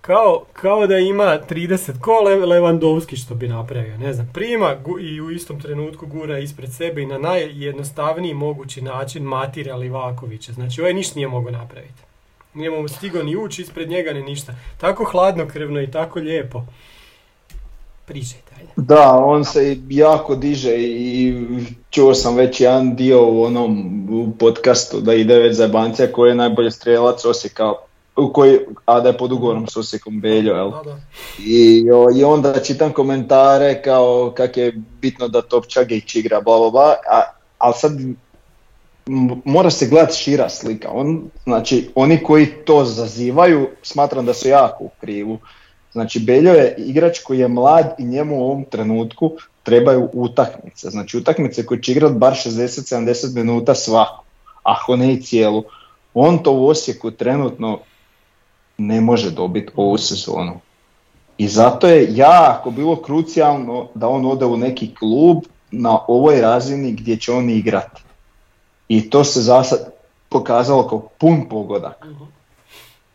Kao, 0.06 0.44
kao 0.52 0.86
da 0.86 0.98
ima 0.98 1.38
30, 1.50 2.00
ko 2.00 2.12
Le- 2.12 2.46
Lewandowski 2.46 3.24
što 3.24 3.34
bi 3.34 3.48
napravio, 3.48 3.98
ne 3.98 4.12
znam, 4.12 4.30
prima 4.34 4.76
i 5.00 5.20
u 5.20 5.30
istom 5.30 5.60
trenutku 5.60 6.06
gura 6.06 6.38
ispred 6.38 6.72
sebe 6.72 7.02
i 7.02 7.06
na 7.06 7.18
najjednostavniji 7.18 8.34
mogući 8.34 8.82
način 8.82 9.22
matira 9.22 9.76
Livakovića. 9.76 10.52
Znači, 10.52 10.80
ovaj 10.80 10.94
ništa 10.94 11.12
nije 11.16 11.28
mogao 11.28 11.50
napraviti. 11.50 12.02
Nije 12.54 12.70
mu 12.70 12.88
stigao 12.88 13.22
ni 13.22 13.36
ući 13.36 13.62
ispred 13.62 13.88
njega 13.88 14.12
ni 14.12 14.22
ništa. 14.22 14.54
Tako 14.78 15.04
hladnokrvno 15.04 15.82
i 15.82 15.90
tako 15.90 16.18
lijepo. 16.18 16.62
Pričajte. 18.06 18.46
Da, 18.76 19.12
on 19.24 19.44
se 19.44 19.76
jako 19.88 20.34
diže 20.36 20.74
i 20.78 21.34
čuo 21.90 22.14
sam 22.14 22.36
već 22.36 22.60
jedan 22.60 22.96
dio 22.96 23.26
u 23.26 23.42
onom 23.42 24.06
u 24.10 24.32
podcastu 24.38 25.00
da 25.00 25.14
ide 25.14 25.38
već 25.38 25.56
za 25.56 25.68
koji 26.12 26.30
je 26.30 26.34
najbolji 26.34 26.70
strelac 26.70 27.24
Osijeka, 27.24 27.72
u 28.16 28.32
koji, 28.32 28.58
a 28.84 29.00
da 29.00 29.08
je 29.08 29.18
pod 29.18 29.32
ugovorom 29.32 29.66
s 29.66 29.76
Osijekom 29.76 30.20
Beljo, 30.20 30.54
jel? 30.54 30.70
Da, 30.70 30.82
da. 30.84 30.96
I, 31.38 31.90
o, 31.90 32.06
I 32.16 32.24
onda 32.24 32.62
čitam 32.62 32.92
komentare 32.92 33.82
kao 33.82 34.32
kak 34.36 34.56
je 34.56 34.72
bitno 35.00 35.28
da 35.28 35.42
Top 35.42 35.66
Čagić 35.66 36.14
igra, 36.14 36.40
bla 36.40 36.58
bla 36.58 36.70
bla, 36.70 36.94
a, 37.10 37.22
ali 37.58 37.74
sad 37.76 37.92
m- 39.06 39.42
mora 39.44 39.70
se 39.70 39.86
gledati 39.86 40.16
šira 40.16 40.48
slika. 40.48 40.90
On, 40.90 41.30
znači, 41.44 41.90
oni 41.94 42.22
koji 42.22 42.46
to 42.46 42.84
zazivaju, 42.84 43.68
smatram 43.82 44.26
da 44.26 44.34
su 44.34 44.48
jako 44.48 44.84
u 44.84 44.90
krivu. 45.00 45.38
Znači, 45.92 46.20
Beljo 46.20 46.52
je 46.52 46.74
igrač 46.78 47.18
koji 47.18 47.38
je 47.38 47.48
mlad 47.48 47.94
i 47.98 48.04
njemu 48.04 48.36
u 48.38 48.44
ovom 48.44 48.64
trenutku 48.64 49.32
trebaju 49.62 50.08
utakmice. 50.12 50.90
Znači, 50.90 51.16
utakmice 51.18 51.66
koje 51.66 51.82
će 51.82 51.92
igrati 51.92 52.14
bar 52.14 52.32
60-70 52.32 53.34
minuta 53.34 53.74
svaku, 53.74 54.24
ako 54.62 54.96
ne 54.96 55.12
i 55.12 55.22
cijelu. 55.22 55.64
On 56.14 56.42
to 56.42 56.52
u 56.52 56.66
Osijeku 56.66 57.10
trenutno 57.10 57.78
ne 58.78 59.00
može 59.00 59.30
dobiti 59.30 59.72
ovu 59.76 59.98
sezonu. 59.98 60.60
I 61.38 61.48
zato 61.48 61.88
je 61.88 62.16
jako 62.16 62.70
bilo 62.70 62.96
krucijalno 62.96 63.88
da 63.94 64.08
on 64.08 64.26
ode 64.26 64.44
u 64.44 64.56
neki 64.56 64.94
klub 64.94 65.42
na 65.70 65.98
ovoj 66.08 66.40
razini 66.40 66.92
gdje 66.92 67.16
će 67.16 67.32
on 67.32 67.50
igrati. 67.50 68.02
I 68.88 69.10
to 69.10 69.24
se 69.24 69.40
za 69.40 69.62
sad 69.62 69.92
pokazalo 70.28 70.88
kao 70.88 71.08
pun 71.18 71.48
pogodak. 71.48 72.06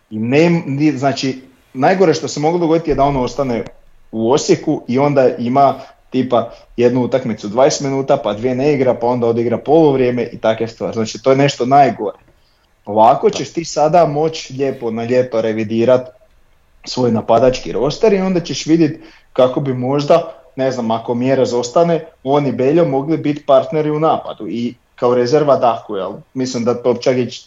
I 0.09 0.20
ne, 0.20 0.64
znači, 0.95 1.41
najgore 1.74 2.14
što 2.14 2.28
se 2.28 2.39
moglo 2.39 2.59
dogoditi 2.59 2.91
je 2.91 2.95
da 2.95 3.03
on 3.03 3.18
ostane 3.18 3.64
u 4.12 4.32
Osijeku 4.32 4.82
i 4.88 4.99
onda 4.99 5.30
ima 5.38 5.76
tipa 6.09 6.51
jednu 6.78 7.01
utakmicu 7.03 7.49
20 7.49 7.84
minuta, 7.84 8.18
pa 8.18 8.34
dvije 8.34 8.55
ne 8.55 8.74
igra, 8.74 8.93
pa 8.93 9.07
onda 9.07 9.28
odigra 9.28 9.57
poluvrijeme 9.57 10.30
i 10.32 10.38
takve 10.38 10.68
stvari. 10.68 10.93
Znači, 10.93 11.24
to 11.24 11.32
je 11.32 11.38
nešto 11.38 11.66
najgore. 11.66 12.18
Ovako 12.92 13.30
ćeš 13.30 13.54
ti 13.54 13.66
sada 13.66 14.06
moći 14.06 14.54
lijepo 14.54 14.92
na 14.92 15.02
lijepo 15.02 15.42
revidirati 15.42 16.12
svoj 16.86 17.12
napadački 17.12 17.72
roster 17.72 18.14
i 18.14 18.22
onda 18.22 18.39
ćeš 18.39 18.66
vidjeti 18.66 19.00
kako 19.34 19.60
bi 19.60 19.74
možda, 19.74 20.34
ne 20.56 20.72
znam, 20.72 20.92
ako 20.92 21.14
mjera 21.14 21.46
zostane, 21.46 22.06
on 22.24 22.48
i 22.48 22.52
Beljo 22.52 22.86
mogli 22.86 23.18
biti 23.18 23.46
partneri 23.46 23.92
u 23.92 24.00
napadu 24.00 24.48
i 24.48 24.74
kao 24.96 25.16
rezerva 25.16 25.56
Daku, 25.56 25.96
jel? 25.96 26.12
Mislim 26.34 26.64
da 26.64 26.84
Topčagić 26.84 27.46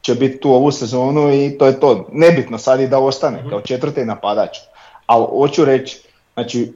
će 0.00 0.14
biti 0.14 0.40
tu 0.40 0.52
ovu 0.52 0.72
sezonu 0.72 1.34
i 1.34 1.58
to 1.58 1.66
je 1.66 1.80
to. 1.80 2.06
Nebitno 2.12 2.58
sad 2.58 2.80
i 2.80 2.88
da 2.88 2.98
ostane 2.98 3.44
kao 3.50 3.60
četvrti 3.60 4.04
napadač. 4.04 4.58
Ali 5.06 5.26
hoću 5.30 5.64
reći, 5.64 6.00
znači, 6.34 6.72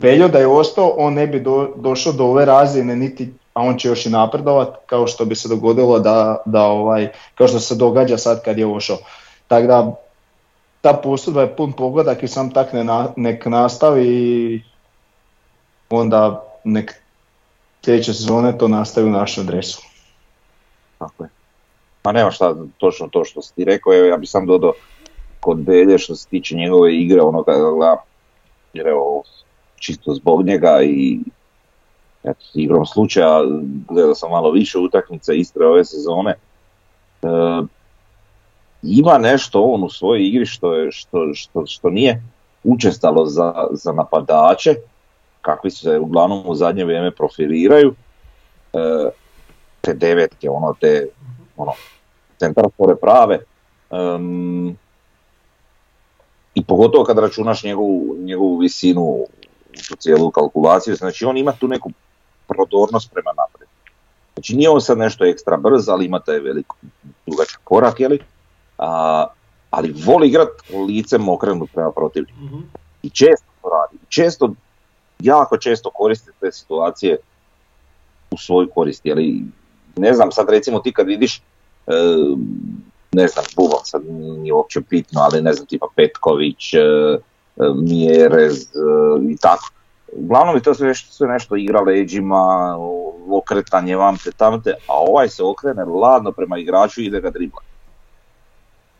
Beljo 0.00 0.28
da 0.28 0.38
je 0.38 0.46
ostao, 0.46 0.94
on 0.96 1.14
ne 1.14 1.26
bi 1.26 1.40
do- 1.40 1.72
došao 1.76 2.12
do 2.12 2.24
ove 2.24 2.44
razine 2.44 2.96
niti 2.96 3.32
a 3.54 3.62
on 3.62 3.78
će 3.78 3.88
još 3.88 4.06
i 4.06 4.10
napredovat, 4.10 4.68
kao 4.86 5.06
što 5.06 5.24
bi 5.24 5.34
se 5.34 5.48
dogodilo 5.48 5.98
da, 5.98 6.42
da 6.44 6.62
ovaj, 6.62 7.08
kao 7.34 7.48
što 7.48 7.60
se 7.60 7.74
događa 7.74 8.18
sad 8.18 8.44
kad 8.44 8.58
je 8.58 8.66
ušao. 8.66 8.98
Tako 9.48 9.66
da, 9.66 9.94
ta 10.80 10.92
posudba 10.92 11.40
je 11.40 11.56
pun 11.56 11.72
pogodak 11.72 12.22
i 12.22 12.28
sam 12.28 12.50
tak 12.50 12.72
ne 12.72 12.84
na- 12.84 13.12
nek 13.16 13.46
nastavi 13.46 14.06
i 14.06 14.62
onda 15.90 16.44
nek 16.64 16.94
sljedeće 17.84 18.14
sezone 18.14 18.58
to 18.58 18.68
nastavi 18.68 19.06
u 19.06 19.12
našem 19.12 19.46
dresu. 19.46 19.82
Tako 20.98 21.24
je. 21.24 21.30
Ma 22.04 22.12
nema 22.12 22.30
šta, 22.30 22.54
točno 22.78 23.08
to 23.08 23.24
što 23.24 23.42
si 23.42 23.54
ti 23.54 23.64
rekao, 23.64 23.94
evo 23.94 24.06
ja 24.06 24.16
bi 24.16 24.26
sam 24.26 24.46
dodao 24.46 24.72
kod 25.40 25.58
Belje 25.58 25.98
što 25.98 26.14
se 26.14 26.28
tiče 26.28 26.56
njegove 26.56 26.94
igre, 26.96 27.20
ono 27.22 27.42
kada 27.42 27.70
gledam, 27.70 27.96
jer 28.72 28.86
evo, 28.86 29.22
čisto 29.76 30.14
zbog 30.14 30.44
njega 30.44 30.82
i 30.82 31.18
igrom 32.54 32.86
slučaja, 32.86 33.42
gledao 33.88 34.14
sam 34.14 34.30
malo 34.30 34.50
više 34.50 34.78
utakmica 34.78 35.32
Istre 35.32 35.66
ove 35.66 35.84
sezone, 35.84 36.30
e, 36.30 37.26
ima 38.82 39.18
nešto 39.18 39.62
on 39.62 39.84
u 39.84 39.90
svojoj 39.90 40.28
igri 40.28 40.46
što, 40.46 40.74
je, 40.74 40.92
što, 40.92 41.34
što, 41.34 41.66
što 41.66 41.90
nije 41.90 42.22
učestalo 42.64 43.26
za, 43.26 43.66
za 43.70 43.92
napadače, 43.92 44.74
kakvi 45.40 45.70
se 45.70 45.98
uglavnom 45.98 46.42
u 46.46 46.54
zadnje 46.54 46.84
vrijeme 46.84 47.10
profiliraju, 47.10 47.94
e, 48.72 49.10
te 49.80 49.94
devetke, 49.94 50.50
ono, 50.50 50.74
te 50.80 51.06
ono, 51.56 51.72
centrafore 52.38 52.96
prave. 52.96 53.38
em, 53.90 54.76
I 56.54 56.64
pogotovo 56.64 57.04
kad 57.04 57.18
računaš 57.18 57.64
njegovu, 57.64 58.16
njegovu 58.18 58.56
visinu 58.56 59.02
u 59.02 59.96
cijelu 59.98 60.30
kalkulaciju, 60.30 60.94
znači 60.94 61.24
on 61.24 61.36
ima 61.36 61.52
tu 61.52 61.68
neku 61.68 61.90
prodornost 62.52 63.10
prema 63.12 63.30
naprijed. 63.36 63.68
Znači 64.34 64.56
nije 64.56 64.70
on 64.70 64.80
sad 64.80 64.98
nešto 64.98 65.24
ekstra 65.24 65.56
brz, 65.56 65.88
ali 65.88 66.06
ima 66.06 66.18
taj 66.18 66.38
velik 66.38 66.66
dugačak 67.26 67.60
korak, 67.64 68.00
jeli? 68.00 68.18
A, 68.78 69.26
ali 69.70 69.94
voli 70.06 70.28
igrat 70.28 70.48
licem 70.88 71.28
okrenut 71.28 71.70
prema 71.74 71.92
protivniku. 71.92 72.38
Mhm. 72.44 72.60
I 73.02 73.10
često 73.10 73.46
to 73.62 73.68
radi. 73.68 73.96
I 74.02 74.06
Često, 74.08 74.54
jako 75.18 75.58
često 75.58 75.90
koristi 75.90 76.30
te 76.40 76.52
situacije 76.52 77.16
u 78.30 78.38
svoju 78.38 78.68
korist. 78.74 79.06
Jeli, 79.06 79.42
ne 79.96 80.14
znam, 80.14 80.32
sad 80.32 80.50
recimo 80.50 80.78
ti 80.78 80.92
kad 80.92 81.06
vidiš, 81.06 81.42
e, 81.86 81.92
ne 83.12 83.28
znam, 83.28 83.44
Buban 83.56 83.84
sad 83.84 84.02
nije 84.06 84.52
uopće 84.52 84.80
bitno, 84.90 85.20
ali 85.20 85.42
ne 85.42 85.52
znam, 85.52 85.66
tipa 85.66 85.86
Petković, 85.96 86.74
e, 86.74 86.78
e, 86.78 87.18
Mjerez 87.76 88.62
e, 88.62 88.68
i 89.30 89.36
tako. 89.36 89.70
Uglavnom 90.12 90.56
je 90.56 90.62
to 90.62 90.74
sve, 90.74 90.88
nešto- 90.88 91.12
sve 91.12 91.28
nešto 91.28 91.56
igra 91.56 91.80
leđima, 91.80 92.76
okretanje 93.30 93.96
vamte 93.96 94.30
tamte, 94.36 94.74
a 94.88 94.94
ovaj 94.94 95.28
se 95.28 95.42
okrene 95.44 95.84
ladno 95.84 96.32
prema 96.32 96.58
igraču 96.58 97.00
i 97.00 97.06
ide 97.06 97.20
ga 97.20 97.30
dribla. 97.30 97.60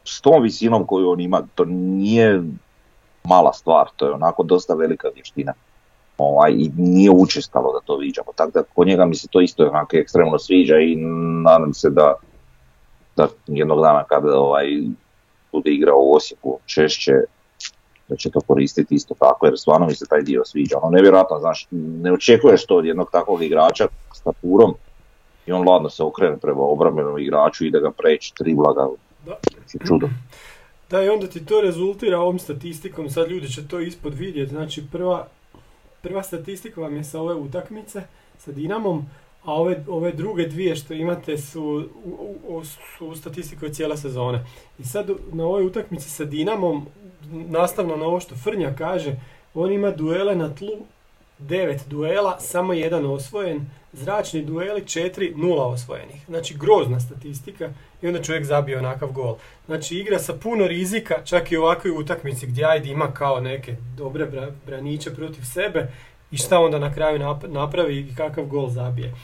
S 0.05 0.21
tom 0.21 0.43
visinom 0.43 0.87
koju 0.87 1.11
on 1.11 1.21
ima, 1.21 1.43
to 1.55 1.65
nije 1.65 2.43
mala 3.25 3.53
stvar, 3.53 3.89
to 3.97 4.07
je 4.07 4.13
onako 4.13 4.43
dosta 4.43 4.75
velika 4.75 5.09
vještina. 5.15 5.53
Ovaj, 6.19 6.53
I 6.53 6.71
nije 6.77 7.11
učestalo 7.11 7.73
da 7.73 7.87
to 7.87 7.97
viđamo, 7.97 8.33
tako 8.37 8.51
da 8.51 8.63
kod 8.63 8.87
njega 8.87 9.05
mi 9.05 9.15
se 9.15 9.29
to 9.29 9.41
isto 9.41 9.69
onako 9.69 9.97
ekstremno 9.97 10.39
sviđa 10.39 10.79
i 10.79 10.97
nadam 11.45 11.75
se 11.75 11.91
da, 11.91 12.15
da 13.17 13.29
jednog 13.47 13.81
dana 13.81 14.05
kada 14.05 14.39
ovaj, 14.39 14.67
bude 15.53 15.71
igrao 15.71 15.99
u 15.99 16.15
Osijeku 16.15 16.59
češće, 16.67 17.13
da 18.13 18.17
će 18.17 18.31
to 18.31 18.41
koristiti 18.41 18.95
isto 18.95 19.15
tako, 19.15 19.47
jer 19.47 19.59
stvarno 19.59 19.87
mi 19.87 19.95
se 19.95 20.07
taj 20.07 20.23
dio 20.23 20.45
sviđa. 20.45 20.79
Ono 20.83 20.91
nevjerojatno, 20.91 21.39
znaš, 21.39 21.67
ne 21.71 22.13
očekuješ 22.13 22.67
to 22.67 22.77
od 22.77 22.85
jednog 22.85 23.11
takvog 23.13 23.43
igrača 23.43 23.89
s 24.15 24.21
tapurom 24.21 24.75
i 25.47 25.53
on 25.53 25.69
ladno 25.69 25.91
se 25.91 26.03
okrene 26.03 26.37
prema 26.37 26.61
obrambenom 26.61 27.19
igraču, 27.19 27.65
ide 27.65 27.81
ga 27.81 27.91
preći, 27.91 28.35
tribla 28.35 28.73
ga, 28.75 28.89
Da. 29.27 29.37
znači 29.55 29.87
čudo. 29.87 30.09
Da, 30.91 31.03
i 31.03 31.09
onda 31.09 31.27
ti 31.27 31.47
to 31.47 31.61
rezultira 31.61 32.19
ovom 32.21 32.39
statistikom, 32.39 33.11
sad 33.11 33.31
ljudi 33.31 33.49
će 33.49 33.69
to 33.69 33.81
ispod 33.81 34.15
vidjeti, 34.15 34.51
znači 34.51 34.83
prva, 34.93 35.27
prva 36.03 36.23
statistika 36.23 36.81
vam 36.81 36.97
je 36.97 37.05
sa 37.05 37.21
ove 37.21 37.35
utakmice, 37.35 38.03
sa 38.39 38.53
Dinamom, 38.53 39.07
a 39.45 39.55
ove, 39.55 39.85
ove 39.89 40.13
druge 40.13 40.47
dvije 40.47 40.77
što 40.77 40.95
imate 40.95 41.39
su 41.39 41.89
u, 42.05 42.37
u, 42.49 42.65
su 42.65 43.07
u 43.07 43.17
statistiku 43.17 43.69
cijele 43.69 43.97
sezone. 43.97 44.47
I 44.79 44.85
sad 44.85 45.11
na 45.33 45.45
ovoj 45.45 45.67
utakmici 45.67 46.11
sa 46.11 46.25
Dinamom, 46.25 46.87
nastavno 47.31 47.97
na 47.97 48.05
ovo 48.05 48.21
što 48.21 48.37
Frnja 48.37 48.75
kaže, 48.79 49.17
on 49.55 49.73
ima 49.73 49.91
duele 49.91 50.37
na 50.37 50.55
tlu, 50.55 50.87
devet 51.39 51.81
duela, 51.89 52.41
samo 52.41 52.73
jedan 52.73 53.07
osvojen, 53.07 53.67
zračni 53.93 54.43
dueli, 54.43 54.87
četiri, 54.87 55.35
nula 55.37 55.67
osvojenih. 55.67 56.25
Znači 56.27 56.55
grozna 56.59 57.01
statistika 57.01 57.71
i 58.03 58.07
onda 58.07 58.23
čovjek 58.23 58.45
zabije 58.45 58.79
onakav 58.79 59.13
gol. 59.13 59.37
Znači 59.67 59.97
igra 59.97 60.19
sa 60.19 60.33
puno 60.33 60.67
rizika, 60.67 61.15
čak 61.25 61.53
i 61.53 61.57
u 61.57 61.63
ovakvoj 61.63 61.91
utakmici 61.91 62.47
gdje 62.47 62.65
ajde 62.65 62.89
ima 62.89 63.13
kao 63.13 63.41
neke 63.41 63.77
dobre 63.97 64.27
bra- 64.27 64.53
braniće 64.67 65.15
protiv 65.15 65.43
sebe 65.43 65.93
i 66.33 66.37
šta 66.37 66.59
onda 66.61 66.79
na 66.79 66.95
kraju 66.95 67.19
nap- 67.19 67.49
napravi 67.49 67.99
i 67.99 68.15
kakav 68.15 68.45
gol 68.45 68.69
zabije. 68.69 69.15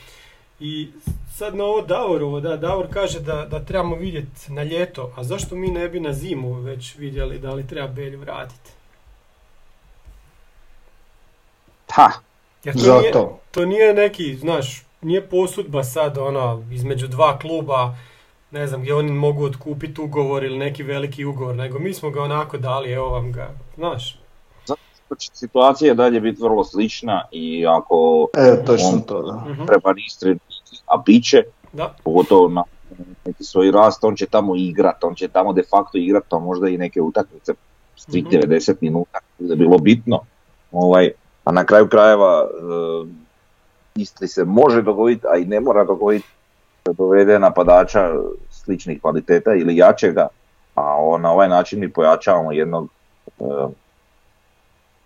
I 0.60 0.88
sad 1.34 1.56
na 1.56 1.64
ovo 1.64 1.82
Davorovo, 1.82 2.40
da, 2.40 2.56
Davor 2.56 2.86
kaže 2.92 3.20
da, 3.20 3.46
da 3.50 3.64
trebamo 3.64 3.96
vidjeti 3.96 4.52
na 4.52 4.62
ljeto, 4.62 5.12
a 5.16 5.24
zašto 5.24 5.56
mi 5.56 5.68
ne 5.68 5.88
bi 5.88 6.00
na 6.00 6.12
zimu 6.12 6.52
već 6.52 6.96
vidjeli 6.96 7.38
da 7.38 7.54
li 7.54 7.66
treba 7.66 7.88
Belju 7.88 8.20
vratiti? 8.20 8.70
Ha, 11.90 12.10
Jer 12.64 12.74
to 12.74 12.80
nije, 12.80 13.12
Zato. 13.12 13.38
to 13.50 13.64
nije 13.66 13.94
neki, 13.94 14.36
znaš, 14.36 14.82
nije 15.02 15.28
posudba 15.28 15.84
sad 15.84 16.18
ono 16.18 16.64
između 16.70 17.06
dva 17.06 17.38
kluba, 17.38 17.96
ne 18.50 18.66
znam, 18.66 18.80
gdje 18.80 18.94
oni 18.94 19.12
mogu 19.12 19.44
otkupiti 19.44 20.00
ugovor 20.00 20.44
ili 20.44 20.58
neki 20.58 20.82
veliki 20.82 21.24
ugovor, 21.24 21.56
nego 21.56 21.78
mi 21.78 21.94
smo 21.94 22.10
ga 22.10 22.22
onako 22.22 22.58
dali, 22.58 22.92
evo 22.92 23.08
vam 23.08 23.32
ga, 23.32 23.50
znaš. 23.76 24.18
Će 25.14 25.30
situacija 25.34 25.94
dalje 25.94 26.20
biti 26.20 26.42
vrlo 26.42 26.64
slična 26.64 27.24
i 27.32 27.66
ako 27.66 28.28
E, 28.34 28.64
točno 28.64 28.88
on 28.88 29.00
to, 29.00 29.22
da. 29.22 29.50
Mhm. 29.50 29.64
treba 29.66 29.92
Istri, 30.06 30.38
a 30.86 30.96
bit 31.06 31.24
će, 31.24 31.42
Da, 31.72 31.94
pogotovo 32.04 32.48
na 32.48 32.62
neki 33.24 33.44
svoj 33.44 33.70
rast, 33.70 34.04
on 34.04 34.16
će 34.16 34.26
tamo 34.26 34.56
igrat, 34.56 35.04
on 35.04 35.14
će 35.14 35.28
tamo 35.28 35.52
de 35.52 35.62
facto 35.70 35.98
igrat, 35.98 36.24
pa 36.28 36.38
možda 36.38 36.68
i 36.68 36.78
neke 36.78 37.00
utakmice 37.02 37.52
s 37.96 38.04
svih 38.04 38.24
Mhm. 38.24 38.32
90 38.36 38.74
minuta, 38.80 39.18
da 39.38 39.52
je 39.52 39.56
bilo 39.56 39.78
bitno. 39.78 40.20
Ovaj, 40.72 41.10
a 41.44 41.52
na 41.52 41.64
kraju 41.64 41.88
krajeva 41.88 42.46
e, 42.46 43.28
Istri 43.94 44.28
se 44.28 44.44
može 44.44 44.82
dogoditi, 44.82 45.26
a 45.32 45.36
i 45.36 45.44
ne 45.44 45.60
mora 45.60 45.84
dogoditi 45.84 46.26
da 46.84 46.92
dovede 46.92 47.38
napadača 47.38 48.10
sličnih 48.50 49.00
kvaliteta 49.00 49.54
ili 49.54 49.76
jačega, 49.76 50.28
a 50.74 50.96
on, 51.00 51.20
na 51.20 51.32
ovaj 51.32 51.48
način 51.48 51.80
mi 51.80 51.92
pojačavamo 51.92 52.52
jednog 52.52 52.88
e, 53.40 53.44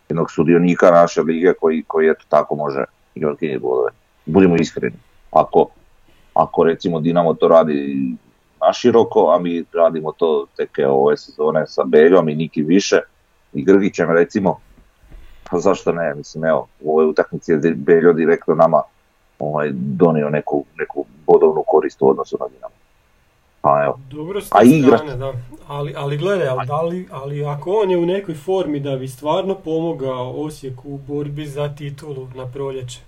jednog 0.09 0.31
sudionika 0.31 0.91
naše 0.91 1.23
lige 1.23 1.53
koji, 1.61 1.85
koji 1.87 2.09
eto 2.09 2.25
tako 2.29 2.55
može 2.55 2.85
igrati 3.15 3.59
golove. 3.59 3.91
Budimo 4.27 4.57
iskreni. 4.57 4.97
Ako, 5.31 5.69
ako 6.35 6.65
recimo 6.65 7.01
Dinamo 7.01 7.35
to 7.35 7.49
radi 7.49 8.07
naširoko, 8.61 9.35
a 9.35 9.39
mi 9.39 9.65
radimo 9.73 10.13
to 10.13 10.47
tek 10.57 10.79
ove 10.89 11.17
sezone 11.17 11.67
sa 11.67 11.85
Beljom 11.85 12.29
i 12.29 12.35
Niki 12.35 12.63
više 12.63 13.01
i 13.53 13.65
Grgićem 13.65 14.11
recimo, 14.11 14.61
pa 15.51 15.59
zašto 15.59 15.93
ne, 15.93 16.15
mislim 16.15 16.45
evo, 16.45 16.69
u 16.81 16.93
ovoj 16.93 17.07
utakmici 17.07 17.53
je 17.53 17.59
Beljo 17.75 18.13
direktno 18.13 18.55
nama 18.55 18.83
ovaj, 19.39 19.71
donio 19.73 20.31
neku, 20.31 20.65
neku 20.79 21.05
bodovnu 21.27 21.65
korist 21.67 22.03
u 22.03 22.09
odnosu 22.09 22.37
na 22.41 22.47
Dinamo. 22.49 22.75
Pa 23.63 23.83
evo, 23.85 23.99
dobro 24.11 24.41
s 24.41 24.49
A 24.51 24.59
te 24.61 24.67
igra- 24.67 24.97
strane, 24.97 25.17
da. 25.17 25.33
Ali, 25.69 25.95
ali 25.97 26.17
gledaj, 26.17 26.49
ali, 26.49 26.67
da 26.67 26.83
li- 26.83 27.09
ali 27.13 27.45
ako 27.45 27.73
on 27.73 27.91
je 27.91 27.97
u 27.97 28.07
nekoj 28.07 28.35
formi 28.37 28.81
da 28.81 28.97
bi 28.97 29.09
stvarno 29.09 29.55
pomogao 29.55 30.33
Osijeku 30.37 30.89
u 30.89 30.99
borbi 30.99 31.47
za 31.47 31.69
titulu 31.69 32.29
na 32.35 32.47
proljeće. 32.47 33.01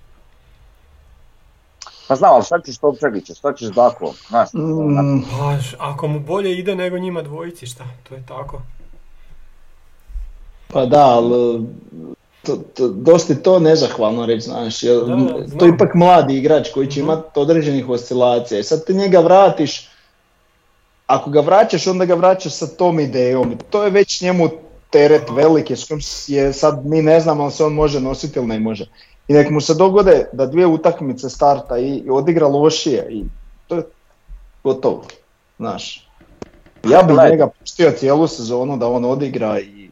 pa 2.09 2.16
znam, 2.16 2.34
ali 2.34 2.44
šta 2.44 2.61
ćeš 2.61 2.78
Topčagića, 2.78 3.34
šta 3.34 3.52
ćeš 3.55 3.68
Daklo, 3.68 4.14
znaš, 4.28 4.48
Mm, 4.52 5.22
Pa, 5.30 5.57
ako 5.80 6.07
mu 6.09 6.20
bolje 6.20 6.52
ide 6.52 6.74
nego 6.76 6.98
njima 6.98 7.22
dvojici, 7.22 7.66
šta? 7.66 7.84
To 8.02 8.14
je 8.14 8.22
tako. 8.28 8.61
Pa 10.68 10.86
da, 10.86 11.00
ali 11.02 11.66
to, 12.42 12.57
to, 12.57 12.88
dosta 12.88 13.32
je 13.32 13.42
to 13.42 13.59
nezahvalno 13.59 14.26
reći, 14.26 14.40
znaš, 14.42 14.82
jer 14.82 14.96
Da, 14.98 15.16
da, 15.16 15.59
to 15.59 15.64
je 15.64 15.72
ipak 15.74 15.94
mladi 15.94 16.36
igrač 16.36 16.68
koji 16.70 16.86
će 16.86 17.00
Mhm. 17.00 17.11
imati 17.11 17.40
određenih 17.40 17.88
oscilacija. 17.88 18.61
I 18.61 18.64
sad 18.64 18.84
ti 18.84 18.94
njega 18.94 19.18
vratiš, 19.20 19.88
ako 21.07 21.30
ga 21.30 21.40
vraćaš, 21.40 21.86
onda 21.86 22.05
ga 22.05 22.14
vraćaš 22.14 22.52
sa 22.52 22.66
tom 22.66 23.00
idejom. 23.00 23.59
To 23.70 23.84
je 23.84 23.90
već 23.90 24.20
njemu 24.20 24.48
teret 24.90 25.30
veliki 25.30 25.76
s 25.76 25.88
kojim 25.88 26.00
je 26.26 26.52
sad 26.52 26.86
mi 26.86 27.02
ne 27.02 27.20
znamo 27.20 27.42
ali 27.42 27.52
se 27.52 27.64
on 27.64 27.72
može 27.72 28.00
nositi 28.00 28.38
ili 28.38 28.48
ne 28.48 28.61
može. 28.61 28.86
I 29.28 29.32
nek 29.32 29.50
mu 29.50 29.61
se 29.61 29.74
dogode 29.74 30.28
da 30.32 30.46
dvije 30.46 30.66
utakmice 30.66 31.30
starta 31.30 31.78
i, 31.78 31.96
i 31.96 32.11
odigra 32.11 32.46
lošije 32.46 33.07
i 33.11 33.24
to 33.66 33.76
je 33.76 33.82
gotovo, 34.64 35.05
znaš. 35.59 36.09
Ja 36.84 37.02
bih 37.02 37.16
njega 37.30 37.48
pustio 37.61 37.90
cijelu 37.90 38.26
sezonu 38.26 38.76
da 38.76 38.88
on 38.88 39.05
odigra 39.05 39.61
i 39.61 39.84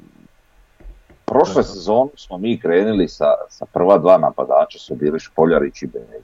Prošle 1.33 1.63
sezonu 1.65 2.11
smo 2.17 2.39
mi 2.39 2.61
krenuli 2.61 3.09
sa, 3.09 3.27
sa 3.49 3.67
prva 3.67 3.99
dva 3.99 4.19
napadača 4.19 4.79
su 4.79 4.95
bili 4.95 5.21
Špoljarić 5.21 5.83
i 5.83 5.87
Belje. 5.87 6.23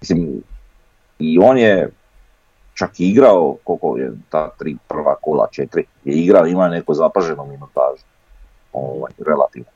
Mislim, 0.00 0.42
i 1.18 1.38
on 1.38 1.58
je 1.58 1.90
čak 2.82 3.00
i 3.00 3.08
igrao, 3.08 3.56
koliko 3.64 3.96
je 3.98 4.12
ta 4.30 4.50
tri 4.58 4.76
prva 4.88 5.14
kola, 5.14 5.48
četiri, 5.50 5.84
je 6.04 6.14
igrao, 6.14 6.46
ima 6.46 6.68
neku 6.68 6.94
zapaženu 6.94 7.46
minutažu, 7.46 8.04
ovaj, 8.72 9.12
relativno. 9.26 9.70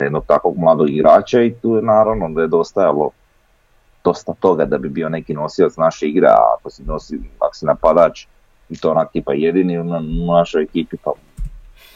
Jednog 0.00 0.24
takvog 0.26 0.58
mladog 0.58 0.90
igrača 0.90 1.42
i 1.42 1.54
tu 1.54 1.76
je 1.76 1.82
naravno 1.82 2.28
da 2.28 2.42
je 2.42 2.48
dostajalo 2.48 3.10
dosta 4.04 4.34
toga 4.40 4.64
da 4.64 4.78
bi 4.78 4.88
bio 4.88 5.08
neki 5.08 5.34
nosioc 5.34 5.76
naše 5.76 6.08
igre, 6.08 6.28
a 6.28 6.56
ako 6.58 6.70
si, 6.70 6.82
nosi, 6.82 7.18
ako 7.38 7.54
si 7.54 7.66
napadač 7.66 8.26
i 8.70 8.78
to 8.78 8.90
onak 8.90 9.12
tipa 9.12 9.32
jedini 9.32 9.78
u 9.78 9.84
na- 9.84 10.02
u 10.22 10.32
našoj 10.32 10.62
ekipi, 10.62 10.96
pa 10.96 11.12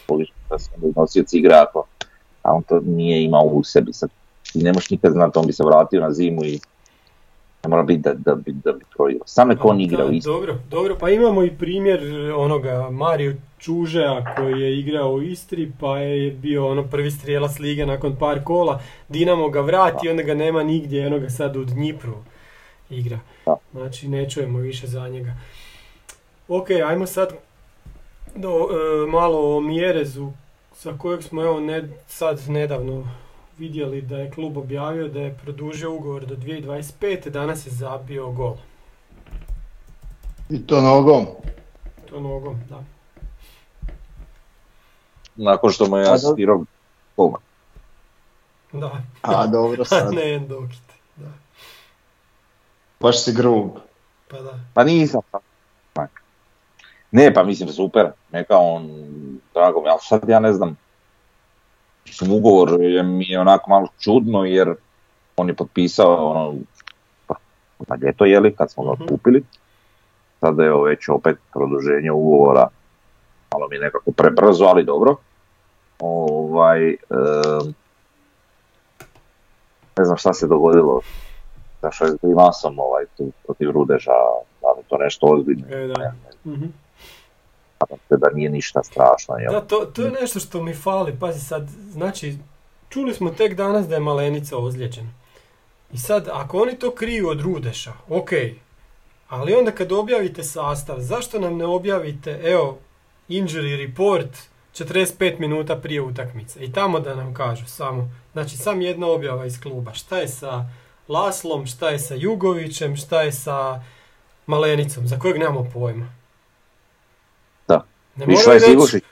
da 0.08 0.56
onda 0.76 1.00
nosioc 1.00 1.32
igre 1.32 1.54
ako 1.54 1.84
a 2.42 2.52
on 2.52 2.62
to 2.62 2.80
nije 2.80 3.24
imao 3.24 3.42
u 3.42 3.64
sebi. 3.64 3.92
Sad, 3.92 4.10
ne 4.54 4.72
možeš 4.72 4.90
nikad 4.90 5.12
znati, 5.12 5.38
on 5.38 5.46
bi 5.46 5.52
se 5.52 5.64
vratio 5.64 6.00
na 6.00 6.12
zimu 6.12 6.44
i 6.44 6.60
ne 7.66 7.70
mora 7.70 7.82
biti 7.82 8.02
da, 8.02 8.14
da, 8.14 8.34
bi, 8.34 8.52
da 8.52 8.72
bi 8.72 8.84
trojio. 8.96 9.18
Sam 9.24 9.48
nek 9.48 9.64
on 9.64 9.80
igra 9.80 9.98
Da, 9.98 10.06
u 10.06 10.12
isto. 10.12 10.32
Dobro, 10.32 10.58
dobro, 10.70 10.96
pa 11.00 11.10
imamo 11.10 11.44
i 11.44 11.50
primjer 11.50 12.00
onoga 12.36 12.88
Mario 12.90 13.34
Čužeja 13.58 14.34
koji 14.36 14.60
je 14.60 14.78
igrao 14.78 15.12
u 15.12 15.22
Istri 15.22 15.72
pa 15.80 15.98
je 15.98 16.30
bio 16.30 16.68
ono 16.68 16.82
prvi 16.82 17.10
strijelac 17.10 17.58
lige 17.58 17.86
nakon 17.86 18.16
par 18.16 18.44
kola. 18.44 18.80
Dinamo 19.08 19.48
ga 19.48 19.60
vrati, 19.60 20.08
onda 20.08 20.22
ga 20.22 20.34
nema 20.34 20.62
nigdje, 20.62 21.06
eno 21.06 21.18
ga 21.18 21.30
sad 21.30 21.56
u 21.56 21.64
Dnjipru 21.64 22.14
igra. 22.90 23.18
Da. 23.46 23.56
Znači 23.72 24.08
ne 24.08 24.30
čujemo 24.30 24.58
više 24.58 24.86
za 24.86 25.08
njega. 25.08 25.34
Ok, 26.48 26.70
ajmo 26.70 27.06
sad 27.06 27.34
do, 28.34 28.48
e, 28.48 29.10
malo 29.10 29.56
o 29.56 29.60
Mjerezu 29.60 30.30
za 30.82 30.98
kojeg 30.98 31.22
smo 31.22 31.42
evo 31.42 31.60
ne, 31.60 31.88
sad 32.06 32.40
nedavno 32.48 33.08
vidjeli 33.58 34.02
da 34.02 34.16
je 34.16 34.30
klub 34.30 34.56
objavio 34.56 35.08
da 35.08 35.20
je 35.20 35.38
produžio 35.42 35.94
ugovor 35.94 36.26
do 36.26 36.36
2025. 36.36 37.28
Danas 37.28 37.66
je 37.66 37.70
zabio 37.70 38.30
gol. 38.30 38.56
I 40.50 40.66
to 40.66 40.80
nogom. 40.80 41.26
To 42.08 42.20
nogom, 42.20 42.60
da. 42.68 42.82
Nakon 45.36 45.70
što 45.70 45.86
mu 45.86 45.96
je 45.96 46.12
asistirao 46.12 46.64
golman. 47.16 47.40
Da. 48.72 49.02
A 49.22 49.46
dobro 49.46 49.84
sad, 49.94 50.14
ne 50.14 50.34
Endokit. 50.34 50.82
Da. 51.16 51.28
baš 53.00 53.24
si 53.24 53.32
grub. 53.32 53.70
Pa 54.28 54.40
da. 54.40 54.58
Pa 54.74 54.84
nisam. 54.84 55.20
Ne, 57.10 57.34
pa 57.34 57.42
mislim 57.42 57.68
super, 57.68 58.10
neka 58.32 58.58
on, 58.58 58.88
drago 59.54 59.80
mi, 59.80 59.88
ali 59.88 59.98
sad 60.02 60.28
ja 60.28 60.40
ne 60.40 60.52
znam. 60.52 60.76
Ugovor 62.30 62.80
je 62.80 63.02
mi 63.02 63.24
je 63.24 63.40
onako 63.40 63.70
malo 63.70 63.86
čudno 63.98 64.44
jer 64.44 64.74
on 65.36 65.48
je 65.48 65.54
potpisao 65.54 66.30
ono, 66.30 66.54
pa, 67.26 67.34
na 67.88 67.96
ljeto 67.96 68.24
jeli, 68.24 68.54
kad 68.54 68.70
smo 68.70 68.84
ga 68.84 68.92
Mhm. 68.92 69.06
kupili. 69.06 69.44
Sada 70.40 70.64
je 70.64 70.82
već 70.84 71.08
opet 71.08 71.36
produženje 71.52 72.12
ugovora, 72.12 72.68
malo 73.52 73.68
mi 73.68 73.76
je 73.76 73.80
nekako 73.80 74.10
prebrzo, 74.12 74.64
ali 74.64 74.84
dobro. 74.84 75.16
Ovaj, 76.00 76.88
em, 76.88 77.74
ne 79.98 80.04
znam 80.04 80.16
šta 80.16 80.32
se 80.32 80.46
dogodilo 80.46 81.00
sa 81.80 81.90
šest 81.90 82.16
grimasom 82.22 82.78
ovaj, 82.78 83.04
tu 83.16 83.32
protiv 83.44 83.70
Rudeža, 83.70 84.12
da 84.62 84.68
li 84.68 84.78
je 84.78 84.88
to 84.88 84.96
nešto 84.96 85.26
ozbiljno. 85.26 85.66
E, 85.70 85.86
da. 85.86 86.12
Mhm. 86.46 86.64
Nadam 87.80 87.98
se 88.08 88.16
da 88.16 88.30
nije 88.34 88.50
ništa 88.50 88.82
strašno. 88.82 89.34
Jel? 89.34 89.52
Da, 89.52 89.60
to, 89.60 89.84
to 89.94 90.02
je 90.02 90.10
nešto 90.10 90.40
što 90.40 90.62
mi 90.62 90.74
fali. 90.74 91.16
Pazi 91.20 91.40
sad, 91.40 91.68
znači, 91.90 92.38
čuli 92.88 93.14
smo 93.14 93.30
tek 93.30 93.54
danas 93.54 93.88
da 93.88 93.94
je 93.94 94.00
Malenica 94.00 94.58
ozlijeđen. 94.58 95.10
I 95.92 95.98
sad, 95.98 96.28
ako 96.32 96.62
oni 96.62 96.78
to 96.78 96.90
kriju 96.90 97.28
od 97.28 97.40
Rudeša, 97.40 97.92
ok. 98.08 98.30
Ali 99.28 99.54
onda 99.54 99.70
kad 99.70 99.92
objavite 99.92 100.42
sastav, 100.42 101.00
zašto 101.00 101.38
nam 101.38 101.56
ne 101.56 101.64
objavite, 101.64 102.40
evo, 102.44 102.78
injury 103.28 103.86
report 103.86 104.30
45 104.74 105.40
minuta 105.40 105.76
prije 105.76 106.00
utakmice. 106.00 106.64
I 106.64 106.72
tamo 106.72 107.00
da 107.00 107.14
nam 107.14 107.34
kažu 107.34 107.66
samo, 107.66 108.10
znači 108.32 108.56
sam 108.56 108.82
jedna 108.82 109.06
objava 109.06 109.46
iz 109.46 109.60
kluba. 109.60 109.94
Šta 109.94 110.18
je 110.18 110.28
sa 110.28 110.64
Laslom, 111.08 111.66
šta 111.66 111.90
je 111.90 111.98
sa 111.98 112.14
Jugovićem, 112.14 112.96
šta 112.96 113.22
je 113.22 113.32
sa 113.32 113.82
Malenicom, 114.46 115.06
za 115.06 115.18
kojeg 115.18 115.38
nemamo 115.38 115.70
pojma. 115.74 116.08
Ne 118.16 118.26
Vajs 118.26 118.46
reći- 118.46 118.72
Ilušić, 118.72 119.02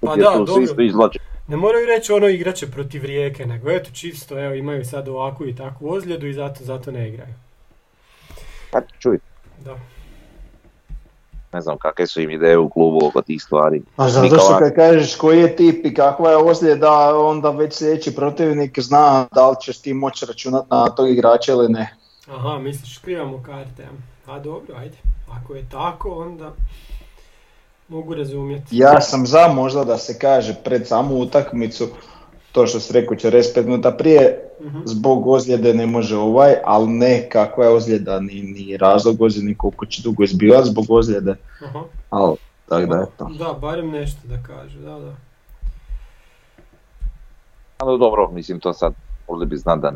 Pa 0.00 0.10
je 0.10 0.16
da, 0.16 0.30
dobro. 0.36 1.10
ne 1.48 1.56
moraju 1.56 1.86
reći 1.86 2.12
ono 2.12 2.28
igraće 2.28 2.66
protiv 2.66 3.04
Rijeke, 3.04 3.46
nego 3.46 3.70
eto 3.70 3.90
čisto, 3.90 4.38
evo 4.38 4.54
imaju 4.54 4.84
sad 4.84 5.08
ovakvu 5.08 5.46
i 5.46 5.56
takvu 5.56 5.90
ozljedu 5.90 6.26
i 6.26 6.34
zato, 6.34 6.64
zato 6.64 6.90
ne 6.90 7.08
igraju. 7.08 7.34
Pa 8.70 8.80
čuj, 8.98 9.18
Da. 9.64 9.76
ne 11.52 11.60
znam 11.60 11.78
kakve 11.78 12.06
su 12.06 12.20
im 12.20 12.30
ideje 12.30 12.58
u 12.58 12.70
klubu 12.70 13.06
oko 13.06 13.22
tih 13.22 13.42
stvari. 13.42 13.82
A 13.96 14.08
zato 14.08 14.28
što 14.28 14.58
kad 14.58 14.74
kažeš 14.74 15.16
koji 15.16 15.40
je 15.40 15.56
tip 15.56 15.86
i 15.86 15.94
kakva 15.94 16.30
je 16.30 16.36
ozljeda, 16.36 16.90
onda 17.18 17.50
već 17.50 17.74
sljedeći 17.74 18.14
protivnik 18.14 18.78
zna 18.78 19.28
da 19.32 19.50
li 19.50 19.56
ćeš 19.60 19.78
ti 19.78 19.94
moći 19.94 20.26
računati 20.26 20.66
na 20.70 20.88
tog 20.88 21.08
igrača 21.10 21.52
ili 21.52 21.68
ne. 21.68 21.96
Aha, 22.28 22.58
misliš 22.58 22.96
skrivamo 22.96 23.42
karte, 23.42 23.82
a? 24.26 24.32
a 24.32 24.38
dobro, 24.38 24.76
ajde. 24.76 24.96
Ako 25.30 25.54
je 25.54 25.64
tako, 25.70 26.10
onda 26.10 26.52
mogu 27.88 28.14
razumjeti. 28.14 28.66
Ja 28.70 29.00
sam 29.00 29.26
za 29.26 29.48
možda 29.48 29.84
da 29.84 29.98
se 29.98 30.18
kaže 30.18 30.54
pred 30.54 30.86
samu 30.86 31.14
utakmicu, 31.16 31.88
to 32.52 32.66
što 32.66 32.80
si 32.80 32.92
rekao 32.92 33.16
45 33.16 33.64
minuta 33.64 33.90
prije, 33.90 34.38
Mhm. 34.60 34.78
zbog 34.84 35.26
ozljede 35.26 35.74
ne 35.74 35.86
može 35.86 36.16
ovaj, 36.16 36.54
ali 36.64 36.88
ne 36.88 37.28
kakva 37.28 37.64
je 37.64 37.70
ozljeda, 37.70 38.20
ni, 38.20 38.42
ni 38.42 38.76
razlog 38.76 39.22
ozljede, 39.22 39.46
ni 39.46 39.54
koliko 39.54 39.86
će 39.86 40.02
dugo 40.02 40.24
izbivati 40.24 40.68
zbog 40.68 40.84
ozljede, 40.90 41.34
Aha. 41.64 41.82
ali 42.10 42.36
tako 42.68 42.86
da 42.86 43.02
eto. 43.02 43.30
Da, 43.38 43.52
barem 43.52 43.90
nešto 43.90 44.28
da 44.28 44.36
kažu, 44.38 44.78
da, 44.78 44.98
da. 44.98 45.14
Ali 47.78 47.98
dobro, 47.98 48.30
mislim 48.30 48.60
to 48.60 48.72
sad 48.72 48.92
mogli 49.28 49.46
bi 49.46 49.56
znati 49.56 49.80
da 49.82 49.92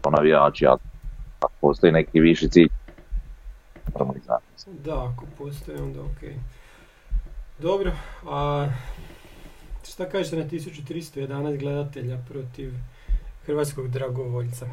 to 0.00 0.10
navijači, 0.10 0.66
a 0.66 0.76
ako 1.40 1.52
postoji 1.60 1.92
neki 1.92 2.20
viši 2.20 2.48
cilj, 2.48 2.68
moramo 3.92 4.14
znati. 4.24 4.44
Da, 4.84 5.04
ako 5.04 5.24
postoji, 5.38 5.78
onda 5.78 6.00
ok. 6.00 6.22
Dobro, 7.58 7.92
a 8.28 8.68
šta 9.88 10.08
kažete 10.08 10.36
na 10.36 10.44
1311 10.44 11.58
gledatelja 11.58 12.18
protiv 12.28 12.72
hrvatskog 13.46 13.88
dragovoljca? 13.88 14.66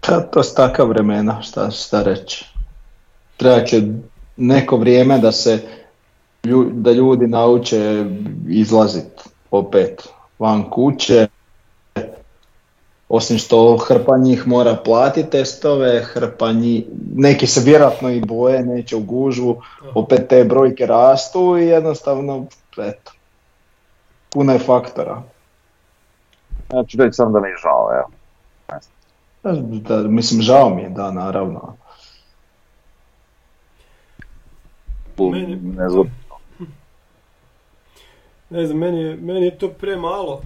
Pa 0.00 0.20
to 0.20 0.42
su 0.42 0.54
takva 0.54 0.84
vremena, 0.84 1.42
šta, 1.42 1.70
šta 1.70 2.02
reći. 2.02 2.44
Treba 3.36 3.64
će 3.64 3.82
neko 4.36 4.76
vrijeme 4.76 5.18
da 5.18 5.32
se 5.32 5.62
da 6.72 6.92
ljudi 6.92 7.26
nauče 7.26 8.04
izlaziti 8.48 9.22
opet 9.50 10.08
van 10.38 10.70
kuće. 10.70 11.26
Osim 13.08 13.38
što 13.38 13.76
hrpa 13.76 14.18
njih 14.18 14.46
mora 14.46 14.76
platiti 14.76 15.30
testove, 15.30 16.00
hrpa 16.02 16.52
njih, 16.52 16.84
neki 17.14 17.46
se 17.46 17.60
vjerojatno 17.64 18.10
i 18.10 18.20
boje, 18.20 18.62
neće 18.62 18.96
u 18.96 19.00
gužvu, 19.00 19.62
opet 19.94 20.28
te 20.28 20.44
brojke 20.44 20.86
rastu 20.86 21.58
i 21.58 21.66
jednostavno, 21.66 22.46
eto, 22.78 23.12
puno 24.30 24.52
je 24.52 24.58
faktora. 24.58 25.22
Ja 26.72 26.84
ću 26.84 26.98
reći 26.98 27.12
sam 27.12 27.32
da 27.32 27.40
mi 27.40 27.48
je 27.48 27.56
žao, 27.62 27.88
evo. 27.92 28.10
Da, 29.80 29.96
mislim, 29.98 30.42
žao 30.42 30.70
mi 30.70 30.82
je, 30.82 30.88
da, 30.90 31.10
naravno. 31.10 31.76
Meni- 35.18 35.56
Ne 35.76 35.88
znam, 35.88 36.04
Ne 38.50 38.66
znam, 38.66 38.78
meni 38.78 39.00
je, 39.00 39.16
meni 39.16 39.44
je 39.46 39.58
to 39.58 39.68
premalo 39.68 40.40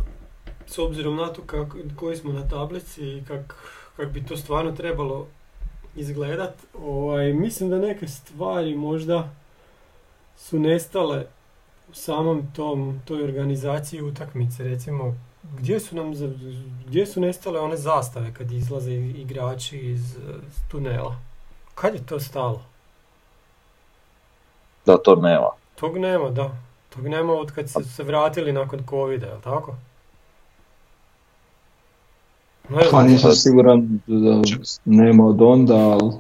s 0.72 0.78
obzirom 0.78 1.16
na 1.16 1.28
to 1.28 1.42
kako, 1.42 1.78
koji 1.96 2.16
smo 2.16 2.32
na 2.32 2.48
tablici 2.48 3.02
i 3.02 3.24
kak, 3.28 3.54
kak 3.96 4.10
bi 4.10 4.26
to 4.26 4.36
stvarno 4.36 4.72
trebalo 4.72 5.26
izgledat. 5.96 6.54
Ovaj, 6.84 7.32
mislim 7.32 7.70
da 7.70 7.78
neke 7.78 8.08
stvari 8.08 8.74
možda 8.74 9.30
su 10.36 10.58
nestale 10.58 11.26
u 11.90 11.94
samom 11.94 12.42
tom, 12.56 13.00
toj 13.04 13.24
organizaciji 13.24 14.02
utakmice. 14.02 14.64
Recimo, 14.64 15.14
gdje 15.58 15.80
su 15.80 15.96
nam 15.96 16.12
gdje 16.86 17.06
su 17.06 17.20
nestale 17.20 17.60
one 17.60 17.76
zastave 17.76 18.34
kad 18.34 18.52
izlaze 18.52 18.92
igrači 18.94 19.78
iz, 19.78 20.16
eh, 20.16 20.20
iz 20.48 20.54
tunela? 20.70 21.16
Kad 21.74 21.94
je 21.94 22.06
to 22.06 22.20
stalo? 22.20 22.72
da 24.86 24.98
to 24.98 25.16
nema. 25.16 25.48
Tog 25.74 25.98
nema, 25.98 26.30
da. 26.30 26.50
Tog 26.94 27.08
nema 27.08 27.32
od 27.32 27.52
kad 27.52 27.70
su 27.70 27.84
se 27.84 28.02
vratili 28.02 28.52
nakon 28.52 28.84
covida, 28.90 29.26
jel 29.26 29.40
tako? 29.40 29.74
Ne 32.68 32.82
Pa 32.90 33.02
nisam 33.02 33.32
siguran 33.32 34.00
da 34.06 34.42
nema 34.84 35.26
od 35.26 35.42
onda, 35.42 35.74
ali 35.74 36.12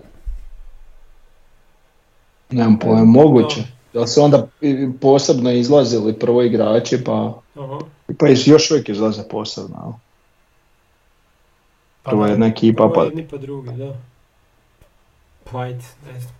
nemam 2.50 2.78
pojma, 2.78 3.04
moguće. 3.04 3.64
Da 3.92 4.06
su 4.06 4.22
onda 4.22 4.48
posebno 5.00 5.50
izlazili 5.50 6.18
prvo 6.18 6.42
igrači, 6.42 7.04
pa, 7.04 7.40
Aha. 7.54 7.78
pa 8.18 8.26
još 8.46 8.70
uvijek 8.70 8.88
izlaze 8.88 9.22
posebno. 9.30 9.76
ali. 9.82 9.94
Pa 12.02 12.10
Prvo 12.10 12.26
jedna 12.26 12.46
ekipa, 12.46 12.76
prvo 12.76 12.92
pa 12.94 13.04
jedni 13.04 13.28
pa 13.28 13.36
drugi, 13.36 13.70
da. 13.70 13.96
Pa 15.52 15.58
ajde, 15.60 15.84
ne 16.12 16.20
znam. 16.20 16.34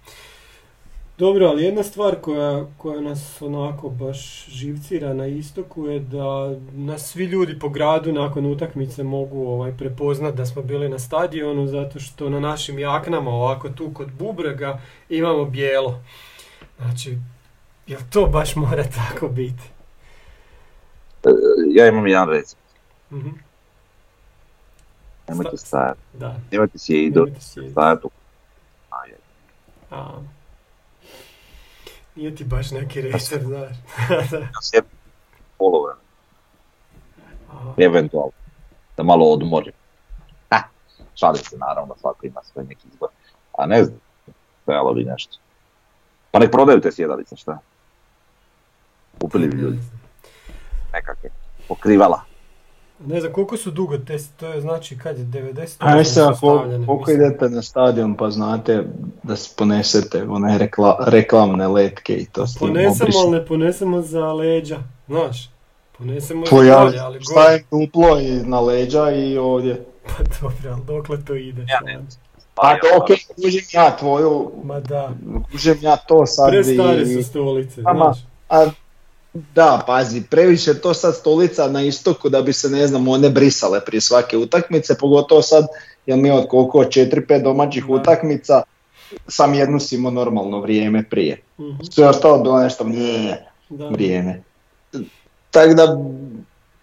Dobro, 1.23 1.47
ali 1.47 1.65
jedna 1.65 1.83
stvar 1.83 2.17
koja, 2.21 2.65
koja 2.79 3.01
nas 3.01 3.43
onako 3.43 3.89
baš 3.89 4.47
živcira 4.49 5.15
na 5.15 5.27
istoku 5.27 5.87
je 5.87 6.01
da 6.01 6.55
nas 6.73 7.11
svi 7.11 7.25
ljudi 7.25 7.59
po 7.59 7.69
gradu 7.69 8.13
nakon 8.13 8.47
utakmice 8.47 9.03
mogu 9.03 9.49
ovaj, 9.49 9.73
prepoznat 9.79 10.35
da 10.35 10.47
smo 10.47 10.63
bili 10.63 10.89
na 10.89 10.99
stadionu 10.99 11.67
zato 11.67 12.01
što 12.01 12.31
na 12.31 12.41
našim 12.41 12.79
jaknama 12.79 13.31
ovako 13.31 13.69
tu 13.69 13.91
kod 13.95 14.13
bubrega 14.19 14.81
imamo 15.09 15.45
bijelo. 15.45 16.01
Znači, 16.79 17.19
jel 17.87 18.01
to 18.13 18.27
baš 18.27 18.57
mora 18.57 18.85
tako 18.85 19.29
biti? 19.29 19.63
E, 21.25 21.29
Ja 21.75 21.89
imam 21.89 22.07
jedan 22.07 22.29
recept. 22.29 22.63
Mhm, 23.11 23.31
Nemojte 25.29 25.57
Sta- 25.57 25.67
stajati. 25.67 26.01
Da, 26.13 26.37
Nemojte 26.53 26.79
sjediti 26.79 27.41
stajati. 27.41 28.09
A, 29.91 30.09
nije 32.15 32.37
ti 32.37 32.45
baš 32.45 32.71
neki 32.71 33.01
recept, 33.01 33.45
znaš. 33.45 33.77
Da. 35.63 35.97
Aha. 37.53 37.75
eventualno. 37.79 38.33
Da 38.97 39.03
malo 39.03 39.27
odmorim. 39.27 39.73
Ha, 40.51 40.63
šalim 41.15 41.43
se 41.45 41.57
naravno, 41.57 41.95
svako 42.01 42.27
ima 42.27 42.41
svoj 42.43 42.65
neki 42.65 42.89
izbor. 42.93 43.09
A 43.59 43.67
ne 43.67 43.85
znam, 43.85 44.01
trebalo 44.65 44.95
bi 44.95 45.05
nešto. 45.05 45.39
Pa 46.31 46.39
nek 46.39 46.51
prodaju 46.51 46.81
te 46.81 46.93
sjedalice, 46.93 47.37
šta? 47.37 47.59
Kupili 49.21 49.49
bi 49.49 49.57
ljudi 49.57 49.79
nekakve. 50.93 51.31
Pokrivala. 51.69 52.32
Ne 53.07 53.21
znam 53.21 53.33
koliko 53.33 53.57
su 53.57 53.71
dugo 53.71 53.99
te, 53.99 54.19
to 54.37 54.47
je 54.47 54.61
znači 54.61 54.99
kad 54.99 55.19
je 55.19 55.25
90 55.25 55.77
Ajde 55.79 56.05
se, 56.05 56.15
su 56.15 56.21
ako, 56.21 56.35
stavljene, 56.35 56.87
koliko 56.87 57.11
idete 57.11 57.49
na 57.49 57.63
stadion 57.63 58.15
pa 58.15 58.31
znate 58.31 58.85
da 59.23 59.37
se 59.37 59.55
ponesete 59.57 60.25
one 60.29 60.59
rekla, 60.59 61.05
reklamne 61.07 61.69
letke 61.69 62.15
i 62.15 62.27
to 62.27 62.47
s 62.47 62.55
tim 62.55 62.69
Ponesemo, 62.69 63.19
ali 63.23 63.31
ne 63.31 63.47
ponesemo 63.47 64.03
za 64.03 64.33
leđa, 64.33 64.79
znaš. 65.09 65.51
Ponesemo 65.99 66.45
Po 66.51 66.59
za 66.59 66.65
ja 66.65 66.85
dalje, 66.85 66.99
ali 66.99 67.19
gore. 67.19 67.25
stavim 67.25 67.65
duplo 67.71 68.21
i 68.21 68.31
na 68.31 68.61
leđa 68.61 69.11
i 69.11 69.39
ovdje. 69.39 69.85
Pa 70.09 70.25
dobro, 70.41 70.73
ali 70.73 70.85
dokle 70.87 71.25
to 71.25 71.35
ide? 71.35 71.63
Ja 71.63 71.79
sad? 71.79 71.87
ne 71.87 72.01
Pa 72.55 72.77
ok, 72.97 73.07
kužim 73.43 73.65
ja 73.73 73.97
tvoju, 73.97 74.51
Ma 74.65 74.81
da, 74.81 75.11
kužim 75.53 75.79
ja 75.81 75.97
to 75.97 76.27
sad 76.27 76.51
prestare 76.51 77.03
i... 77.03 77.07
su 77.07 77.23
stolice, 77.29 77.81
znaš. 77.81 78.19
A, 78.49 78.67
da, 79.35 79.83
pazi, 79.87 80.23
previše 80.23 80.75
to 80.75 80.95
sad 80.95 81.17
stolica 81.17 81.69
na 81.69 81.83
istoku 81.83 82.29
da 82.29 82.43
bi 82.43 82.53
se, 82.53 82.71
ne 82.71 82.87
znam, 82.87 83.09
one 83.09 83.31
brisale 83.31 83.81
prije 83.85 84.01
svake 84.01 84.37
utakmice, 84.37 84.99
pogotovo 84.99 85.43
sad, 85.43 85.67
jer 86.07 86.19
mi 86.19 86.31
od 86.31 86.49
koliko, 86.49 86.79
4-5 86.79 87.43
domaćih 87.43 87.85
Da. 87.87 87.93
utakmica, 87.95 88.63
sam 89.29 89.55
jednu 89.55 89.81
si 89.81 89.97
imao 89.97 90.13
normalno 90.13 90.61
vrijeme 90.61 91.05
prije. 91.11 91.43
Mhm, 91.61 91.83
Sve 91.91 92.09
ostalo 92.09 92.39
bilo 92.39 92.61
nešto 92.61 92.85
nije 92.85 93.47
da. 93.69 93.89
vrijeme. 93.89 94.43
Tako 95.51 95.75
da, 95.75 95.99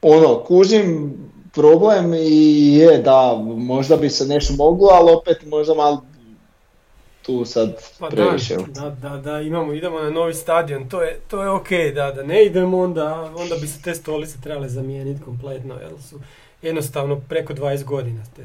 ono, 0.01 0.43
kužim 0.43 1.13
problem 1.53 2.13
i 2.13 2.75
je 2.75 2.97
da 2.97 3.35
možda 3.57 3.95
bi 3.97 4.09
se 4.09 4.25
nešto 4.25 4.53
moglo, 4.53 4.87
ali 4.91 5.11
opet 5.11 5.45
možda 5.45 5.73
malo 5.73 6.03
tu 7.21 7.45
sad 7.45 7.75
Pa 7.99 8.09
da, 8.09 8.15
previše. 8.15 8.55
da, 8.67 8.89
da, 8.89 9.17
da, 9.17 9.41
imamo, 9.41 9.73
idemo 9.73 9.99
na 9.99 10.09
novi 10.09 10.33
stadion, 10.33 10.89
to 10.89 11.01
je, 11.01 11.19
to 11.27 11.43
je 11.43 11.49
ok, 11.49 11.69
da, 11.95 12.11
da 12.11 12.23
ne 12.23 12.45
idemo 12.45 12.79
onda, 12.79 13.31
onda 13.37 13.55
bi 13.61 13.67
se 13.67 13.81
te 13.81 13.95
stolice 13.95 14.37
trebale 14.41 14.69
zamijeniti 14.69 15.23
kompletno, 15.23 15.75
jer 15.75 15.91
su 16.09 16.19
jednostavno 16.61 17.19
preko 17.29 17.53
20 17.53 17.83
godina, 17.83 18.23
te, 18.35 18.43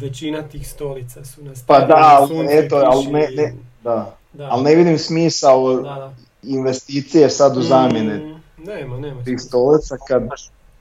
većina 0.00 0.42
tih 0.42 0.68
stolica 0.68 1.24
su 1.24 1.44
na 1.44 1.52
Pa 1.66 1.80
da, 1.80 2.18
ali 2.20 2.46
eto, 2.50 2.76
ali 2.84 3.06
ne, 3.06 3.28
ne, 3.36 3.54
da. 3.84 4.16
da, 4.32 4.48
Ali 4.50 4.62
ne 4.64 4.74
vidim 4.74 4.98
smisao 4.98 5.74
da, 5.74 5.82
da. 5.82 6.12
investicije 6.42 7.30
sad 7.30 7.56
u 7.56 7.62
zamjene 7.62 8.16
Mm, 8.16 8.40
nema, 8.64 8.98
nema. 8.98 9.24
tih 9.24 9.40
stolica 9.40 9.96
kad... 10.08 10.22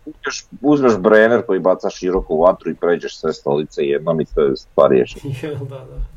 Uzmeš, 0.05 0.45
uzmeš 0.61 0.97
brenner 0.97 1.45
koji 1.45 1.59
baca 1.59 1.89
široko 1.89 2.33
u 2.33 2.41
vatru 2.41 2.71
i 2.71 2.75
pređeš 2.75 3.17
sve 3.19 3.33
stolice 3.33 3.81
jednom 3.83 4.21
i 4.21 4.25
sve 4.25 4.43
je 4.43 4.55
stvar 4.55 4.91
riješena. 4.91 5.33
Jel, 5.41 5.55
da, 5.55 5.75
da. 5.75 6.16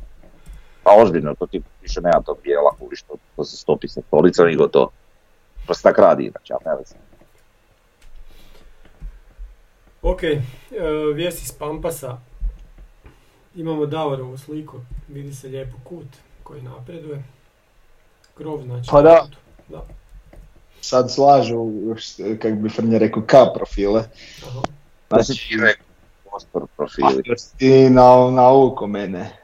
A 0.83 0.95
ozbiljno, 0.97 1.35
to 1.35 1.45
ti 1.45 1.61
više 1.81 2.01
nema 2.01 2.21
tog 2.21 2.37
bijela 2.43 2.71
kuži 2.79 2.95
što 2.95 3.15
to 3.35 3.43
se 3.43 3.57
stopi 3.57 3.87
sa 3.87 4.01
stolicom 4.07 4.49
i 4.49 4.55
gotovo. 4.55 4.91
To 5.67 5.73
se 5.73 5.83
tak 5.83 5.99
radi 5.99 6.23
inače, 6.23 6.53
ali 6.65 6.85
se. 6.85 6.95
Ok, 10.01 10.23
e, 10.23 10.39
vijest 11.13 11.43
iz 11.43 11.51
Pampasa. 11.51 12.17
Imamo 13.55 13.85
Davorovu 13.85 14.37
sliku, 14.37 14.77
vidi 15.07 15.33
se 15.33 15.47
lijepo 15.47 15.77
kut 15.83 16.07
koji 16.43 16.61
napreduje. 16.61 17.23
Krov 18.37 18.61
znači. 18.61 18.89
Pa 18.91 19.01
da. 19.01 19.27
da. 19.69 19.85
sad 20.81 21.11
slažu, 21.11 21.57
kako 22.41 22.55
bi 22.55 22.69
Frnje 22.69 22.99
rekao, 22.99 23.23
K 23.23 23.33
profile. 23.55 24.03
Aha. 24.47 24.61
Znači, 25.09 25.57
rekao, 25.61 25.85
prostor 26.29 26.67
profili. 26.77 27.23
Ti 27.57 27.89
na, 27.89 28.31
na 28.31 28.51
uko 28.53 28.87
mene. 28.87 29.40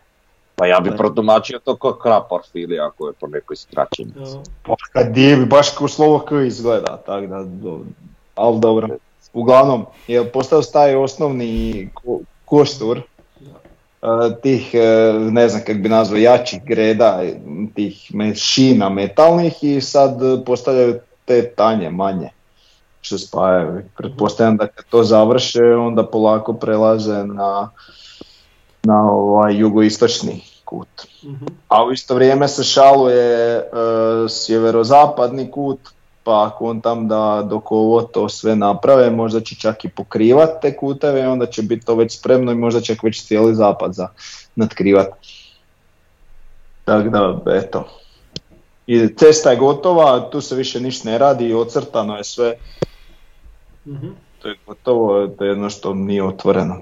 Pa 0.57 0.65
ja 0.65 0.79
bi 0.79 0.97
protumačio 0.97 1.59
to 1.59 1.75
kao 1.75 1.93
krap 1.93 2.29
profili 2.29 2.79
ako 2.79 3.07
je 3.07 3.13
po 3.13 3.27
nekoj 3.27 3.55
skraćeni. 3.55 4.11
Ja. 4.15 4.25
Pa 4.63 4.75
kad 4.93 5.07
divi, 5.07 5.45
baš 5.45 5.69
kao 5.69 5.87
slovo 5.87 6.19
K 6.19 6.35
izgleda, 6.47 6.97
tako 6.97 7.27
da, 7.27 7.43
do, 7.43 7.79
ali 8.35 8.59
dobro. 8.59 8.87
Uglavnom, 9.33 9.85
je 10.07 10.25
postao 10.25 10.61
taj 10.63 10.95
osnovni 10.95 11.89
ko- 11.93 12.19
kostur 12.45 13.01
Da. 14.01 14.25
e, 14.27 14.41
tih, 14.41 14.69
e, 14.73 14.79
ne 15.31 15.49
znam 15.49 15.61
kako 15.61 15.79
bi 15.79 15.89
nazvao, 15.89 16.17
jačih 16.19 16.63
greda, 16.63 17.21
tih 17.75 18.15
me- 18.15 18.35
šina 18.35 18.89
metalnih 18.89 19.53
i 19.61 19.81
sad 19.81 20.11
postavljaju 20.45 20.99
te 21.25 21.49
tanje, 21.49 21.89
manje 21.89 22.29
što 23.01 23.17
spajaju. 23.17 23.81
Pretpostavljam 23.97 24.57
da 24.57 24.67
kad 24.67 24.85
to 24.85 25.03
završe 25.03 25.63
onda 25.63 26.05
polako 26.05 26.53
prelaze 26.53 27.23
na, 27.23 27.69
na 28.83 29.11
ovaj 29.11 29.57
jugoistočni 29.57 30.41
kut. 30.65 30.87
Mhm. 31.23 31.45
A 31.67 31.83
u 31.85 31.91
isto 31.91 32.15
vrijeme 32.15 32.47
se 32.47 32.63
šaluje 32.63 33.57
e, 33.57 33.63
sjeverozapadni 34.29 35.51
kut, 35.51 35.79
pa 36.23 36.45
ako 36.47 36.65
on 36.65 36.81
tam 36.81 37.07
da 37.07 37.47
dok 37.49 37.71
ovo 37.71 38.01
to 38.01 38.29
sve 38.29 38.55
naprave, 38.55 39.09
možda 39.11 39.41
će 39.41 39.55
čak 39.55 39.85
i 39.85 39.89
pokrivat 39.89 40.49
te 40.61 40.77
kuteve, 40.77 41.21
i 41.21 41.25
onda 41.25 41.45
će 41.45 41.61
biti 41.61 41.85
to 41.85 41.95
već 41.95 42.19
spremno 42.19 42.51
i 42.51 42.55
možda 42.55 42.81
će 42.81 42.95
već 43.03 43.25
cijeli 43.25 43.55
zapad 43.55 43.93
za 43.93 44.07
natkrivat. 44.55 45.07
Tako 46.85 47.09
da, 47.09 47.41
eto. 47.55 47.87
I 48.87 49.15
cesta 49.15 49.49
je 49.51 49.57
gotova, 49.57 50.29
tu 50.29 50.41
se 50.41 50.55
više 50.55 50.79
ništa 50.79 51.09
ne 51.09 51.17
radi, 51.17 51.53
ocrtano 51.53 52.17
je 52.17 52.23
sve, 52.23 52.55
Mhm. 53.85 54.07
to 54.41 54.47
je 54.47 54.55
gotovo, 54.65 55.27
to 55.27 55.43
je 55.43 55.49
jedno 55.49 55.69
što 55.69 55.93
nije 55.93 56.23
otvoreno. 56.23 56.81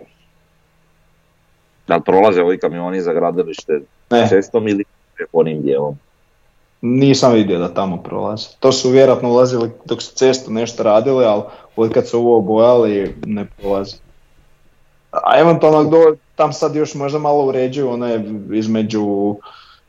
Da 1.88 1.96
li 1.96 2.02
prolaze 2.06 2.42
ovi 2.42 2.58
kamioni 2.58 3.02
za 3.02 3.14
gradilište 3.14 3.80
Ne, 4.10 4.28
cestom 4.28 4.68
ili 4.68 4.84
onim 5.34 5.62
dijelom? 5.62 5.98
Nisam 6.82 7.34
vidio 7.34 7.60
da 7.60 7.74
tamo 7.74 7.98
prolaze. 7.98 8.48
To 8.60 8.72
su 8.72 8.90
vjerojatno 8.90 9.30
ulazili 9.30 9.72
dok 9.86 10.02
su 10.02 10.16
cestu 10.16 10.52
nešto 10.52 10.84
radili, 10.84 11.26
ali 11.26 11.42
od 11.76 11.94
kad 11.94 12.08
su 12.08 12.20
ovo 12.20 12.38
obojali 12.38 13.16
ne 13.26 13.46
prolaze. 13.46 13.98
A 15.12 15.40
eventualno 15.40 15.84
do, 15.84 16.16
tam 16.36 16.54
sad 16.54 16.76
još 16.76 16.94
možda 16.94 17.20
malo 17.20 17.46
uređuju 17.46 17.90
one 17.90 18.26
između 18.54 19.36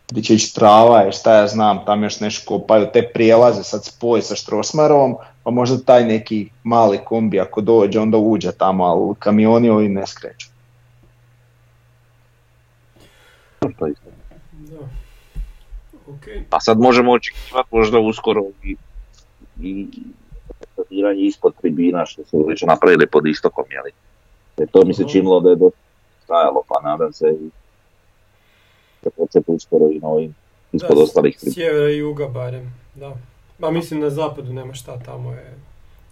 gdje 0.09 0.23
će 0.23 0.35
ići 0.35 0.55
trava 0.55 1.09
i 1.09 1.13
šta 1.13 1.35
ja 1.35 1.47
znam, 1.47 1.85
tam 1.87 2.03
još 2.03 2.21
nešto 2.21 2.49
kopaju, 2.49 2.87
te 2.93 3.11
prijelaze 3.15 3.63
sad 3.63 3.85
spoj 3.85 4.23
sa 4.23 4.35
Štrosmarovom, 4.35 5.17
pa 5.43 5.51
možda 5.51 5.79
taj 5.85 6.05
neki 6.05 6.49
mali 6.63 6.99
kombi 7.05 7.41
ako 7.41 7.61
dođe 7.61 8.01
onda 8.01 8.19
uđe 8.19 8.53
tamo, 8.53 8.85
ali 8.85 9.15
kamioni 9.19 9.71
ovi 9.71 9.89
ne 9.89 10.07
skreću. 10.07 10.56
To 13.79 13.87
je 13.87 13.93
isto. 13.93 14.11
Da. 14.53 14.89
Ok. 16.07 16.27
A 16.51 16.61
sad 16.61 16.79
možemo 16.81 17.13
očekivati 17.13 17.69
možda 17.71 17.99
uskoro 17.99 18.43
i, 18.63 18.77
i 19.61 19.89
betoniranje 20.61 21.21
ispod 21.21 21.55
tribina 21.61 22.07
što 22.07 22.25
su 22.25 22.45
već 22.49 22.63
napravili 22.63 23.07
pod 23.07 23.27
istokom, 23.27 23.65
jeli? 23.71 23.91
Jer 24.57 24.69
to 24.69 24.85
mi 24.85 24.95
se 24.95 25.05
činilo 25.09 25.41
da 25.41 25.51
je 25.51 25.57
dosta 25.57 25.79
stajalo, 26.25 26.63
pa 26.69 26.91
nadam 26.91 27.13
se 27.13 27.27
i 27.41 27.51
da 29.03 29.11
početi 29.11 29.45
uskoro 29.53 29.89
i 29.93 29.99
na 29.99 30.09
ovim 30.09 30.35
ispod 30.73 30.97
Da, 30.97 31.03
ostalih 31.03 31.37
tribina. 31.37 31.55
Sjevera 31.55 31.91
i 31.91 31.97
juga 31.99 32.29
barem, 32.29 32.75
da. 32.95 33.17
Ma 33.59 33.71
mislim 33.71 34.01
na 34.01 34.11
zapadu 34.11 34.53
nema 34.53 34.75
šta, 34.75 34.99
tamo 34.99 35.33
je 35.33 35.55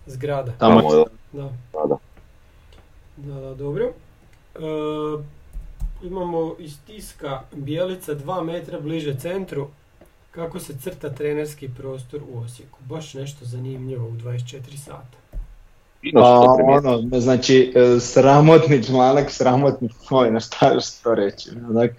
zgrada. 0.07 0.53
Tamo 0.59 0.80
Tamo 0.80 0.95
je 0.95 1.05
Da, 1.32 1.42
da, 1.72 1.86
da. 1.86 1.97
da, 3.16 3.40
da 3.40 3.55
dobro. 3.55 3.92
E, 4.55 4.59
imamo 6.05 6.55
iz 6.59 6.77
tiska 6.87 7.41
bijelica 7.53 8.15
2 8.15 8.45
metra 8.45 8.81
bliže 8.81 9.17
centru. 9.21 9.69
Kako 10.31 10.61
se 10.61 10.75
crta 10.83 11.11
trenerski 11.11 11.69
prostor 11.79 12.21
u 12.33 12.39
Osijeku. 12.39 12.79
Baš 12.89 13.15
nešto 13.15 13.45
zanimljivo 13.45 14.07
u 14.07 14.13
24 14.13 14.77
sata. 14.85 15.19
Pa 16.13 16.21
što 16.21 16.65
ono, 16.67 17.21
znači, 17.21 17.73
e, 17.75 18.01
sramotni 18.01 18.85
članak, 18.85 19.31
sramotni 19.31 19.89
tvoj, 20.09 20.31
na 20.31 20.41
šta 20.41 20.73
još 20.73 20.85
to 21.03 21.15
reći. 21.15 21.51
Onak, 21.71 21.91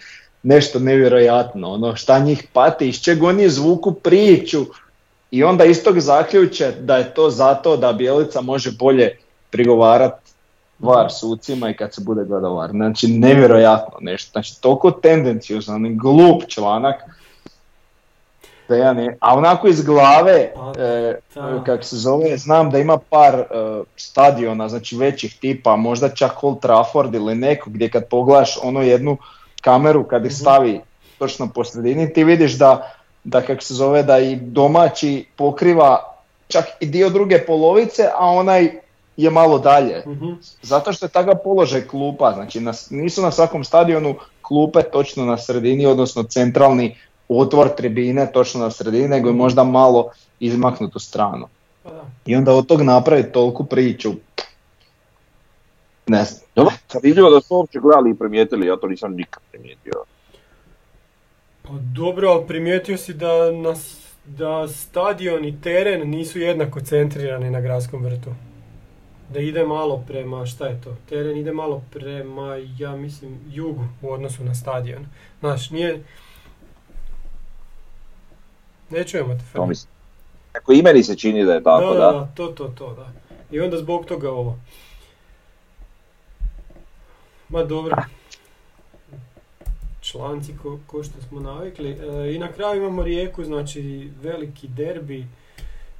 nešto 0.44 0.80
nevjerojatno, 0.80 1.72
ono 1.72 1.96
šta 1.96 2.20
njih 2.20 2.48
pati, 2.54 2.90
iz 2.90 3.02
čeg 3.02 3.24
oni 3.24 3.50
zvuku 3.50 3.94
priču 3.94 4.66
i 5.32 5.44
onda 5.44 5.66
iz 5.66 5.84
tog 5.84 6.00
zaključe 6.00 6.72
da 6.82 6.98
je 6.98 7.14
to 7.14 7.30
zato 7.30 7.78
da 7.78 7.94
Bjelica 7.94 8.42
može 8.42 8.72
bolje 8.72 9.18
prigovarati 9.50 10.25
var 10.80 11.12
sucima 11.12 11.70
i 11.70 11.74
kad 11.74 11.94
se 11.94 12.02
bude 12.02 12.24
gledao 12.24 12.56
var. 12.56 12.70
Znači 12.70 13.08
nevjerojatno 13.08 13.98
nešto, 14.02 14.32
znači 14.32 14.62
toliko 14.62 14.92
tendencijozan, 14.92 15.98
glup 15.98 16.44
članak, 16.48 16.96
da 18.70 18.76
ja 18.76 18.94
ne, 18.94 19.18
a 19.22 19.36
onako 19.38 19.68
iz 19.68 19.82
glave, 19.86 20.52
Pa, 20.56 20.74
e, 20.82 21.20
da. 21.36 21.64
kak 21.66 21.84
se 21.84 21.96
zove, 21.96 22.38
znam 22.38 22.70
da 22.72 22.80
ima 22.80 22.98
par 22.98 23.36
e, 23.36 23.46
stadiona, 23.96 24.70
znači 24.70 24.98
većih 24.98 25.38
tipa, 25.40 25.76
možda 25.76 26.10
čak 26.10 26.44
Old 26.44 26.60
Trafford 26.60 27.16
ili 27.16 27.36
neko 27.36 27.70
gdje 27.70 27.90
kad 27.90 28.08
pogledaš 28.10 28.60
onu 28.64 28.82
jednu 28.84 29.18
kameru 29.62 30.04
kad 30.04 30.26
ih 30.26 30.32
Mhm. 30.32 30.36
stavi 30.36 30.82
točno 31.20 31.48
po 31.48 31.64
sredini, 31.64 32.14
ti 32.14 32.24
vidiš 32.24 32.54
da, 32.58 32.92
da 33.24 33.42
kak 33.42 33.64
se 33.64 33.74
zove, 33.74 34.04
da 34.04 34.20
i 34.20 34.36
domaći 34.36 35.26
pokriva 35.36 36.14
čak 36.48 36.66
i 36.80 36.86
dio 36.86 37.10
druge 37.10 37.46
polovice, 37.46 38.08
a 38.18 38.26
onaj 38.26 38.72
je 39.18 39.30
malo 39.30 39.60
dalje. 39.60 40.04
Mhm. 40.08 40.32
Zato 40.62 40.94
što 40.94 41.06
je 41.06 41.10
takav 41.10 41.36
položaj 41.44 41.88
klupa, 41.88 42.32
znači 42.34 42.60
na, 42.60 42.74
nisu 42.90 43.22
na 43.22 43.32
svakom 43.32 43.64
stadionu 43.64 44.16
klupe 44.42 44.82
točno 44.84 45.26
na 45.26 45.38
sredini, 45.38 45.86
odnosno 45.86 46.24
centralni 46.24 46.98
otvor 47.30 47.70
tribine 47.70 48.32
točno 48.32 48.62
na 48.62 48.72
sredini, 48.72 49.08
nego 49.08 49.30
je 49.30 49.34
možda 49.34 49.64
malo 49.64 50.10
izmaknut 50.40 50.96
u 50.96 51.00
stranu. 51.00 51.48
Pa 51.84 51.90
da. 51.90 52.04
I 52.26 52.36
onda 52.36 52.54
od 52.54 52.68
tog 52.68 52.82
napraviti 52.82 53.32
toliku 53.32 53.66
priču, 53.66 54.14
ne 56.08 56.24
znam. 56.24 56.42
Dobro, 56.56 56.74
vidljivo 57.04 57.30
da 57.30 57.42
su 57.42 57.56
uopće 57.56 57.80
gledali 57.80 58.12
i 58.12 58.16
primijetili, 58.16 58.68
ja 58.68 58.78
to 58.78 58.88
nisam 58.88 59.14
nikad 59.14 59.44
primijetio. 59.52 59.94
Pa 61.64 61.74
dobro, 61.96 62.30
ali 62.30 62.48
primijetio 62.48 62.98
si 62.98 63.14
da, 63.14 63.52
nas, 63.52 63.98
da 64.26 64.68
stadion 64.68 65.46
i 65.46 65.62
teren 65.62 66.10
nisu 66.10 66.40
jednako 66.40 66.82
centrirani 66.82 67.50
na 67.50 67.62
gradskom 67.62 68.04
vrtu. 68.04 68.30
Da 69.30 69.40
ide 69.40 69.64
malo 69.64 70.04
prema, 70.08 70.46
šta 70.46 70.68
je 70.68 70.82
to? 70.82 70.96
Teren 71.10 71.38
ide 71.38 71.52
malo 71.52 71.84
prema, 71.92 72.56
ja 72.78 72.96
mislim, 72.96 73.40
jugu 73.52 73.88
u 74.02 74.12
odnosu 74.12 74.44
na 74.44 74.56
stadion. 74.56 75.06
Znaš, 75.40 75.70
nije... 75.70 76.04
Ne 78.90 79.04
čujemo 79.04 79.34
te, 79.34 79.44
Fred. 79.52 79.64
Ako 80.54 80.74
i 80.74 80.82
meni 80.82 81.04
se 81.04 81.16
čini 81.16 81.46
da 81.46 81.54
je 81.54 81.64
tako, 81.64 81.94
da, 81.94 82.00
da. 82.00 82.12
da, 82.12 82.32
to, 82.36 82.48
to, 82.48 82.68
to, 82.68 82.94
da. 82.94 83.12
I 83.52 83.60
onda 83.60 83.78
zbog 83.78 84.06
toga 84.06 84.32
ovo. 84.32 84.60
Ma 87.50 87.64
dobro. 87.64 87.96
Članci 90.02 90.54
ko, 90.62 90.80
ko 90.88 91.04
što 91.04 91.22
smo 91.22 91.40
navikli. 91.40 91.92
E, 91.92 92.36
I 92.36 92.40
na 92.40 92.52
kraju 92.52 92.82
imamo 92.82 93.04
rijeku, 93.04 93.44
znači 93.44 94.12
veliki 94.22 94.68
derbi 94.68 95.28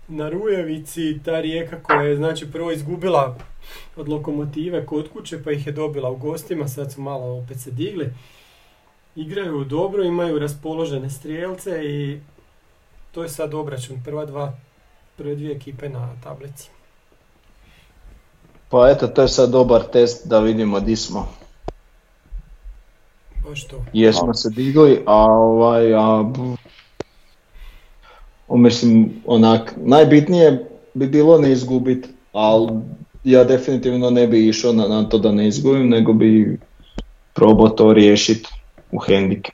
na 0.08 0.30
Rujevici. 0.30 1.20
Ta 1.26 1.42
rijeka 1.42 1.84
koja 1.84 2.02
je 2.02 2.16
znači 2.16 2.52
prvo 2.52 2.72
izgubila 2.72 3.38
od 3.96 4.10
lokomotive 4.10 4.86
kod 4.86 5.10
kuće 5.10 5.44
pa 5.44 5.52
ih 5.52 5.68
je 5.68 5.74
dobila 5.74 6.10
u 6.10 6.16
gostima, 6.16 6.68
sad 6.68 6.92
su 6.92 7.02
malo 7.02 7.38
opet 7.38 7.60
se 7.60 7.72
digli. 7.72 8.14
Igraju 9.16 9.64
dobro, 9.64 10.04
imaju 10.04 10.40
raspoložene 10.40 11.10
strijelce 11.10 11.86
i 11.86 12.20
to 13.12 13.24
je 13.24 13.30
sad 13.30 13.54
obračun. 13.54 14.02
Prva 14.04 14.26
dva 14.26 14.58
prve 15.18 15.36
dvije 15.36 15.56
ekipe 15.56 15.90
na 15.90 16.10
tablici. 16.24 16.70
Pa 18.70 18.90
eto, 18.90 19.08
to 19.08 19.22
je 19.22 19.28
sad 19.28 19.50
dobar 19.50 19.84
test 19.84 20.28
da 20.28 20.40
vidimo 20.40 20.80
di 20.80 20.96
smo. 20.96 21.28
Baš 23.50 23.68
to. 23.68 23.86
Jesmo 23.94 24.34
se 24.34 24.50
digli, 24.50 25.04
a 25.06 25.16
ovaj, 25.26 25.94
a, 25.94 26.32
mislim, 28.50 29.22
onak, 29.26 29.74
najbitnije 29.78 30.66
bi 30.94 31.08
bilo 31.08 31.38
ne 31.38 31.52
izgubiti, 31.52 32.10
ali 32.34 32.70
ja 33.24 33.44
definitivno 33.44 34.10
ne 34.10 34.28
bi 34.28 34.48
išao 34.48 34.74
na, 34.74 34.88
na 34.88 35.04
to 35.04 35.18
da 35.18 35.32
ne 35.32 35.48
izgubim, 35.48 35.90
nego 35.90 36.14
bi 36.14 36.60
probao 37.34 37.70
to 37.70 37.94
riješiti 37.94 38.50
u 38.92 38.98
hendike. 39.00 39.52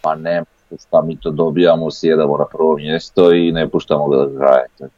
Pa 0.00 0.14
ne, 0.14 0.42
šta 0.80 1.02
mi 1.02 1.16
to 1.16 1.30
dobijamo, 1.30 1.90
sjedamo 1.90 2.36
na 2.36 2.44
prvo 2.46 2.76
mjesto 2.76 3.32
i 3.32 3.52
ne 3.52 3.68
puštamo 3.68 4.08
ga 4.08 4.16
da 4.16 4.38
kraje. 4.38 4.66
To 4.78 4.84
je- 4.84 4.90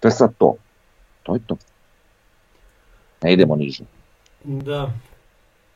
To 0.00 0.08
je 0.08 0.12
sad 0.12 0.30
to. 0.38 0.54
To 1.22 1.34
je 1.34 1.40
to. 1.46 1.56
Ne 3.22 3.32
idemo 3.32 3.56
niže. 3.56 3.84
Da. 4.44 4.90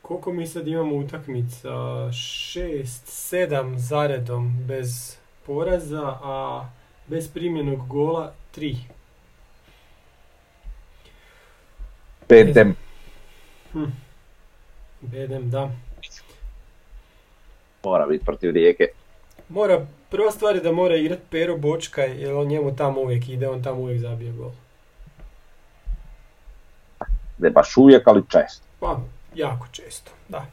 Koliko 0.04 0.32
mi 0.32 0.46
sad 0.46 0.68
imamo 0.68 0.96
utakmica? 0.96 1.68
Šest, 2.12 3.06
sedam 3.06 3.78
zaredom 3.78 4.64
bez 4.66 5.16
poraza, 5.46 6.18
a 6.22 6.66
bez 7.06 7.28
primjenog 7.28 7.88
gola 7.88 8.32
tri. 8.50 8.76
Petem, 12.26 12.76
Bedem, 15.00 15.50
da. 15.50 15.70
mora 17.84 18.06
biti 18.06 18.24
protiv 18.24 18.50
rijeke. 18.50 18.84
Mora, 19.48 19.86
prva 20.10 20.30
stvar 20.30 20.54
je 20.54 20.60
da 20.60 20.72
mora 20.72 20.96
igrat 20.96 21.18
Pero 21.30 21.56
Bočkaj, 21.56 22.22
jer 22.22 22.34
on 22.34 22.46
njemu 22.46 22.76
tamo 22.76 23.00
uvijek 23.00 23.28
ide, 23.28 23.48
on 23.48 23.62
tamo 23.62 23.80
uvijek 23.80 24.00
zabije 24.00 24.32
gol. 24.32 24.50
Ne 27.38 27.50
baš 27.50 27.76
uvijek, 27.76 28.08
ali 28.08 28.22
često. 28.28 28.66
Pa, 28.80 29.00
jako 29.34 29.66
često, 29.72 30.10
da. 30.28 30.46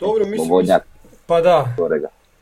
Dobro, 0.00 0.24
mislim, 0.24 0.38
Slobodnjak, 0.38 0.86
pa 1.26 1.40
da. 1.40 1.76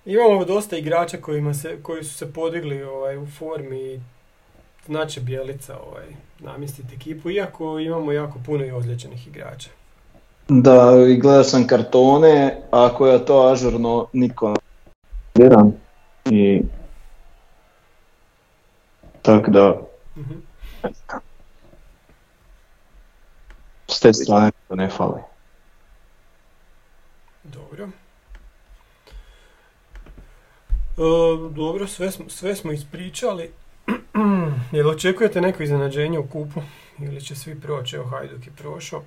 Imamo 0.05 0.45
dosta 0.45 0.77
igrača 0.77 1.17
kojima 1.17 1.55
se, 1.55 1.83
koji 1.83 2.05
su 2.05 2.15
se 2.15 2.33
podigli 2.33 2.83
ovaj, 2.83 3.17
u 3.17 3.27
formi 3.39 4.01
znači 4.87 5.21
Bjelica 5.21 5.79
ovaj, 5.79 6.07
namjestiti 6.39 6.95
ekipu, 6.95 7.31
iako 7.31 7.79
imamo 7.79 8.13
jako 8.13 8.39
puno 8.47 8.65
i 8.65 8.71
ozlijeđenih 8.71 9.27
igrača. 9.27 9.71
Da, 10.49 10.93
i 11.09 11.17
gledao 11.17 11.45
sam 11.45 11.67
kartone, 11.67 12.63
ako 12.71 13.07
je 13.07 13.25
to 13.25 13.49
ažurno, 13.53 14.07
niko 14.13 14.49
ne 14.49 14.57
Vjeram. 15.35 15.73
I... 16.25 16.63
Tak 19.23 19.49
da, 19.49 19.81
Mhm. 20.17 20.35
Te 24.03 24.13
strane 24.13 24.51
to 24.69 24.75
ne 24.75 24.89
fali. 24.89 25.21
Dobro. 27.45 27.89
E, 30.97 31.51
dobro, 31.51 31.87
sve 31.87 32.11
smo, 32.11 32.29
sve 32.29 32.57
smo 32.57 32.73
ispričali. 32.73 33.51
Jel 34.73 34.91
očekujete 34.91 35.41
neko 35.41 35.63
iznenađenje 35.63 36.19
u 36.19 36.27
kupu? 36.27 36.61
Ili 36.99 37.21
će 37.21 37.37
svi 37.37 37.61
proći? 37.61 37.97
Evo 37.97 38.09
Hajduk 38.09 38.47
je 38.47 38.53
prošao. 38.53 39.03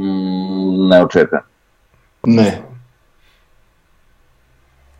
Mm, 0.00 0.88
ne 0.88 1.04
očekujem. 1.04 1.42
Ne. 2.22 2.62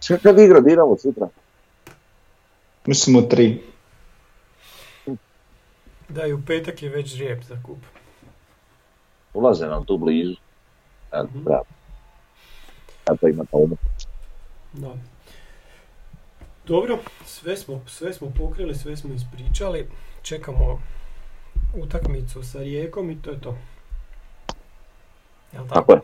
Sve 0.00 0.18
kad 0.18 0.38
igra 0.38 0.60
Dinamo 0.60 0.96
sutra? 0.98 1.28
Mislim 2.86 3.16
u 3.16 3.28
tri. 3.28 3.69
Da, 6.10 6.26
i 6.26 6.32
u 6.32 6.42
petak 6.46 6.82
je 6.82 6.88
već 6.88 7.06
žrijeb 7.06 7.42
za 7.42 7.56
kup. 7.62 7.78
Ulaze 9.34 9.66
nam 9.66 9.84
tu 9.84 9.98
blizu. 9.98 10.36
Eto, 11.08 11.24
Mhm. 11.24 11.42
bravo. 11.44 11.64
Eto 13.12 13.28
ima 13.28 13.44
tomu. 13.44 13.76
Da. 14.72 14.94
Dobro, 16.66 16.98
sve 17.24 17.56
smo, 17.56 17.82
sve 17.86 18.12
smo 18.12 18.30
pokrili, 18.30 18.74
sve 18.74 18.96
smo 18.96 19.14
ispričali. 19.14 19.88
Čekamo 20.22 20.80
utakmicu 21.74 22.42
sa 22.42 22.58
Rijekom 22.58 23.10
i 23.10 23.22
to 23.22 23.30
je 23.30 23.40
to. 23.40 23.56
Jel 25.52 25.68
tako? 25.68 25.74
Tako 25.74 25.92
je. 25.92 26.00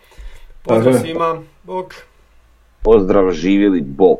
Pozdrav 0.62 0.94
svima, 0.94 1.42
bok. 1.62 1.94
Pozdrav, 2.82 3.30
živjeli 3.30 3.80
Bog. 3.80 4.18